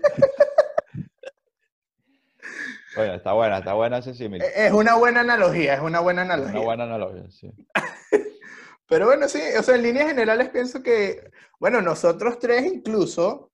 Oye, 2.96 3.14
está 3.14 3.32
buena, 3.32 3.58
está 3.58 3.74
buena 3.74 3.98
ese 3.98 4.14
símil. 4.14 4.42
Eh, 4.42 4.52
Es 4.66 4.72
una 4.72 4.96
buena 4.96 5.20
analogía, 5.20 5.74
es 5.74 5.80
una 5.80 6.00
buena 6.00 6.22
Es 6.22 6.28
analogía. 6.30 6.56
Una 6.58 6.64
buena 6.66 6.84
analogía, 6.84 7.30
sí. 7.30 7.50
Pero 8.88 9.06
bueno, 9.06 9.28
sí, 9.28 9.40
o 9.56 9.62
sea, 9.62 9.76
en 9.76 9.82
líneas 9.82 10.08
generales 10.08 10.48
pienso 10.48 10.82
que, 10.82 11.30
bueno, 11.60 11.80
nosotros 11.80 12.38
tres 12.40 12.64
incluso 12.66 13.52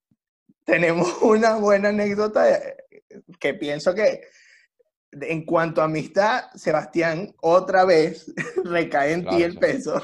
tenemos 0.65 1.21
una 1.21 1.57
buena 1.57 1.91
anécdota 1.91 2.51
eh, 2.51 2.77
que 3.39 3.53
pienso 3.53 3.95
que 3.95 4.23
en 5.13 5.45
cuanto 5.45 5.81
a 5.81 5.85
amistad, 5.85 6.45
Sebastián, 6.55 7.35
otra 7.41 7.85
vez 7.85 8.33
recae 8.65 9.13
en 9.13 9.27
ti 9.27 9.43
el 9.43 9.53
sí. 9.53 9.59
peso 9.59 10.03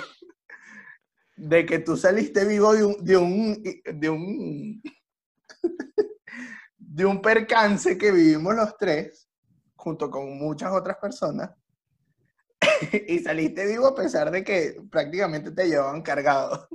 de 1.36 1.66
que 1.66 1.80
tú 1.80 1.96
saliste 1.96 2.44
vivo 2.44 2.72
de 2.72 2.84
un, 2.84 3.04
de 3.04 3.16
un, 3.16 3.62
de 3.84 4.10
un, 4.10 4.82
de 6.78 7.04
un 7.04 7.20
percance 7.20 7.98
que 7.98 8.12
vivimos 8.12 8.54
los 8.54 8.76
tres, 8.76 9.28
junto 9.74 10.10
con 10.10 10.38
muchas 10.38 10.72
otras 10.72 10.98
personas, 10.98 11.50
y 13.08 13.18
saliste 13.18 13.66
vivo 13.66 13.88
a 13.88 13.94
pesar 13.94 14.30
de 14.30 14.44
que 14.44 14.76
prácticamente 14.90 15.50
te 15.50 15.66
llevaban 15.66 16.02
cargado. 16.02 16.68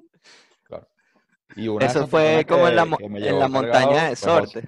Claro. 0.63 0.89
Y 1.55 1.67
una 1.67 1.85
de 1.85 1.91
Eso 1.91 2.07
fue 2.07 2.45
como 2.47 2.67
en 2.67 2.75
la, 2.75 2.83
en 2.83 3.51
montaña 3.51 3.71
cargado 3.71 4.09
de. 4.09 4.15
Sorte. 4.15 4.63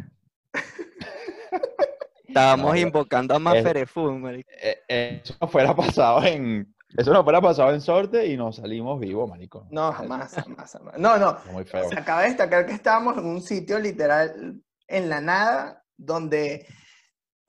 Estábamos 2.29 2.73
No, 2.73 2.79
invocando 2.79 3.35
a 3.35 3.39
Maferefú, 3.39 4.11
marico. 4.11 4.49
Eh, 4.51 4.77
eh, 4.87 5.21
Eso 5.23 5.35
no 5.41 5.47
fuera 5.47 5.75
pasado 5.75 6.23
en. 6.23 6.73
Eso 6.97 7.11
no 7.13 7.23
fuera 7.23 7.41
pasado 7.41 7.73
en 7.73 7.81
sorte 7.81 8.25
y 8.27 8.37
nos 8.37 8.55
salimos 8.55 8.99
vivos, 8.99 9.29
marico. 9.29 9.67
No, 9.69 9.91
jamás, 9.91 10.33
jamás, 10.33 10.71
jamás. 10.71 10.97
No, 10.97 11.17
no. 11.17 11.37
Muy 11.51 11.65
feo. 11.65 11.89
Se 11.89 11.99
acaba 11.99 12.21
de 12.21 12.29
destacar 12.29 12.65
que 12.65 12.73
estábamos 12.73 13.17
en 13.17 13.25
un 13.25 13.41
sitio 13.41 13.79
literal 13.79 14.61
en 14.87 15.09
la 15.09 15.21
nada, 15.21 15.83
donde, 15.97 16.65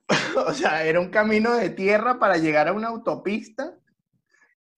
o 0.46 0.52
sea, 0.52 0.84
era 0.84 1.00
un 1.00 1.10
camino 1.10 1.54
de 1.54 1.70
tierra 1.70 2.18
para 2.18 2.36
llegar 2.36 2.68
a 2.68 2.72
una 2.72 2.88
autopista 2.88 3.78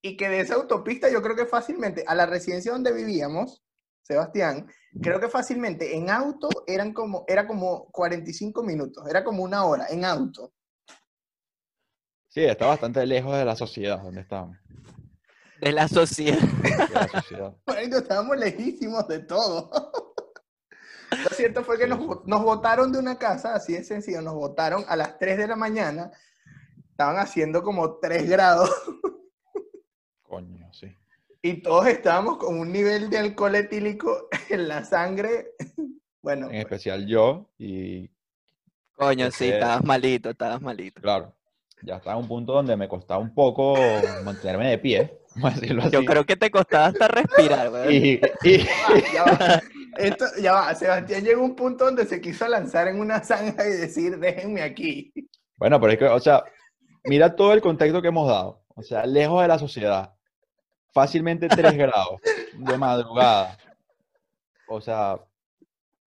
y 0.01 0.17
que 0.17 0.29
de 0.29 0.41
esa 0.41 0.55
autopista 0.55 1.11
yo 1.11 1.23
creo 1.23 1.37
que 1.37 1.47
fácilmente 1.47 2.05
a 2.07 2.15
la 2.15 2.27
residencia 2.27 2.73
donde 2.73 2.93
vivíamos, 2.93 3.65
Sebastián, 4.13 4.67
creo 5.01 5.19
que 5.19 5.29
fácilmente 5.29 5.97
en 5.97 6.11
auto 6.11 6.49
eran 6.67 6.93
como, 6.93 7.25
era 7.27 7.47
como 7.47 7.91
45 7.91 8.63
minutos, 8.63 9.09
era 9.09 9.25
como 9.25 9.43
una 9.43 9.65
hora 9.65 9.87
en 9.89 10.05
auto. 10.05 10.53
Sí, 12.29 12.45
está 12.45 12.67
bastante 12.67 13.05
lejos 13.07 13.37
de 13.37 13.45
la 13.45 13.57
sociedad 13.57 14.03
donde 14.03 14.23
estábamos. 14.23 14.57
De 15.61 15.73
la 15.73 15.87
sociedad. 15.87 16.39
de 16.39 16.95
la 16.95 17.09
sociedad. 17.09 17.55
Estábamos 17.67 18.37
lejísimos 18.37 19.07
de 19.07 19.21
todo. 19.21 19.71
Lo 21.11 21.29
cierto 21.37 21.63
fue 21.63 21.79
que 21.79 21.87
nos, 21.87 22.27
nos 22.27 22.43
botaron 22.43 22.91
de 22.91 22.99
una 22.99 23.19
casa, 23.19 23.55
así 23.55 23.75
de 23.75 23.85
sencillo, 23.85 24.23
nos 24.23 24.35
botaron 24.35 24.85
a 24.89 24.97
las 24.97 25.19
3 25.19 25.39
de 25.39 25.47
la 25.47 25.57
mañana. 25.57 26.11
Estaban 26.91 27.17
haciendo 27.17 27.63
como 27.63 27.99
3 27.99 28.29
grados 28.29 28.71
Coño, 30.33 30.73
sí. 30.73 30.97
Y 31.43 31.61
todos 31.63 31.87
estábamos 31.89 32.39
con 32.39 32.59
un 32.59 32.71
nivel 32.73 33.11
de 33.11 33.19
alcohol 33.19 33.55
etílico 33.57 34.29
en 34.51 34.69
la 34.69 34.85
sangre. 34.85 35.49
Bueno, 36.25 36.49
En 36.51 36.55
especial 36.55 37.05
yo 37.05 37.51
y 37.59 38.09
Coño, 38.93 39.27
sí, 39.33 39.47
Porque- 39.47 39.55
estabas 39.55 39.83
malito, 39.85 40.31
estabas 40.31 40.63
malito. 40.63 41.03
claro, 41.03 41.35
ya 41.83 41.97
estaba 41.97 42.15
en 42.17 42.23
un 42.23 42.29
punto 42.29 42.53
donde 42.53 42.77
me 42.77 42.87
costaba 42.87 43.19
un 43.21 43.35
poco 43.35 43.75
mantenerme 44.23 44.71
de 44.71 44.79
pie, 44.79 45.19
vamos 45.35 45.51
a 45.51 45.61
decirlo 45.61 45.83
así. 45.83 45.91
Yo 45.91 46.05
creo 46.05 46.25
que 46.25 46.37
te 46.37 46.49
costaba 46.49 46.87
hasta 46.87 47.09
respirar, 47.09 47.73
weón. 47.73 47.93
Y, 47.93 48.21
y- 48.45 48.59
ya 49.13 49.25
va. 49.25 49.63
Esto, 49.97 50.27
ya 50.41 50.53
va. 50.53 50.75
Sebastián 50.77 51.25
llegó 51.25 51.43
a 51.43 51.45
un 51.47 51.57
punto 51.57 51.87
donde 51.87 52.07
se 52.07 52.21
quiso 52.21 52.47
lanzar 52.47 52.87
en 52.87 53.01
una 53.01 53.25
zanja 53.25 53.67
y 53.67 53.73
decir, 53.73 54.17
déjenme 54.21 54.63
aquí. 54.63 55.13
bueno, 55.57 55.81
pero 55.81 55.93
es 55.93 55.99
que, 55.99 56.05
o 56.05 56.21
sea, 56.21 56.45
mira 57.03 57.35
todo 57.35 57.53
el 57.53 57.61
contexto 57.61 58.01
que 58.01 58.09
hemos 58.09 58.29
dado. 58.29 58.63
O 58.77 58.83
sea, 58.85 59.05
lejos 59.07 59.43
de 59.43 59.49
la 59.49 59.59
sociedad, 59.59 60.15
fácilmente 60.93 61.49
3 61.49 61.73
grados 61.77 62.21
de 62.53 62.79
madrugada. 62.79 63.57
O 64.69 64.81
sea, 64.81 65.19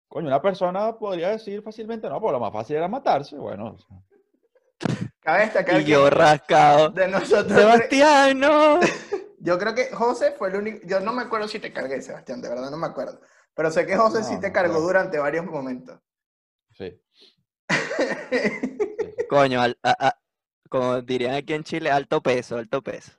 coño, 0.07 0.27
una 0.27 0.41
persona 0.41 0.97
podría 0.97 1.29
decir 1.29 1.61
fácilmente 1.61 2.09
no, 2.09 2.19
porque 2.19 2.33
lo 2.33 2.39
más 2.39 2.53
fácil 2.53 2.75
era 2.77 2.87
matarse. 2.87 3.35
Bueno, 3.37 3.75
o 3.75 3.77
sea, 3.77 3.97
Cabe 5.21 5.41
destacar 5.45 5.79
Y 5.81 5.85
que 5.85 5.91
yo 5.91 6.09
rascado. 6.09 6.89
de 6.89 7.07
nosotros 7.07 7.51
Sebastián, 7.59 8.39
no. 8.39 8.79
Yo 9.43 9.57
creo 9.57 9.73
que 9.73 9.87
José 9.91 10.33
fue 10.37 10.49
el 10.49 10.55
único. 10.57 10.85
Yo 10.87 10.99
no 10.99 11.13
me 11.13 11.23
acuerdo 11.23 11.47
si 11.47 11.57
te 11.59 11.73
cargué, 11.73 11.99
Sebastián, 12.03 12.41
de 12.43 12.49
verdad 12.49 12.69
no 12.69 12.77
me 12.77 12.85
acuerdo. 12.85 13.19
Pero 13.55 13.71
sé 13.71 13.87
que 13.87 13.95
José 13.97 14.23
sí 14.23 14.39
te 14.39 14.47
no 14.49 14.53
cargó 14.53 14.79
durante 14.79 15.17
varios 15.17 15.45
momentos. 15.45 15.99
sí. 16.77 17.01
Coño, 19.29 19.61
al- 19.61 19.79
a- 19.81 20.07
a- 20.07 20.17
como 20.69 21.01
dirían 21.01 21.33
aquí 21.35 21.53
en 21.53 21.63
Chile, 21.63 21.89
alto 21.89 22.21
peso, 22.21 22.57
alto 22.57 22.81
peso. 22.83 23.11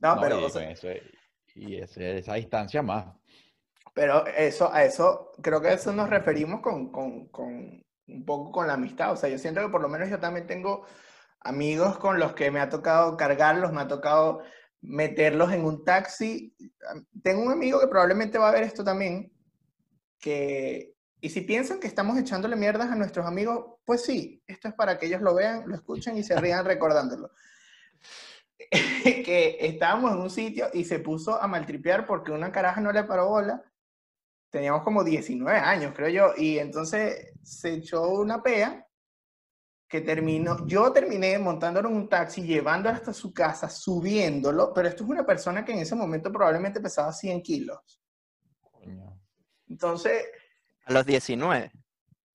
No, 0.00 0.14
No, 0.16 0.20
pero, 0.20 0.40
y 0.40 0.44
o 0.44 0.48
sea, 0.50 0.70
eso- 0.70 0.88
y 1.54 1.76
ese- 1.76 2.18
esa 2.18 2.34
distancia 2.34 2.82
más. 2.82 3.06
pero 3.94 4.26
eso, 4.26 4.72
a 4.72 4.84
eso, 4.84 5.32
creo 5.42 5.60
que 5.60 5.68
a 5.68 5.72
eso 5.74 5.92
nos 5.92 6.08
referimos 6.08 6.60
con, 6.60 6.90
con, 6.92 7.28
con 7.28 7.82
un 8.06 8.24
poco 8.24 8.50
con 8.52 8.66
la 8.66 8.74
amistad. 8.74 9.12
O 9.12 9.16
sea, 9.16 9.28
yo 9.28 9.36
siento 9.38 9.60
que 9.60 9.68
por 9.68 9.82
lo 9.82 9.88
menos 9.88 10.08
yo 10.08 10.18
también 10.18 10.46
tengo 10.46 10.86
amigos 11.40 11.98
con 11.98 12.18
los 12.18 12.32
que 12.34 12.50
me 12.50 12.60
ha 12.60 12.68
tocado 12.68 13.16
cargarlos, 13.16 13.72
me 13.72 13.80
ha 13.82 13.88
tocado 13.88 14.42
meterlos 14.80 15.52
en 15.52 15.64
un 15.64 15.84
taxi. 15.84 16.54
Tengo 17.22 17.42
un 17.42 17.52
amigo 17.52 17.80
que 17.80 17.88
probablemente 17.88 18.38
va 18.38 18.48
a 18.48 18.52
ver 18.52 18.62
esto 18.62 18.84
también, 18.84 19.32
que, 20.18 20.94
y 21.20 21.28
si 21.30 21.40
piensan 21.42 21.80
que 21.80 21.86
estamos 21.88 22.16
echándole 22.18 22.56
mierdas 22.56 22.90
a 22.90 22.94
nuestros 22.96 23.26
amigos, 23.26 23.76
pues 23.84 24.04
sí, 24.04 24.42
esto 24.46 24.68
es 24.68 24.74
para 24.74 24.98
que 24.98 25.06
ellos 25.06 25.20
lo 25.20 25.34
vean, 25.34 25.64
lo 25.68 25.74
escuchen 25.74 26.16
y 26.16 26.22
se 26.22 26.38
rían 26.40 26.64
recordándolo. 26.64 27.30
que 29.24 29.56
estábamos 29.60 30.12
en 30.12 30.18
un 30.18 30.30
sitio 30.30 30.66
y 30.72 30.84
se 30.84 30.98
puso 30.98 31.40
a 31.40 31.46
maltripear 31.46 32.06
porque 32.06 32.32
una 32.32 32.52
caraja 32.52 32.80
no 32.80 32.92
le 32.92 33.04
paró 33.04 33.28
bola. 33.28 33.62
Teníamos 34.50 34.82
como 34.82 35.04
19 35.04 35.58
años, 35.58 35.92
creo 35.94 36.08
yo, 36.08 36.32
y 36.36 36.58
entonces 36.58 37.32
se 37.42 37.74
echó 37.74 38.08
una 38.10 38.42
pea 38.42 38.84
que 39.88 40.00
terminó, 40.00 40.66
yo 40.66 40.92
terminé 40.92 41.38
montándolo 41.38 41.88
en 41.88 41.96
un 41.96 42.08
taxi, 42.08 42.42
llevándolo 42.42 42.94
hasta 42.96 43.12
su 43.12 43.32
casa, 43.32 43.68
subiéndolo, 43.68 44.72
pero 44.72 44.88
esto 44.88 45.02
es 45.04 45.10
una 45.10 45.24
persona 45.26 45.64
que 45.64 45.72
en 45.72 45.78
ese 45.80 45.94
momento 45.96 46.30
probablemente 46.32 46.80
pesaba 46.80 47.12
100 47.12 47.42
kilos. 47.42 48.00
Entonces, 49.68 50.24
A 50.84 50.92
los 50.92 51.06
19. 51.06 51.70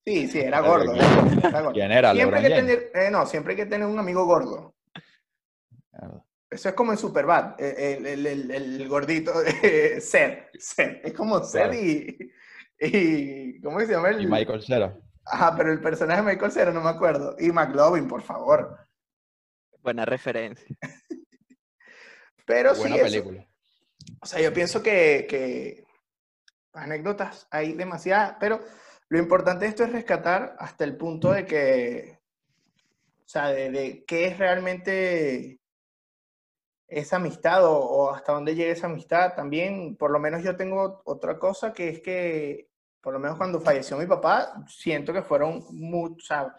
sí, 0.06 0.28
sí, 0.28 0.40
era 0.40 0.62
gordo. 0.62 0.94
¿quién- 0.94 1.40
era 1.40 1.62
gordo. 1.62 1.74
¿Quién 1.74 1.92
era? 1.92 2.14
Siempre 2.14 2.40
hay 2.40 2.44
que 2.48 2.56
tener, 2.56 2.92
eh, 2.94 3.12
no, 3.12 3.26
siempre 3.26 3.54
hay 3.54 3.58
que 3.58 3.66
tener 3.66 3.88
un 3.88 4.00
amigo 4.00 4.26
gordo. 4.26 4.75
Eso 6.50 6.70
es 6.70 6.76
como 6.76 6.92
en 6.92 6.98
Superbad, 6.98 7.60
el, 7.60 8.06
el, 8.06 8.26
el, 8.26 8.52
el 8.52 8.88
gordito 8.88 9.34
Seth, 10.00 10.50
Seth. 10.60 11.06
Es 11.06 11.14
como 11.14 11.42
Claro. 11.42 11.74
y, 11.74 12.32
y. 12.80 13.60
¿Cómo 13.62 13.80
se 13.80 13.88
llama? 13.88 14.10
El, 14.10 14.22
Y 14.22 14.28
Michael 14.28 14.62
Cera. 14.64 14.98
Ajá, 15.26 15.56
pero 15.58 15.72
el 15.72 15.82
personaje 15.82 16.22
de 16.22 16.28
Michael 16.34 16.52
Cera 16.52 16.72
no 16.72 16.82
me 16.82 16.90
acuerdo. 16.90 17.36
Y 17.40 17.52
McLovin, 17.52 18.08
por 18.08 18.22
favor. 18.22 18.78
Buena 19.82 20.06
referencia. 20.06 20.68
Pero 22.46 22.76
Buena 22.76 22.96
sí, 22.96 23.02
eso- 23.02 23.06
película. 23.24 23.48
o 24.22 24.26
sea, 24.26 24.40
yo 24.42 24.54
pienso 24.54 24.84
que, 24.84 25.26
que 25.28 25.84
anécdotas 26.74 27.48
hay 27.50 27.74
demasiadas, 27.74 28.36
pero 28.40 28.62
lo 29.10 29.18
importante 29.20 29.66
de 29.66 29.70
esto 29.70 29.84
es 29.84 29.92
rescatar 29.92 30.56
hasta 30.60 30.84
el 30.84 30.96
punto 30.96 31.32
de 31.32 31.46
que, 31.46 32.20
o 33.20 33.28
sea, 33.28 33.48
de, 33.48 33.72
de 33.72 34.06
qué 34.06 34.28
es 34.28 34.38
realmente 34.38 35.60
esa 36.88 37.16
amistad 37.18 37.66
o, 37.66 37.78
o 37.78 38.12
hasta 38.12 38.34
dónde 38.34 38.56
llega 38.56 38.72
esa 38.72 38.88
amistad. 38.88 39.34
También, 39.36 39.96
por 39.96 40.12
lo 40.12 40.20
menos 40.20 40.44
yo 40.44 40.56
tengo 40.56 41.02
otra 41.06 41.40
cosa 41.40 41.74
que 41.74 41.90
es 41.90 42.00
que, 42.02 42.70
por 43.02 43.14
lo 43.14 43.20
menos 43.20 43.38
cuando 43.38 43.60
falleció 43.60 43.98
mi 43.98 44.06
papá, 44.06 44.64
siento 44.68 45.14
que 45.14 45.22
fueron 45.22 45.64
muchos, 45.72 46.24
o 46.24 46.28
sea, 46.28 46.56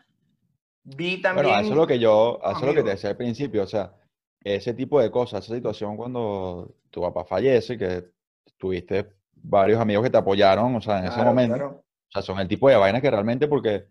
vi 0.85 1.21
también... 1.21 1.47
Bueno, 1.47 1.61
eso 1.61 1.71
es 1.71 1.77
lo 1.77 1.87
que 1.87 1.99
yo, 1.99 2.39
eso 2.43 2.59
es 2.59 2.67
lo 2.67 2.75
que 2.75 2.83
te 2.83 2.91
decía 2.91 3.11
al 3.11 3.17
principio, 3.17 3.63
o 3.63 3.67
sea, 3.67 3.95
ese 4.43 4.75
tipo 4.75 5.01
de 5.01 5.11
cosas, 5.11 5.45
esa 5.45 5.55
situación 5.55 5.97
cuando 5.97 6.77
tu 6.91 7.03
papá 7.03 7.25
fallece, 7.25 7.77
que 7.77 8.11
tuviste 8.57 9.13
varios 9.35 9.81
amigos 9.81 10.05
que 10.05 10.11
te 10.11 10.19
apoyaron, 10.19 10.75
o 10.77 10.81
sea, 10.81 10.99
en 10.99 11.07
ese 11.07 11.15
Claro, 11.15 11.31
momento, 11.31 11.57
claro. 11.57 11.85
o 12.09 12.11
sea, 12.13 12.23
son 12.23 12.39
el 12.39 12.49
tipo 12.49 12.69
de 12.69 12.77
vainas 12.77 13.03
que 13.03 13.11
realmente 13.11 13.49
porque 13.49 13.87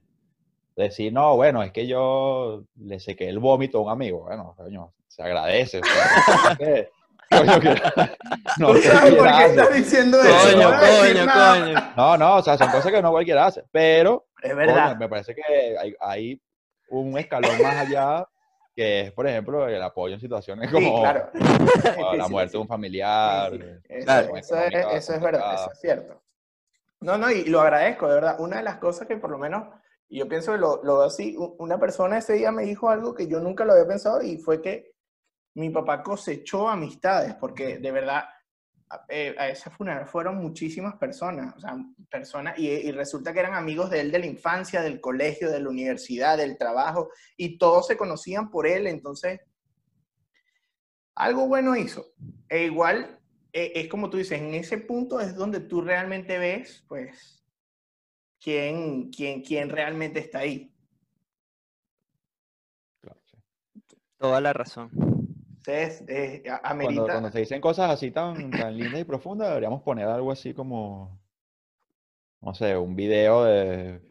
decir, 0.75 1.11
no, 1.13 1.35
bueno, 1.35 1.63
es 1.63 1.71
que 1.71 1.87
yo 1.87 2.63
le 2.75 2.99
sequé 2.99 3.29
el 3.29 3.39
vómito 3.39 3.77
a 3.79 3.81
un 3.81 3.89
amigo, 3.91 4.23
bueno, 4.25 4.53
coño, 4.57 4.93
se 5.07 5.23
agradece, 5.23 5.81
coño, 7.29 7.59
que 7.59 7.75
no 8.59 8.73
¿Tú 8.73 8.77
sabes 8.81 9.15
por 9.15 9.27
qué 9.37 9.45
estás 9.45 9.73
diciendo 9.73 10.21
eso? 10.21 10.51
Coño, 10.51 10.71
decir 10.71 11.13
coño, 11.13 11.25
nada. 11.25 11.59
coño. 11.65 11.93
No, 11.95 12.17
no, 12.17 12.35
o 12.37 12.41
sea, 12.43 12.57
son 12.57 12.69
cosas 12.69 12.91
que 12.91 13.01
no 13.01 13.11
cualquiera 13.11 13.45
hace, 13.47 13.63
pero 13.71 14.25
Es 14.41 14.49
Coño, 14.51 14.57
verdad. 14.57 14.97
me 14.97 15.09
parece 15.09 15.33
que 15.35 15.77
hay, 15.79 15.95
hay 15.99 16.41
un 16.89 17.17
escalón 17.17 17.61
más 17.61 17.75
allá 17.77 18.27
que 18.75 19.01
es, 19.01 19.11
por 19.13 19.25
ejemplo, 19.25 19.67
el 19.69 19.81
apoyo 19.81 20.15
en 20.15 20.19
situaciones 20.19 20.67
Sí, 20.69 20.73
como, 20.73 20.99
claro. 21.01 21.29
como 21.95 22.13
la 22.15 22.25
Sí, 22.25 22.31
muerte 22.31 22.51
sí, 22.51 22.57
de 22.57 22.61
un 22.61 22.67
familiar. 22.67 23.51
sí, 23.53 23.59
sí. 23.59 23.65
Eso, 23.87 24.05
Claro. 24.05 24.35
eso 24.37 24.57
es, 24.59 24.73
eso 24.91 25.13
es 25.13 25.21
verdad, 25.21 25.53
eso 25.53 25.71
es 25.71 25.79
cierto. 25.79 26.21
No, 26.99 27.17
no, 27.17 27.31
y 27.31 27.45
lo 27.45 27.61
agradezco, 27.61 28.07
de 28.09 28.15
verdad. 28.15 28.35
Una 28.39 28.57
de 28.57 28.63
las 28.63 28.75
cosas 28.77 29.07
que 29.07 29.15
por 29.15 29.29
lo 29.29 29.37
menos, 29.37 29.63
y 30.07 30.19
yo 30.19 30.27
pienso 30.27 30.51
que 30.51 30.57
lo, 30.57 30.83
lo 30.83 31.01
así, 31.01 31.35
una 31.37 31.79
persona 31.79 32.17
ese 32.17 32.33
día 32.33 32.51
me 32.51 32.63
dijo 32.63 32.89
algo 32.89 33.15
que 33.15 33.27
yo 33.27 33.39
nunca 33.39 33.65
lo 33.65 33.73
había 33.73 33.87
pensado 33.87 34.21
y 34.21 34.37
fue 34.37 34.61
que 34.61 34.93
mi 35.55 35.69
papá 35.69 36.03
cosechó 36.03 36.67
amistades, 36.67 37.33
porque 37.35 37.79
de 37.79 37.91
verdad 37.91 38.25
a, 38.89 39.05
eh, 39.09 39.35
ese 39.49 39.69
funeral 39.69 40.05
fueron 40.05 40.37
muchísimas 40.37 40.95
personas, 40.95 41.55
personas, 42.09 42.57
y, 42.59 42.91
resulta 42.91 43.33
que 43.33 43.39
eran 43.39 43.55
amigos 43.55 43.89
de 43.89 44.01
él 44.01 44.11
de 44.11 44.19
la 44.19 44.25
infancia, 44.25 44.81
del 44.81 45.01
colegio, 45.01 45.49
de 45.49 45.59
la 45.59 45.69
universidad, 45.69 46.37
del 46.37 46.57
trabajo, 46.57 47.09
y 47.35 47.57
todos 47.57 47.87
se 47.87 47.97
conocían 47.97 48.51
por 48.51 48.67
él, 48.67 48.85
entonces 48.87 49.41
algo 51.15 51.47
bueno 51.47 51.75
hizo. 51.75 52.13
E 52.49 52.65
igual, 52.65 53.19
eh, 53.53 53.71
es 53.75 53.87
como 53.87 54.09
tú 54.09 54.17
dices, 54.17 54.39
en 54.39 54.53
ese 54.53 54.77
punto 54.77 55.19
es 55.19 55.35
donde 55.35 55.61
tú 55.61 55.81
realmente 55.81 56.37
ves, 56.37 56.83
pues, 56.87 57.44
quién, 58.45 59.09
quién, 59.09 59.41
quién 59.41 59.69
realmente 59.69 60.19
está 60.19 60.39
ahí. 60.39 60.71
Claro, 63.01 63.19
sí. 63.25 63.37
Toda 64.19 64.39
la 64.39 64.53
razón. 64.53 64.91
Entonces, 64.93 66.03
eh, 66.07 66.43
Cuando, 66.61 67.31
se 67.31 67.39
dicen 67.39 67.59
cosas 67.59 67.89
así 67.89 68.11
tan, 68.11 68.51
tan 68.51 68.77
lindas 68.77 69.01
y 69.01 69.03
profundas, 69.03 69.47
deberíamos 69.47 69.81
poner 69.81 70.07
algo 70.07 70.31
así 70.31 70.53
como, 70.53 71.19
no 72.41 72.53
sé, 72.53 72.77
un 72.77 72.95
video 72.95 73.45
de 73.45 73.93
De 73.93 74.01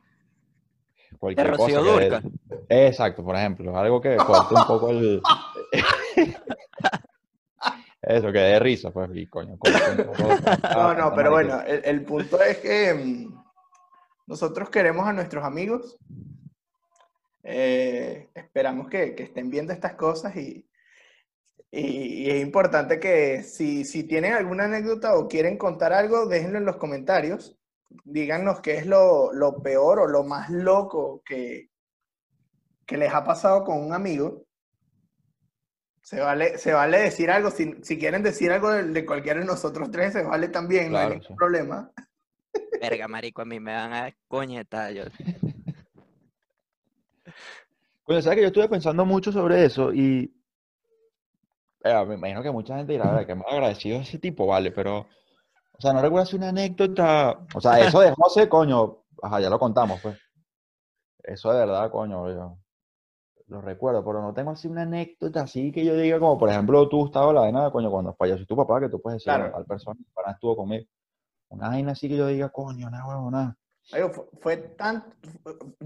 cualquier 1.16 1.50
Rocío 1.52 1.78
cosa. 1.78 1.92
Dúrcal. 1.92 2.32
Exacto, 2.68 3.22
por 3.24 3.36
ejemplo, 3.36 3.78
algo 3.78 4.00
que 4.00 4.16
corte 4.16 4.54
un 4.56 4.66
poco 4.66 4.90
el... 4.90 5.22
Eso, 8.02 8.32
que 8.32 8.38
dé 8.38 8.58
risa, 8.58 8.90
pues, 8.90 9.10
y 9.14 9.26
coño, 9.28 9.56
corte 9.56 9.78
un 9.96 10.06
poco 10.08 10.24
No, 10.74 10.92
no, 10.92 11.14
pero 11.14 11.30
bueno, 11.30 11.60
el, 11.60 11.82
el 11.84 12.02
punto 12.02 12.42
es 12.42 12.58
que 12.58 12.92
mm, 12.92 13.43
nosotros 14.26 14.70
queremos 14.70 15.06
a 15.06 15.12
nuestros 15.12 15.44
amigos. 15.44 15.96
Eh, 17.42 18.30
esperamos 18.34 18.88
que, 18.88 19.14
que 19.14 19.24
estén 19.24 19.50
viendo 19.50 19.72
estas 19.72 19.94
cosas 19.94 20.34
y, 20.36 20.66
y- 21.70 22.24
y 22.24 22.30
es 22.30 22.40
importante 22.42 22.98
que 22.98 23.42
si, 23.42 23.84
si 23.84 24.04
tienen 24.04 24.32
alguna 24.32 24.64
anécdota 24.64 25.14
o 25.16 25.28
quieren 25.28 25.58
contar 25.58 25.92
algo, 25.92 26.26
déjenlo 26.26 26.58
en 26.58 26.64
los 26.64 26.76
comentarios. 26.76 27.58
Díganos 28.04 28.60
qué 28.60 28.76
es 28.78 28.86
lo, 28.86 29.32
lo 29.32 29.62
peor 29.62 30.00
o 30.00 30.06
lo 30.08 30.24
más 30.24 30.50
loco 30.50 31.22
que, 31.24 31.70
que 32.86 32.96
les 32.96 33.12
ha 33.12 33.24
pasado 33.24 33.62
con 33.64 33.78
un 33.84 33.92
amigo. 33.92 34.46
Se 36.02 36.20
vale, 36.20 36.58
se 36.58 36.72
vale 36.72 36.98
decir 36.98 37.30
algo, 37.30 37.50
si, 37.50 37.74
si 37.82 37.98
quieren 37.98 38.22
decir 38.22 38.52
algo 38.52 38.70
de, 38.70 38.84
de 38.84 39.06
cualquiera 39.06 39.40
de 39.40 39.46
nosotros 39.46 39.90
tres, 39.90 40.12
se 40.12 40.22
vale 40.22 40.48
también, 40.48 40.92
no 40.92 40.98
hay 40.98 41.04
ningún 41.10 41.26
sí. 41.28 41.34
problema. 41.34 41.92
Verga, 42.90 43.08
marico, 43.08 43.40
a 43.40 43.46
mí 43.46 43.58
me 43.60 43.72
van 43.72 43.94
a 43.94 44.14
coñetar. 44.28 44.92
Yo. 44.92 45.04
Coño, 48.04 48.20
¿sabes 48.20 48.36
que 48.36 48.42
yo 48.42 48.48
estuve 48.48 48.68
pensando 48.68 49.06
mucho 49.06 49.32
sobre 49.32 49.64
eso 49.64 49.90
y 49.90 50.30
eh, 51.82 52.04
me 52.06 52.16
imagino 52.16 52.42
que 52.42 52.50
mucha 52.50 52.76
gente 52.76 52.92
dirá, 52.92 53.10
"Verga, 53.10 53.26
que 53.26 53.34
me 53.34 53.44
agradecido 53.48 53.98
a 53.98 54.02
ese 54.02 54.18
tipo, 54.18 54.46
vale, 54.46 54.70
pero, 54.70 54.98
o 54.98 55.80
sea, 55.80 55.94
no 55.94 56.02
recuerdo 56.02 56.24
así 56.24 56.36
una 56.36 56.50
anécdota, 56.50 57.46
o 57.54 57.60
sea, 57.62 57.80
eso 57.80 58.00
de 58.00 58.10
José, 58.10 58.46
coño, 58.50 59.04
ajá, 59.22 59.40
ya 59.40 59.48
lo 59.48 59.58
contamos, 59.58 60.02
pues. 60.02 60.18
Eso 61.22 61.50
de 61.52 61.60
verdad, 61.60 61.90
coño, 61.90 62.28
yo 62.28 62.58
lo 63.46 63.62
recuerdo, 63.62 64.04
pero 64.04 64.20
no 64.20 64.34
tengo 64.34 64.50
así 64.50 64.68
una 64.68 64.82
anécdota 64.82 65.40
así 65.42 65.72
que 65.72 65.82
yo 65.84 65.96
diga, 65.96 66.18
como 66.18 66.36
por 66.38 66.50
ejemplo, 66.50 66.86
tú, 66.90 66.98
Gustavo, 66.98 67.32
la 67.32 67.40
vaina, 67.40 67.70
coño, 67.70 67.90
cuando 67.90 68.12
falleció 68.14 68.44
tu 68.44 68.56
papá, 68.56 68.80
que 68.80 68.90
tú 68.90 69.00
puedes 69.00 69.24
decir, 69.24 69.32
Claro. 69.32 69.50
tal 69.50 69.64
persona, 69.64 69.98
para 70.12 70.32
estuvo 70.32 70.54
conmigo. 70.56 70.84
Una 71.54 71.68
vaina 71.68 71.92
así 71.92 72.08
que 72.08 72.16
yo 72.16 72.26
diga, 72.26 72.48
coño, 72.50 72.90
nada, 72.90 73.06
huevo, 73.06 73.30
nada. 73.30 73.56
Amigo, 73.92 74.10
fu- 74.10 74.28
fue 74.40 74.56
tan... 74.56 75.04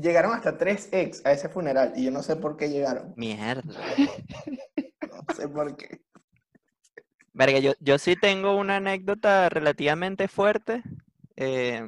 Llegaron 0.01 0.33
hasta 0.33 0.57
tres 0.57 0.89
ex 0.93 1.25
a 1.27 1.33
ese 1.33 1.49
funeral 1.49 1.93
y 1.97 2.05
yo 2.05 2.11
no 2.11 2.23
sé 2.23 2.37
por 2.37 2.57
qué 2.57 2.69
llegaron. 2.71 3.13
Mierda. 3.17 3.63
No 5.11 5.35
sé 5.35 5.49
por 5.49 5.77
qué. 5.77 6.01
Verga, 7.33 7.59
yo, 7.61 7.73
yo 7.81 7.99
sí 7.99 8.15
tengo 8.17 8.57
una 8.57 8.77
anécdota 8.77 9.49
relativamente 9.49 10.29
fuerte. 10.29 10.83
eh, 11.37 11.87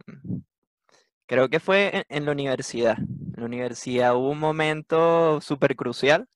creo 1.27 1.49
que 1.49 1.61
fue 1.61 1.91
en, 1.97 2.05
en 2.09 2.25
la 2.27 2.33
universidad. 2.33 2.99
En 2.99 3.35
la 3.37 3.45
universidad 3.45 4.15
hubo 4.17 4.31
un 4.31 4.39
momento 4.41 5.41
súper 5.41 5.77
crucial. 5.77 6.29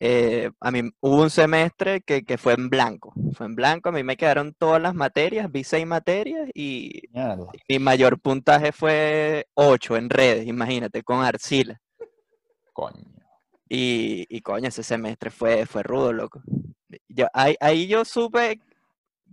Eh, 0.00 0.50
a 0.60 0.70
mí 0.70 0.82
hubo 1.00 1.22
un 1.22 1.30
semestre 1.30 2.00
que, 2.02 2.24
que 2.24 2.38
fue 2.38 2.54
en 2.54 2.68
blanco. 2.68 3.12
Fue 3.34 3.46
en 3.46 3.54
blanco, 3.54 3.88
a 3.88 3.92
mí 3.92 4.02
me 4.02 4.16
quedaron 4.16 4.54
todas 4.54 4.80
las 4.80 4.94
materias, 4.94 5.50
vi 5.50 5.64
seis 5.64 5.86
materias 5.86 6.48
y 6.54 7.02
Mierda. 7.12 7.46
mi 7.68 7.78
mayor 7.78 8.20
puntaje 8.20 8.72
fue 8.72 9.46
8 9.54 9.96
en 9.96 10.10
redes, 10.10 10.46
imagínate, 10.46 11.02
con 11.02 11.22
Arcila. 11.22 11.80
Coño. 12.72 13.04
Y, 13.68 14.26
y 14.28 14.40
coño, 14.42 14.68
ese 14.68 14.82
semestre 14.82 15.30
fue, 15.30 15.66
fue 15.66 15.82
rudo, 15.82 16.12
loco. 16.12 16.40
Yo, 17.08 17.26
ahí, 17.32 17.56
ahí 17.60 17.88
yo 17.88 18.04
supe 18.04 18.60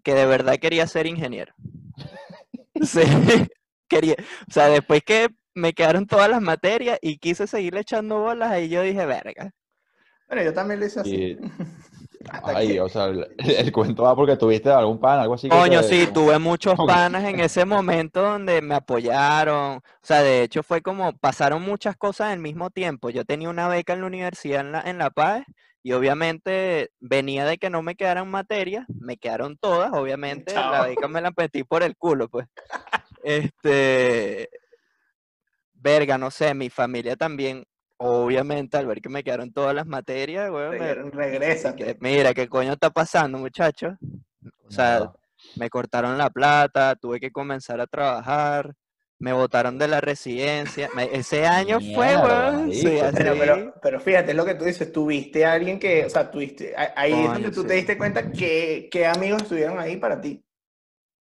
que 0.03 0.13
de 0.13 0.25
verdad 0.25 0.57
quería 0.59 0.87
ser 0.87 1.07
ingeniero. 1.07 1.53
Sí, 2.81 3.01
quería. 3.87 4.15
O 4.49 4.51
sea, 4.51 4.67
después 4.67 5.03
que 5.03 5.29
me 5.53 5.73
quedaron 5.73 6.07
todas 6.07 6.27
las 6.27 6.41
materias 6.41 6.97
y 7.01 7.19
quise 7.19 7.45
seguirle 7.45 7.81
echando 7.81 8.19
bolas, 8.19 8.51
ahí 8.51 8.67
yo 8.67 8.81
dije, 8.81 9.05
verga. 9.05 9.51
Bueno, 10.27 10.43
yo 10.43 10.53
también 10.53 10.79
lo 10.79 10.85
hice 10.85 10.99
así. 10.99 11.15
Y- 11.15 11.37
Ay, 12.43 12.67
que- 12.73 12.81
o 12.81 12.87
sea, 12.87 13.05
el, 13.05 13.27
el 13.37 13.71
cuento 13.71 14.03
va 14.03 14.15
porque 14.15 14.37
tuviste 14.37 14.69
algún 14.69 14.97
pan, 14.99 15.19
algo 15.19 15.33
así. 15.33 15.49
que 15.49 15.55
Coño, 15.55 15.81
te- 15.81 15.87
sí, 15.89 16.07
tuve 16.13 16.39
muchos 16.39 16.75
panas 16.87 17.23
en 17.25 17.39
ese 17.41 17.65
momento 17.65 18.21
donde 18.21 18.61
me 18.61 18.75
apoyaron. 18.75 19.77
O 19.77 19.81
sea, 20.01 20.23
de 20.23 20.43
hecho 20.43 20.63
fue 20.63 20.81
como 20.81 21.17
pasaron 21.17 21.61
muchas 21.61 21.97
cosas 21.97 22.31
al 22.31 22.39
mismo 22.39 22.69
tiempo. 22.69 23.09
Yo 23.09 23.25
tenía 23.25 23.49
una 23.49 23.67
beca 23.67 23.91
en 23.93 24.01
la 24.01 24.07
universidad 24.07 24.61
en 24.61 24.71
La, 24.71 24.81
en 24.81 24.97
la 24.99 25.09
Paz 25.09 25.43
y 25.83 25.91
obviamente 25.91 26.91
venía 27.01 27.45
de 27.45 27.57
que 27.57 27.69
no 27.69 27.81
me 27.81 27.95
quedaran 27.95 28.29
materias, 28.29 28.85
me 28.87 29.17
quedaron 29.17 29.57
todas, 29.57 29.91
obviamente 29.91 30.53
la 30.53 30.85
beca 30.87 31.09
me 31.09 31.19
la 31.19 31.33
metí 31.35 31.65
por 31.65 31.83
el 31.83 31.97
culo, 31.97 32.29
pues. 32.29 32.47
Este, 33.25 34.49
verga, 35.73 36.17
no 36.17 36.31
sé, 36.31 36.53
mi 36.53 36.69
familia 36.69 37.15
también, 37.15 37.65
obviamente 38.03 38.77
al 38.77 38.85
ver 38.87 39.01
que 39.01 39.09
me 39.09 39.23
quedaron 39.23 39.51
todas 39.51 39.73
las 39.73 39.85
materias, 39.87 40.49
weón, 40.51 40.71
me- 40.77 40.93
Re- 40.93 41.11
Regrésate. 41.11 41.83
que, 41.85 41.97
mira, 41.99 42.33
¿qué 42.33 42.47
coño 42.47 42.73
está 42.73 42.89
pasando, 42.89 43.37
muchachos? 43.37 43.93
O 44.67 44.71
sea, 44.71 45.11
me 45.55 45.69
cortaron 45.69 46.17
la 46.17 46.29
plata, 46.29 46.95
tuve 46.95 47.19
que 47.19 47.31
comenzar 47.31 47.79
a 47.79 47.87
trabajar, 47.87 48.73
me 49.19 49.31
botaron 49.31 49.77
de 49.77 49.87
la 49.87 50.01
residencia. 50.01 50.89
me- 50.95 51.15
ese 51.15 51.45
año 51.45 51.79
fue, 51.79 52.17
weón. 52.17 52.71
Sí. 52.73 52.97
Bueno, 52.99 53.33
pero, 53.37 53.73
pero 53.81 53.99
fíjate, 53.99 54.31
es 54.31 54.37
lo 54.37 54.45
que 54.45 54.55
tú 54.55 54.65
dices, 54.65 54.91
tuviste 54.91 55.45
a 55.45 55.53
alguien 55.53 55.79
que, 55.79 56.05
o 56.05 56.09
sea, 56.09 56.29
tuviste, 56.29 56.73
ahí 56.75 57.13
es 57.13 57.31
donde 57.31 57.51
tú 57.51 57.61
sí. 57.61 57.67
te 57.67 57.73
diste 57.75 57.97
cuenta 57.97 58.31
que, 58.31 58.89
que 58.91 59.05
amigos 59.05 59.43
estuvieron 59.43 59.79
ahí 59.79 59.97
para 59.97 60.19
ti. 60.19 60.43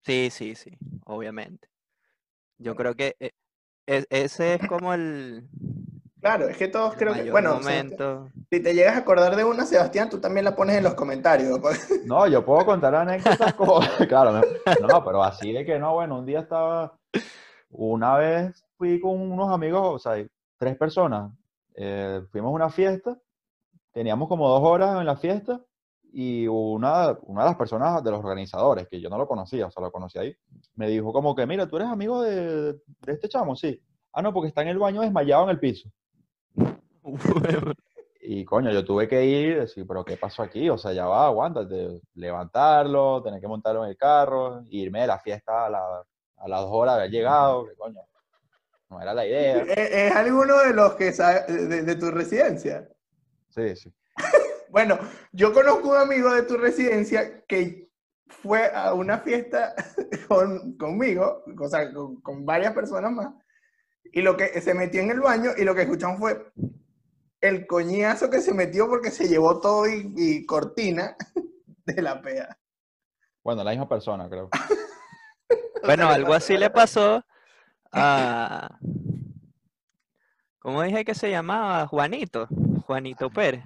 sí, 0.02 0.28
sí, 0.30 0.54
sí, 0.54 0.70
obviamente. 1.04 1.68
Yo 2.58 2.74
creo 2.74 2.94
que 2.94 3.16
eh, 3.20 3.32
e- 3.86 4.06
ese 4.08 4.54
es 4.54 4.66
como 4.66 4.94
el, 4.94 5.46
Claro, 6.26 6.48
es 6.48 6.56
que 6.56 6.66
todos 6.66 6.94
el 6.94 6.98
creo 6.98 7.14
que, 7.14 7.30
bueno, 7.30 7.54
momento. 7.54 8.28
si 8.50 8.60
te 8.60 8.74
llegas 8.74 8.96
a 8.96 8.98
acordar 8.98 9.36
de 9.36 9.44
una, 9.44 9.64
Sebastián, 9.64 10.10
tú 10.10 10.18
también 10.20 10.44
la 10.44 10.56
pones 10.56 10.76
en 10.76 10.82
los 10.82 10.94
comentarios. 10.94 11.60
No, 12.04 12.26
yo 12.26 12.44
puedo 12.44 12.64
contar 12.66 12.96
anécdotas 12.96 13.54
como, 13.54 13.78
claro, 14.08 14.32
me- 14.32 14.42
no, 14.80 15.04
pero 15.04 15.22
así 15.22 15.52
de 15.52 15.64
que 15.64 15.78
no, 15.78 15.94
bueno, 15.94 16.18
un 16.18 16.26
día 16.26 16.40
estaba, 16.40 16.98
una 17.70 18.16
vez 18.16 18.64
fui 18.76 19.00
con 19.00 19.20
unos 19.20 19.52
amigos, 19.52 19.82
o 19.84 19.98
sea, 20.00 20.26
tres 20.58 20.76
personas, 20.76 21.30
eh, 21.76 22.20
fuimos 22.32 22.48
a 22.50 22.54
una 22.54 22.70
fiesta, 22.70 23.16
teníamos 23.92 24.28
como 24.28 24.48
dos 24.48 24.62
horas 24.64 24.98
en 24.98 25.06
la 25.06 25.16
fiesta 25.16 25.60
y 26.12 26.48
una, 26.48 27.16
una 27.22 27.42
de 27.42 27.50
las 27.50 27.56
personas 27.56 28.02
de 28.02 28.10
los 28.10 28.18
organizadores, 28.18 28.88
que 28.88 29.00
yo 29.00 29.08
no 29.08 29.16
lo 29.16 29.28
conocía, 29.28 29.66
o 29.66 29.70
sea, 29.70 29.80
lo 29.80 29.92
conocí 29.92 30.18
ahí, 30.18 30.34
me 30.74 30.88
dijo 30.88 31.12
como 31.12 31.36
que, 31.36 31.46
mira, 31.46 31.68
tú 31.68 31.76
eres 31.76 31.88
amigo 31.88 32.20
de, 32.22 32.72
de 32.72 33.12
este 33.12 33.28
chamo, 33.28 33.54
sí. 33.54 33.80
Ah, 34.12 34.22
no, 34.22 34.32
porque 34.32 34.48
está 34.48 34.62
en 34.62 34.68
el 34.68 34.78
baño 34.78 35.02
desmayado 35.02 35.44
en 35.44 35.50
el 35.50 35.60
piso. 35.60 35.88
Y 38.20 38.44
coño, 38.44 38.72
yo 38.72 38.84
tuve 38.84 39.06
que 39.06 39.24
ir 39.24 39.50
y 39.50 39.54
decir, 39.54 39.86
pero 39.86 40.04
¿qué 40.04 40.16
pasó 40.16 40.42
aquí? 40.42 40.68
O 40.68 40.76
sea, 40.76 40.92
ya 40.92 41.06
va, 41.06 41.26
aguántate, 41.26 42.00
levantarlo, 42.14 43.22
tener 43.22 43.40
que 43.40 43.46
montarlo 43.46 43.84
en 43.84 43.90
el 43.90 43.96
carro, 43.96 44.62
irme 44.68 45.02
de 45.02 45.06
la 45.06 45.18
fiesta 45.18 45.66
a, 45.66 45.70
la- 45.70 46.04
a 46.38 46.48
las 46.48 46.60
dos 46.62 46.70
horas 46.72 46.96
de 46.96 47.00
haber 47.02 47.10
llegado, 47.12 47.66
que 47.66 47.74
coño, 47.76 48.00
no 48.90 49.00
era 49.00 49.14
la 49.14 49.26
idea. 49.26 49.62
¿Es, 49.68 49.90
es 49.92 50.16
alguno 50.16 50.58
de 50.58 50.74
los 50.74 50.94
que 50.94 51.12
sabe 51.12 51.44
de, 51.52 51.82
de 51.82 51.94
tu 51.96 52.10
residencia? 52.10 52.88
Sí, 53.50 53.76
sí. 53.76 53.92
Bueno, 54.68 54.98
yo 55.32 55.54
conozco 55.54 55.90
un 55.90 55.96
amigo 55.96 56.34
de 56.34 56.42
tu 56.42 56.56
residencia 56.58 57.42
que 57.46 57.88
fue 58.26 58.70
a 58.74 58.92
una 58.92 59.18
fiesta 59.18 59.74
con, 60.28 60.76
conmigo, 60.76 61.44
o 61.58 61.68
sea, 61.68 61.90
con, 61.94 62.20
con 62.20 62.44
varias 62.44 62.74
personas 62.74 63.10
más, 63.12 63.32
y 64.12 64.22
lo 64.22 64.36
que 64.36 64.60
se 64.60 64.74
metió 64.74 65.00
en 65.00 65.10
el 65.10 65.20
baño 65.20 65.50
y 65.56 65.64
lo 65.64 65.74
que 65.74 65.82
escuchamos 65.82 66.18
fue 66.18 66.52
el 67.40 67.66
coñazo 67.66 68.30
que 68.30 68.40
se 68.40 68.54
metió 68.54 68.88
porque 68.88 69.10
se 69.10 69.28
llevó 69.28 69.60
todo 69.60 69.88
y, 69.88 70.12
y 70.16 70.46
cortina 70.46 71.16
de 71.86 72.02
la 72.02 72.20
pea. 72.20 72.56
Bueno, 73.42 73.62
la 73.62 73.70
misma 73.70 73.88
persona, 73.88 74.28
creo. 74.28 74.48
Bueno, 75.84 76.08
algo 76.08 76.34
así 76.34 76.56
le 76.56 76.68
pasó 76.68 77.24
a... 77.92 78.78
¿Cómo 80.58 80.82
dije 80.82 81.04
que 81.04 81.14
se 81.14 81.30
llamaba? 81.30 81.86
Juanito. 81.86 82.48
Juanito 82.86 83.30
Pérez. 83.30 83.62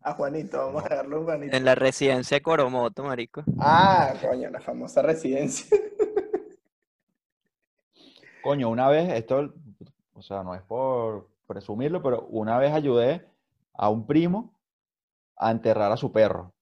A 0.00 0.14
Juanito, 0.14 0.58
vamos 0.58 0.84
a 0.90 0.94
darle 0.94 1.18
un 1.18 1.24
Juanito. 1.24 1.54
En 1.54 1.64
la 1.66 1.74
residencia 1.74 2.36
de 2.36 2.40
Coromoto, 2.40 3.04
marico. 3.04 3.44
Ah, 3.58 4.14
coño, 4.22 4.48
la 4.48 4.60
famosa 4.60 5.02
residencia. 5.02 5.76
Coño, 8.42 8.68
una 8.68 8.88
vez, 8.88 9.08
esto, 9.12 9.52
o 10.14 10.22
sea, 10.22 10.42
no 10.42 10.54
es 10.54 10.62
por 10.62 11.28
presumirlo, 11.46 12.02
pero 12.02 12.22
una 12.28 12.58
vez 12.58 12.72
ayudé 12.72 13.26
a 13.74 13.88
un 13.88 14.06
primo 14.06 14.58
a 15.36 15.50
enterrar 15.50 15.90
a 15.92 15.96
su 15.96 16.12
perro. 16.12 16.52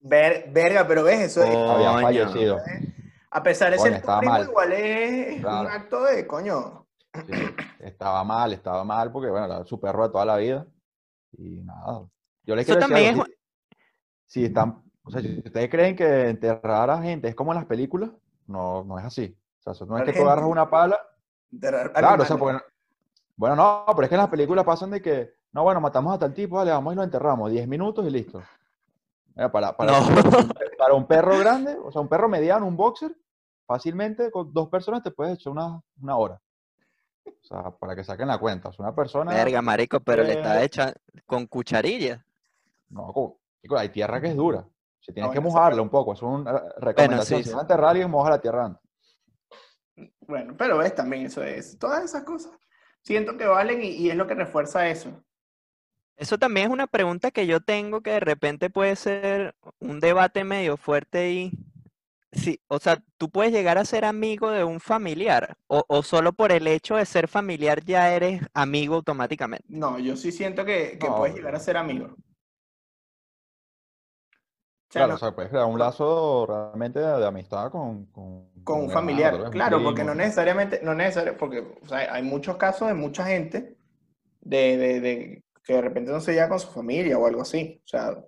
Ver- 0.00 0.50
verga, 0.52 0.86
pero 0.86 1.02
ves, 1.04 1.20
eso 1.20 1.42
es- 1.42 1.56
Había 1.56 1.90
Coño. 1.92 2.02
fallecido. 2.02 2.58
a 3.30 3.42
pesar 3.42 3.70
de 3.72 3.78
Coño, 3.78 3.92
ser 3.92 4.02
tu 4.02 4.18
primo, 4.18 4.32
mal. 4.32 4.42
igual 4.44 4.72
es 4.72 5.38
un 5.42 5.48
acto 5.48 6.04
de 6.04 6.26
coño. 6.26 6.86
Sí, 7.26 7.32
estaba 7.80 8.22
mal, 8.24 8.52
estaba 8.52 8.84
mal, 8.84 9.10
porque 9.10 9.30
bueno, 9.30 9.46
era 9.46 9.64
su 9.64 9.80
perro 9.80 10.04
de 10.06 10.12
toda 10.12 10.24
la 10.24 10.36
vida. 10.36 10.66
Y 11.36 11.60
nada. 11.62 12.06
Yo 12.44 12.54
les 12.54 12.68
Eso 12.68 12.76
quiero 12.78 12.80
decir 12.80 12.94
también 12.94 13.14
algo, 13.14 13.24
si, 14.26 14.40
si 14.40 14.44
están, 14.44 14.82
o 15.02 15.10
sea, 15.10 15.20
si 15.20 15.38
ustedes 15.44 15.68
creen 15.68 15.96
que 15.96 16.28
enterrar 16.28 16.90
a 16.90 17.02
gente 17.02 17.26
es 17.28 17.34
como 17.34 17.52
en 17.52 17.56
las 17.58 17.66
películas, 17.66 18.10
no, 18.46 18.84
no 18.84 18.98
es 18.98 19.04
así. 19.04 19.36
O 19.64 19.72
sea, 19.72 19.72
eso 19.72 19.86
no 19.86 19.98
es 19.98 20.04
que 20.04 20.12
tú 20.12 20.22
agarras 20.26 20.44
una 20.46 20.68
pala, 20.68 21.00
enterrar 21.50 21.92
claro, 21.92 22.22
o 22.22 22.26
sea, 22.26 22.34
animales. 22.36 22.38
porque, 22.38 22.52
no- 22.52 22.74
bueno, 23.36 23.56
no, 23.56 23.84
pero 23.88 24.02
es 24.02 24.08
que 24.08 24.14
en 24.14 24.20
las 24.20 24.30
películas 24.30 24.64
pasan 24.64 24.90
de 24.90 25.00
que, 25.02 25.34
no, 25.52 25.62
bueno, 25.62 25.80
matamos 25.80 26.14
a 26.14 26.18
tal 26.18 26.34
tipo, 26.34 26.56
vale, 26.56 26.70
vamos 26.70 26.92
y 26.92 26.96
lo 26.96 27.02
enterramos, 27.02 27.50
10 27.50 27.66
minutos 27.66 28.06
y 28.06 28.10
listo. 28.10 28.42
Mira, 29.34 29.50
para, 29.50 29.76
para, 29.76 29.92
No. 30.00 30.06
para 30.78 30.94
un 30.94 31.06
perro 31.06 31.38
grande, 31.38 31.76
o 31.82 31.90
sea, 31.90 32.00
un 32.00 32.08
perro 32.08 32.28
mediano, 32.28 32.66
un 32.66 32.76
boxer, 32.76 33.16
fácilmente 33.66 34.30
con 34.30 34.52
dos 34.52 34.68
personas 34.68 35.02
te 35.02 35.10
puedes 35.10 35.34
echar 35.34 35.52
una, 35.52 35.80
una 36.00 36.16
hora. 36.16 36.40
O 37.26 37.46
sea, 37.46 37.70
para 37.70 37.96
que 37.96 38.04
saquen 38.04 38.28
la 38.28 38.38
cuenta. 38.38 38.68
O 38.68 38.72
sea, 38.72 38.84
una 38.84 38.94
persona. 38.94 39.32
Verga, 39.32 39.62
marico, 39.62 39.98
pero 40.00 40.22
le 40.22 40.34
está 40.34 40.60
eh, 40.60 40.64
hecha 40.66 40.92
con 41.26 41.46
cucharilla. 41.46 42.24
No, 42.90 43.38
hay 43.76 43.88
tierra 43.88 44.20
que 44.20 44.28
es 44.28 44.36
dura. 44.36 44.64
Si 45.00 45.12
tienes 45.12 45.32
que 45.32 45.38
bueno, 45.38 45.48
eso 45.50 45.58
mojarla 45.58 45.82
un 45.82 45.88
poco, 45.90 46.12
es 46.12 46.22
una 46.22 46.52
recomendación. 46.78 47.38
sí, 47.38 47.44
si 47.44 47.48
sí. 47.50 47.50
vas 47.50 47.60
a 47.60 47.62
enterrar 47.62 47.86
a 47.86 47.90
alguien, 47.90 48.10
moja 48.10 48.30
la 48.30 48.40
tierra 48.40 48.66
antes. 48.66 48.82
Bueno, 50.20 50.56
pero 50.56 50.78
ves 50.78 50.94
también 50.94 51.26
eso 51.26 51.42
es. 51.42 51.78
Todas 51.78 52.04
esas 52.04 52.24
cosas 52.24 52.52
siento 53.02 53.36
que 53.36 53.46
valen 53.46 53.82
y, 53.82 53.88
y 53.90 54.10
es 54.10 54.16
lo 54.16 54.26
que 54.26 54.34
refuerza 54.34 54.88
eso. 54.88 55.24
Eso 56.16 56.38
también 56.38 56.66
es 56.68 56.72
una 56.72 56.86
pregunta 56.86 57.30
que 57.30 57.46
yo 57.46 57.60
tengo 57.60 58.00
que 58.00 58.10
de 58.12 58.20
repente 58.20 58.70
puede 58.70 58.94
ser 58.96 59.54
un 59.80 59.98
debate 60.00 60.44
medio 60.44 60.76
fuerte 60.76 61.32
y 61.32 61.52
sí, 62.32 62.60
o 62.68 62.78
sea, 62.78 63.02
tú 63.18 63.30
puedes 63.30 63.52
llegar 63.52 63.78
a 63.78 63.84
ser 63.84 64.04
amigo 64.04 64.50
de 64.50 64.64
un 64.64 64.80
familiar 64.80 65.56
o, 65.66 65.84
o 65.88 66.02
solo 66.02 66.32
por 66.32 66.52
el 66.52 66.66
hecho 66.68 66.96
de 66.96 67.06
ser 67.06 67.28
familiar 67.28 67.84
ya 67.84 68.14
eres 68.14 68.42
amigo 68.54 68.96
automáticamente. 68.96 69.68
No, 69.68 69.98
yo 69.98 70.16
sí 70.16 70.32
siento 70.32 70.64
que, 70.64 70.98
que 70.98 71.06
No, 71.08 71.16
puedes 71.16 71.34
llegar 71.34 71.54
a 71.54 71.60
ser 71.60 71.76
amigo. 71.76 72.14
Claro, 74.94 75.08
no- 75.10 75.14
o 75.16 75.18
sea, 75.18 75.32
puedes 75.34 75.50
crear 75.50 75.66
un 75.66 75.78
lazo 75.78 76.46
realmente 76.46 76.98
de, 77.00 77.18
de 77.18 77.26
amistad 77.26 77.70
con, 77.70 78.06
con, 78.06 78.48
con 78.64 78.80
un 78.82 78.90
familiar. 78.90 79.50
Claro, 79.50 79.82
porque 79.82 80.04
no 80.04 80.14
necesariamente, 80.14 80.80
no 80.82 80.94
necesariamente, 80.94 81.38
porque 81.38 81.78
o 81.82 81.86
sea, 81.88 82.12
hay 82.14 82.22
muchos 82.22 82.56
casos 82.56 82.88
de 82.88 82.94
mucha 82.94 83.24
gente 83.26 83.76
de, 84.40 84.76
de- 84.76 85.00
de 85.00 85.44
que 85.64 85.72
de 85.74 85.80
repente 85.80 86.10
no 86.12 86.20
se 86.20 86.32
lleva 86.34 86.48
con 86.50 86.60
su 86.60 86.68
familia 86.70 87.18
o 87.18 87.26
algo 87.26 87.42
así. 87.42 87.80
O 87.84 87.88
sea, 87.88 88.22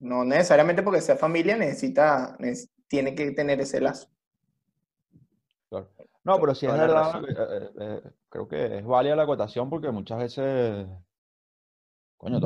no 0.00 0.24
necesariamente 0.24 0.82
porque 0.82 1.00
sea 1.00 1.16
familia 1.16 1.56
necesita, 1.56 2.36
neces- 2.38 2.70
tiene 2.86 3.14
que 3.14 3.32
tener 3.32 3.60
ese 3.60 3.80
lazo. 3.80 4.08
Claro. 5.68 5.90
No, 6.24 6.38
pero 6.40 6.54
sí 6.54 6.66
es 6.66 6.72
verdad, 6.72 7.22
eh, 7.24 7.34
eh, 7.38 7.70
eh, 7.80 8.10
creo 8.28 8.48
que 8.48 8.78
es 8.78 8.84
válida 8.86 9.16
la 9.16 9.22
acotación 9.24 9.68
porque 9.70 9.90
muchas 9.90 10.18
veces, 10.18 10.86
coño, 12.16 12.38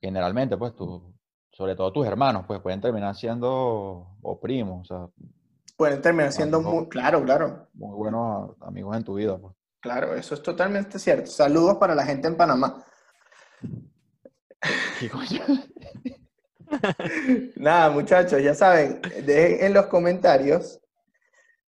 generalmente, 0.00 0.56
pues, 0.56 0.74
tú, 0.74 1.14
sobre 1.58 1.74
todo 1.74 1.92
tus 1.92 2.06
hermanos, 2.06 2.44
pues, 2.46 2.60
pueden 2.60 2.80
terminar 2.80 3.16
siendo, 3.16 4.16
o 4.22 4.40
primos, 4.40 4.82
o 4.82 4.84
sea, 4.84 5.08
Pueden 5.76 6.00
terminar 6.00 6.32
siendo 6.32 6.60
muy, 6.60 6.88
claro, 6.88 7.22
claro, 7.24 7.66
muy 7.74 7.96
buenos 7.96 8.52
amigos 8.60 8.96
en 8.96 9.02
tu 9.02 9.14
vida, 9.14 9.36
pues. 9.36 9.54
claro, 9.80 10.14
eso 10.14 10.34
es 10.36 10.42
totalmente 10.42 11.00
cierto. 11.00 11.26
Saludos 11.26 11.76
para 11.78 11.96
la 11.96 12.04
gente 12.04 12.28
en 12.28 12.36
Panamá. 12.36 12.84
¿Qué 15.00 15.10
coño? 15.10 15.42
Nada, 17.56 17.90
muchachos, 17.90 18.40
ya 18.40 18.54
saben, 18.54 19.00
dejen 19.24 19.66
en 19.66 19.74
los 19.74 19.86
comentarios 19.86 20.80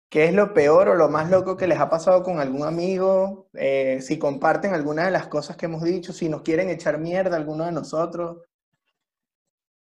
¿Qué 0.08 0.24
es 0.24 0.34
lo 0.34 0.52
peor 0.54 0.88
o 0.88 0.96
lo 0.96 1.08
más 1.08 1.30
loco 1.30 1.56
que 1.56 1.68
les 1.68 1.78
ha 1.78 1.88
pasado 1.88 2.24
con 2.24 2.40
algún 2.40 2.64
amigo? 2.64 3.48
Eh, 3.54 4.00
si 4.02 4.18
comparten 4.18 4.74
alguna 4.74 5.04
de 5.04 5.12
las 5.12 5.28
cosas 5.28 5.56
que 5.56 5.66
hemos 5.66 5.84
dicho, 5.84 6.12
si 6.12 6.28
nos 6.28 6.42
quieren 6.42 6.68
echar 6.68 6.98
mierda 6.98 7.36
alguno 7.36 7.64
de 7.64 7.70
nosotros. 7.70 8.38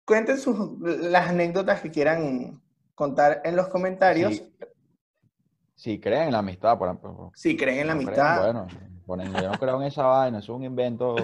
Cuenten 0.06 0.38
sus, 0.38 0.78
las 0.80 1.28
anécdotas 1.28 1.80
que 1.80 1.90
quieran 1.90 2.62
contar 2.94 3.42
en 3.44 3.56
los 3.56 3.68
comentarios. 3.68 4.34
Si, 4.34 4.52
si 5.74 6.00
creen 6.00 6.28
en 6.28 6.32
la 6.32 6.38
amistad, 6.38 6.78
por 6.78 6.88
ejemplo. 6.88 7.32
Si 7.34 7.56
creen 7.56 7.80
en 7.80 7.86
la 7.88 7.94
No 7.94 8.00
creen, 8.02 8.20
amistad. 8.20 8.42
bueno, 8.44 8.66
ponen, 9.04 9.32
yo 9.34 9.50
no 9.50 9.58
creo 9.58 9.80
en 9.80 9.88
esa 9.88 10.04
vaina, 10.04 10.38
es 10.38 10.48
un 10.48 10.62
invento. 10.62 11.16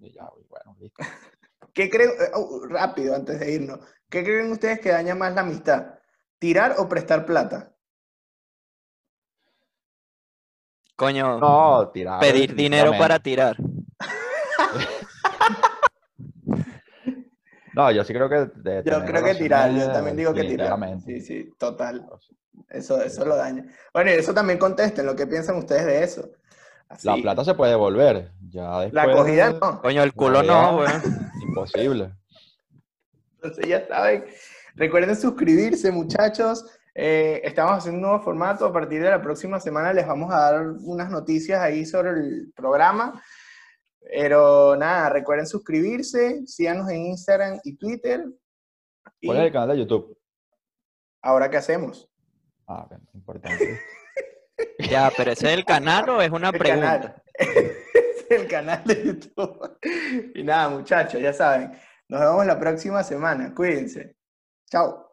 y 0.00 0.12
ya, 0.12 0.28
bueno, 0.48 0.76
listo. 0.78 1.02
¿Qué 1.72 1.90
creen, 1.90 2.10
eh, 2.10 2.30
oh, 2.34 2.66
rápido 2.68 3.16
antes 3.16 3.40
de 3.40 3.52
irnos, 3.52 3.80
¿qué 4.08 4.22
creen 4.22 4.52
ustedes 4.52 4.78
que 4.80 4.90
daña 4.90 5.14
más 5.14 5.34
la 5.34 5.40
amistad? 5.40 5.94
¿Tirar 6.38 6.74
o 6.78 6.88
prestar 6.88 7.24
plata? 7.26 7.74
Coño, 10.94 11.38
No, 11.40 11.88
tirar. 11.88 12.20
pedir 12.20 12.54
dinero 12.54 12.92
para 12.96 13.18
tirar. 13.18 13.56
No, 17.74 17.90
yo 17.90 18.04
sí 18.04 18.12
creo 18.12 18.28
que. 18.28 18.46
de 18.56 18.82
Yo 18.84 19.04
creo 19.04 19.24
que 19.24 19.34
tirar, 19.34 19.72
yo 19.72 19.90
también 19.90 20.16
digo 20.16 20.32
que 20.32 20.44
tirar. 20.44 20.78
Sí, 21.04 21.20
sí, 21.20 21.50
total. 21.58 22.06
Eso, 22.70 23.02
eso 23.02 23.24
lo 23.24 23.36
daña. 23.36 23.66
Bueno, 23.92 24.10
y 24.10 24.14
eso 24.14 24.32
también 24.32 24.58
contesten 24.58 25.06
lo 25.06 25.16
que 25.16 25.26
piensan 25.26 25.56
ustedes 25.56 25.84
de 25.86 26.02
eso. 26.02 26.30
Así. 26.88 27.08
La 27.08 27.16
plata 27.16 27.44
se 27.44 27.54
puede 27.54 27.72
devolver. 27.72 28.30
Ya 28.50 28.80
después. 28.80 28.92
La 28.92 29.02
acogida 29.02 29.52
no. 29.52 29.80
Coño, 29.80 30.02
el 30.02 30.12
culo 30.12 30.42
no, 30.42 30.76
weón. 30.78 31.02
Imposible. 31.48 32.12
Entonces 33.36 33.66
ya 33.66 33.86
saben. 33.88 34.24
Recuerden 34.76 35.16
suscribirse, 35.16 35.90
muchachos. 35.90 36.64
Eh, 36.94 37.40
estamos 37.42 37.78
haciendo 37.78 37.98
un 37.98 38.02
nuevo 38.02 38.22
formato. 38.22 38.66
A 38.66 38.72
partir 38.72 39.02
de 39.02 39.10
la 39.10 39.20
próxima 39.20 39.58
semana 39.58 39.92
les 39.92 40.06
vamos 40.06 40.32
a 40.32 40.38
dar 40.38 40.66
unas 40.68 41.10
noticias 41.10 41.60
ahí 41.60 41.84
sobre 41.84 42.10
el 42.10 42.52
programa. 42.54 43.20
Pero 44.10 44.76
nada, 44.76 45.08
recuerden 45.10 45.46
suscribirse, 45.46 46.46
síganos 46.46 46.88
en 46.90 47.06
Instagram 47.06 47.60
y 47.64 47.76
Twitter. 47.76 48.24
Y 49.20 49.26
¿Cuál 49.28 49.38
es 49.40 49.44
el 49.46 49.52
canal 49.52 49.68
de 49.76 49.78
YouTube? 49.78 50.18
ahora, 51.22 51.48
¿qué 51.50 51.56
hacemos? 51.56 52.10
Ah, 52.66 52.86
bien, 52.88 53.00
importante. 53.14 53.80
Ya, 54.88 55.10
pero 55.16 55.32
ese 55.32 55.48
es 55.48 55.54
el 55.54 55.64
canal 55.64 56.08
o 56.10 56.22
es 56.22 56.30
una 56.30 56.50
El 56.50 56.58
pregunta. 56.58 57.00
canal. 57.00 57.22
Es 58.24 58.30
el 58.30 58.46
canal 58.48 58.82
de 58.84 59.04
YouTube. 59.04 59.78
Y 60.34 60.42
nada, 60.44 60.68
muchachos, 60.68 61.20
ya 61.20 61.32
saben. 61.32 61.72
Nos 62.08 62.20
vemos 62.20 62.46
la 62.46 62.58
próxima 62.58 63.02
semana. 63.02 63.52
Cuídense. 63.54 64.16
Chao. 64.70 65.03